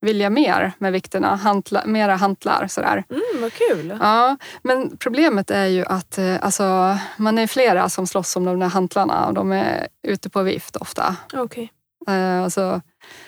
vilja 0.00 0.30
mer 0.30 0.72
med 0.78 0.92
vikterna, 0.92 1.36
hantla, 1.36 1.82
mera 1.86 2.16
hantlar 2.16 2.66
sådär. 2.68 3.04
Mm, 3.10 3.22
vad 3.40 3.52
kul. 3.52 3.98
Ja, 4.00 4.36
men 4.62 4.96
problemet 4.96 5.50
är 5.50 5.66
ju 5.66 5.84
att 5.84 6.18
eh, 6.18 6.36
alltså, 6.40 6.98
man 7.16 7.38
är 7.38 7.46
flera 7.46 7.88
som 7.88 8.06
slåss 8.06 8.36
om 8.36 8.44
de 8.44 8.58
där 8.58 8.66
hantlarna 8.68 9.26
och 9.26 9.34
de 9.34 9.52
är 9.52 9.88
ute 10.08 10.30
på 10.30 10.42
vift 10.42 10.76
ofta. 10.76 11.16
Okej. 11.34 11.72
Eh, 12.08 12.44
och 12.44 12.52
så, 12.52 12.80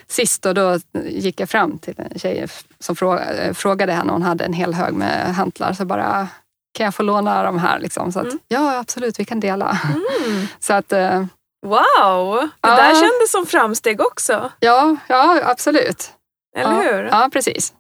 sist 0.07 0.43
då, 0.43 0.53
då 0.53 0.79
gick 1.05 1.41
jag 1.41 1.49
fram 1.51 1.79
till 1.79 1.95
en 1.99 2.18
tjej 2.18 2.47
som 2.79 2.97
frågade, 2.97 3.33
eh, 3.43 3.53
frågade 3.55 3.93
henne, 3.93 4.12
hon 4.12 4.23
hade 4.23 4.45
en 4.45 4.53
hel 4.53 4.75
hög 4.75 4.95
med 4.95 5.35
hantlar, 5.35 5.73
så 5.73 5.85
bara 5.85 6.29
kan 6.75 6.85
jag 6.85 6.95
få 6.95 7.03
låna 7.03 7.43
de 7.43 7.59
här? 7.59 7.79
Liksom? 7.79 8.12
Så 8.12 8.18
att, 8.21 8.25
Mm. 8.27 8.39
Ja, 8.49 8.79
absolut, 8.79 9.18
vi 9.21 9.25
kan 9.25 9.41
dela. 9.41 9.79
Mm. 10.27 10.47
Så 10.61 10.73
att, 10.73 10.93
eh, 10.93 11.25
Wow! 11.66 12.37
Det 12.37 12.49
Ja. 12.68 12.77
där 12.77 12.95
kändes 12.95 13.31
som 13.31 13.47
framsteg 13.47 14.01
också. 14.01 14.51
ja, 14.61 14.97
ja, 15.07 15.41
absolut. 15.45 16.12
Eller 16.57 16.72
ja, 16.84 16.92
hur? 16.96 17.03
Ja, 17.05 17.28
precis. 17.32 17.74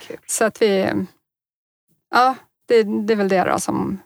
Kul. 0.00 0.18
Så 0.26 0.44
att 0.44 0.62
vi... 0.62 0.92
Ja, 2.10 2.34
det, 2.68 2.82
det 2.82 3.12
är 3.12 3.16
väl 3.16 3.28
det 3.28 3.44
då 3.44 3.58
som, 3.58 4.00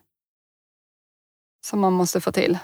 som 1.67 1.81
man 1.81 1.93
måste 1.93 2.21
få 2.21 2.33
till. 2.33 2.59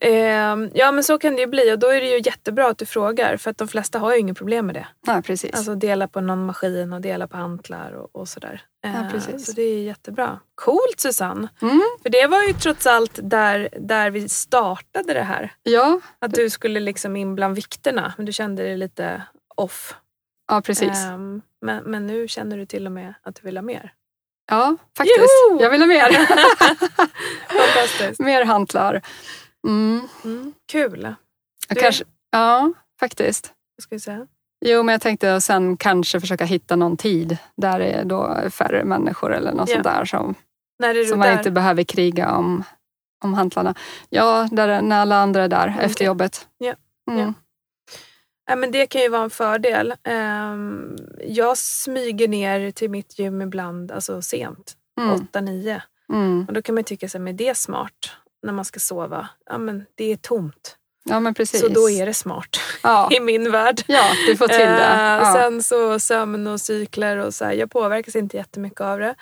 Ehm, 0.00 0.70
ja 0.74 0.92
men 0.92 1.04
så 1.04 1.18
kan 1.18 1.34
det 1.34 1.40
ju 1.40 1.46
bli 1.46 1.72
och 1.74 1.78
då 1.78 1.86
är 1.86 2.00
det 2.00 2.08
ju 2.08 2.20
jättebra 2.24 2.66
att 2.68 2.78
du 2.78 2.86
frågar 2.86 3.36
för 3.36 3.50
att 3.50 3.58
de 3.58 3.68
flesta 3.68 3.98
har 3.98 4.12
ju 4.12 4.18
inget 4.20 4.36
problem 4.38 4.66
med 4.66 4.74
det. 4.74 4.86
Ja, 5.06 5.22
precis. 5.26 5.54
Alltså 5.54 5.74
dela 5.74 6.08
på 6.08 6.20
någon 6.20 6.46
maskin 6.46 6.92
och 6.92 7.00
dela 7.00 7.28
på 7.28 7.36
hantlar 7.36 7.92
och, 7.92 8.16
och 8.16 8.28
sådär. 8.28 8.62
Ja, 8.80 8.88
Ehm, 8.88 9.10
precis. 9.10 9.46
Så 9.46 9.52
det 9.52 9.62
är 9.62 9.82
jättebra. 9.82 10.40
Coolt 10.54 11.00
Susanne! 11.00 11.48
Mm, 11.62 11.80
För 12.02 12.10
det 12.10 12.26
var 12.26 12.42
ju 12.42 12.52
trots 12.52 12.86
allt 12.86 13.18
där, 13.22 13.68
där 13.80 14.10
vi 14.10 14.28
startade 14.28 15.14
det 15.14 15.22
här. 15.22 15.52
ja, 15.62 16.00
Att 16.18 16.34
du 16.34 16.50
skulle 16.50 16.80
liksom 16.80 17.16
in 17.16 17.34
bland 17.34 17.54
vikterna 17.54 18.14
men 18.16 18.26
du 18.26 18.32
kände 18.32 18.62
dig 18.62 18.76
lite 18.76 19.22
off. 19.56 19.96
Ja, 20.48 20.60
precis. 20.60 21.04
Ehm, 21.04 21.42
men, 21.60 21.84
men 21.84 22.06
nu 22.06 22.28
känner 22.28 22.56
du 22.56 22.66
till 22.66 22.86
och 22.86 22.92
med 22.92 23.14
att 23.22 23.34
du 23.34 23.42
vill 23.42 23.56
ha 23.56 23.62
mer. 23.62 23.92
Ja, 24.50 24.76
faktiskt. 24.96 25.18
Joho! 25.50 25.62
Jag 25.62 25.70
vill 25.70 25.80
ha 25.80 25.86
mer. 25.86 26.10
Fantastiskt. 27.48 28.20
mer 28.20 28.44
hantlar. 28.44 29.02
Mm. 29.66 30.08
Mm, 30.24 30.52
kul. 30.72 31.14
Du- 31.68 31.74
kanske, 31.74 32.04
ja, 32.30 32.72
faktiskt. 33.00 33.52
Vad 33.76 33.82
ska 33.82 33.94
vi 33.94 34.00
säga? 34.00 34.26
Jo, 34.66 34.82
men 34.82 34.92
jag 34.92 35.00
tänkte 35.02 35.40
sen 35.40 35.76
kanske 35.76 36.20
försöka 36.20 36.44
hitta 36.44 36.76
någon 36.76 36.96
tid 36.96 37.36
där 37.56 37.78
det 37.78 37.86
är 37.86 38.04
då 38.04 38.36
färre 38.50 38.84
människor 38.84 39.34
eller 39.34 39.52
något 39.52 39.68
Ja. 39.68 39.74
sånt 39.74 39.84
där 39.84 40.04
som, 40.04 40.34
som 40.82 40.94
där? 41.10 41.16
man 41.16 41.32
inte 41.32 41.50
behöver 41.50 41.82
kriga 41.82 42.30
om, 42.32 42.64
om 43.24 43.34
hantlarna. 43.34 43.74
Ja, 44.08 44.48
där, 44.52 44.82
när 44.82 45.00
alla 45.00 45.16
andra 45.16 45.44
är 45.44 45.48
där 45.48 45.72
Okej. 45.76 45.86
efter 45.86 46.04
jobbet. 46.04 46.48
Ja, 46.58 46.74
Mm. 47.10 47.20
ja. 47.20 47.32
Ja, 48.48 48.56
men 48.56 48.70
det 48.70 48.86
kan 48.86 49.00
ju 49.00 49.08
vara 49.08 49.22
en 49.22 49.30
fördel. 49.30 49.94
Ehm, 50.04 50.96
jag 51.26 51.58
smyger 51.58 52.28
ner 52.28 52.70
till 52.70 52.90
mitt 52.90 53.18
gym 53.18 53.42
ibland 53.42 53.92
alltså 53.92 54.22
sent, 54.22 54.74
Mm. 55.00 55.10
8-9. 55.32 55.80
Mm. 56.12 56.44
Och 56.48 56.54
då 56.54 56.62
kan 56.62 56.74
man 56.74 56.84
tycka 56.84 57.18
men 57.18 57.36
det 57.36 57.48
är 57.48 57.54
smart 57.54 58.10
när 58.42 58.52
man 58.52 58.64
ska 58.64 58.80
sova. 58.80 59.28
Ja, 59.50 59.58
men 59.58 59.84
det 59.94 60.12
är 60.12 60.16
tomt. 60.16 60.74
Ja, 61.10 61.20
men 61.20 61.34
precis. 61.34 61.60
Så 61.60 61.68
då 61.68 61.90
är 61.90 62.06
det 62.06 62.14
smart 62.14 62.48
ja. 62.82 63.08
i 63.12 63.20
min 63.20 63.50
värld. 63.52 63.82
ja, 63.86 64.04
du 64.26 64.36
får 64.36 64.48
till 64.48 64.58
det. 64.58 64.84
Eh, 64.84 65.00
Ja. 65.00 65.32
Sen 65.34 65.62
så 65.62 65.98
sömn 65.98 66.46
och 66.46 66.60
cykler 66.60 67.16
och 67.16 67.34
så 67.34 67.44
här, 67.44 67.52
jag 67.52 67.70
påverkas 67.70 68.16
inte 68.16 68.36
jättemycket 68.36 68.80
av 68.80 68.98
det. 68.98 69.14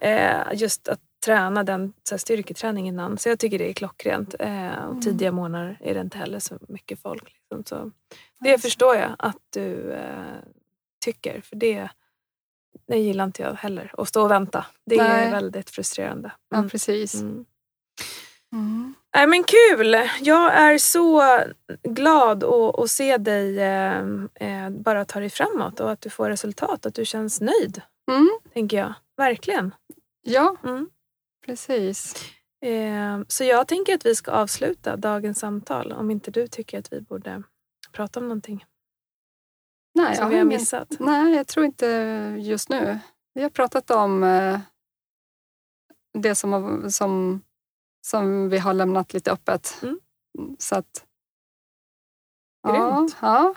Eh, 0.00 0.60
just 0.60 0.88
att 0.88 1.00
träna 1.24 1.64
den 1.64 1.92
så 2.08 2.14
här, 2.14 2.18
styrketräning 2.18 2.88
innan. 2.88 3.18
Så 3.18 3.28
jag 3.28 3.38
tycker 3.38 3.58
det 3.58 3.68
är 3.68 3.72
klockrent. 3.72 4.34
Och 4.34 4.40
Mm. 4.40 5.00
tidiga 5.02 5.32
morgnar 5.32 5.76
är 5.80 5.94
det 5.94 6.00
inte 6.00 6.18
heller 6.18 6.38
så 6.38 6.58
mycket 6.68 7.02
folk. 7.02 7.24
Liksom. 7.50 7.64
Så 7.64 7.90
det 8.42 8.58
förstår 8.58 8.96
jag 8.96 9.16
att 9.18 9.38
du 9.50 9.92
eh, 9.92 10.36
tycker. 11.04 11.40
För 11.40 11.56
det, 11.56 11.88
det 12.88 12.96
gillar 12.98 13.24
inte 13.24 13.42
jag 13.42 13.54
heller. 13.54 13.94
Att 13.98 14.08
stå 14.08 14.22
och 14.22 14.30
vänta. 14.30 14.66
Det 14.86 14.96
Nej. 14.96 15.26
är 15.26 15.30
väldigt 15.30 15.70
frustrerande. 15.70 16.32
Ja, 16.50 16.56
Mm. 16.56 16.70
precis. 16.70 17.14
Mm. 17.14 17.44
Mm. 18.52 18.94
Nej, 19.14 19.26
men 19.26 19.44
kul! 19.44 19.94
Jag 20.20 20.54
är 20.54 20.78
så 20.78 21.22
glad 21.82 22.44
att, 22.44 22.78
att 22.78 22.90
se 22.90 23.16
dig 23.16 23.60
eh, 23.60 23.98
eh, 24.34 24.70
bara 24.70 25.04
ta 25.04 25.20
dig 25.20 25.30
framåt 25.30 25.80
och 25.80 25.90
att 25.92 26.00
du 26.00 26.10
får 26.10 26.28
resultat. 26.28 26.86
Att 26.86 26.94
du 26.94 27.04
känns 27.04 27.40
nöjd, 27.40 27.82
Mm. 28.10 28.30
tänker 28.52 28.76
jag. 28.76 28.94
Verkligen. 29.16 29.74
Ja, 30.22 30.56
Mm. 30.64 30.88
precis. 31.46 32.14
Eh, 32.62 33.20
så 33.28 33.44
jag 33.44 33.68
tänker 33.68 33.94
att 33.94 34.06
vi 34.06 34.14
ska 34.14 34.30
avsluta 34.30 34.96
dagens 34.96 35.38
samtal 35.38 35.92
om 35.92 36.10
inte 36.10 36.30
du 36.30 36.48
tycker 36.48 36.78
att 36.78 36.92
vi 36.92 37.00
borde 37.00 37.42
prata 37.92 38.20
om 38.20 38.28
någonting 38.28 38.64
Nej, 39.94 40.14
som 40.16 40.22
jag 40.22 40.28
vi 40.30 40.34
har 40.36 40.44
ingen- 40.44 40.48
missat. 40.48 40.96
Nej, 41.00 41.34
jag 41.34 41.46
tror 41.46 41.66
inte 41.66 41.86
just 42.40 42.68
nu. 42.68 42.98
Vi 43.34 43.42
har 43.42 43.50
pratat 43.50 43.90
om 43.90 44.22
eh, 44.22 44.60
det 46.18 46.34
som, 46.34 46.82
som, 46.90 47.42
som 48.06 48.48
vi 48.48 48.58
har 48.58 48.74
lämnat 48.74 49.12
lite 49.14 49.32
öppet. 49.32 49.78
Mm. 49.82 49.98
Så 50.58 50.76
att... 50.76 51.06
Ja, 52.62 52.96
Grymt. 52.96 53.16
ja, 53.20 53.54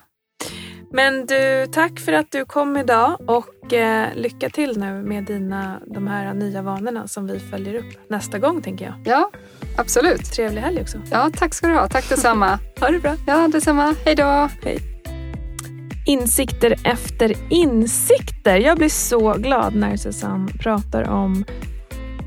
Men 0.92 1.26
du, 1.26 1.68
tack 1.74 2.00
för 2.00 2.14
att 2.14 2.32
du 2.32 2.46
kom 2.46 2.78
idag 2.78 3.30
och 3.30 3.74
eh, 3.74 4.16
lycka 4.16 4.50
till 4.50 4.80
nu 4.80 5.04
med 5.04 5.26
dina, 5.26 5.82
de 5.88 6.08
här 6.08 6.34
nya 6.34 6.62
vanorna 6.62 7.08
som 7.08 7.28
vi 7.28 7.40
följer 7.40 7.74
upp 7.76 8.10
nästa 8.10 8.40
gång 8.40 8.62
tänker 8.62 8.86
jag. 8.86 9.02
ja, 9.06 9.32
absolut. 9.76 10.32
Trevlig 10.32 10.62
helg 10.62 10.82
också. 10.82 10.98
Ja, 11.12 11.30
tack 11.38 11.54
ska 11.54 11.68
du 11.68 11.74
ha. 11.74 11.88
Tack 11.88 12.10
detsamma. 12.10 12.60
Ha 12.80 12.90
det 12.90 13.00
bra. 13.00 13.16
Ja, 13.28 13.48
detsamma. 13.48 13.96
Hej 14.06 14.16
då. 14.16 14.50
Insikter 16.06 16.76
efter 16.84 17.34
insikter. 17.50 18.58
Jag 18.58 18.78
blir 18.78 18.90
så 18.90 19.34
glad 19.34 19.76
när 19.76 19.98
Susanne 19.98 20.52
pratar 20.60 21.10
om 21.10 21.46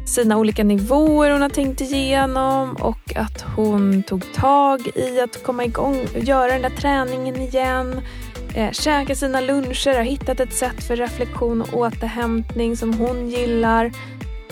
sina 0.08 0.36
olika 0.36 0.64
nivåer 0.64 1.30
hon 1.30 1.42
har 1.42 1.48
tänkt 1.48 1.80
igenom 1.80 2.74
och 2.74 3.16
att 3.16 3.44
hon 3.56 4.02
tog 4.02 4.32
tag 4.32 4.80
i 4.94 5.20
att 5.20 5.42
komma 5.42 5.64
igång 5.64 6.06
och 6.14 6.24
göra 6.24 6.52
den 6.52 6.62
där 6.62 6.70
träningen 6.70 7.36
igen. 7.36 8.00
Eh, 8.54 8.70
käka 8.72 9.14
sina 9.14 9.40
luncher, 9.40 9.94
har 9.94 10.02
hittat 10.02 10.40
ett 10.40 10.54
sätt 10.54 10.84
för 10.84 10.96
reflektion 10.96 11.62
och 11.62 11.74
återhämtning 11.74 12.76
som 12.76 12.94
hon 12.94 13.28
gillar. 13.28 13.92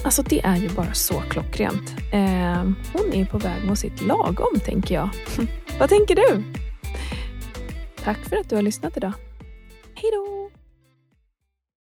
Alltså 0.07 0.23
det 0.23 0.41
är 0.45 0.57
ju 0.57 0.69
bara 0.69 0.95
så 0.95 1.21
klockrent. 1.21 1.95
Eh, 2.13 2.63
hon 2.93 3.13
är 3.13 3.25
på 3.25 3.39
väg 3.39 3.65
mot 3.65 3.79
sitt 3.79 4.03
lagom 4.03 4.61
tänker 4.65 4.95
jag. 4.95 5.09
Vad 5.79 5.89
tänker 5.89 6.17
du? 6.17 6.43
Tack 8.05 8.19
för 8.19 8.37
att 8.37 8.51
du 8.51 8.55
har 8.55 8.63
lyssnat 8.63 8.97
idag. 8.97 9.13
Hej 9.95 10.11
då! 10.13 10.46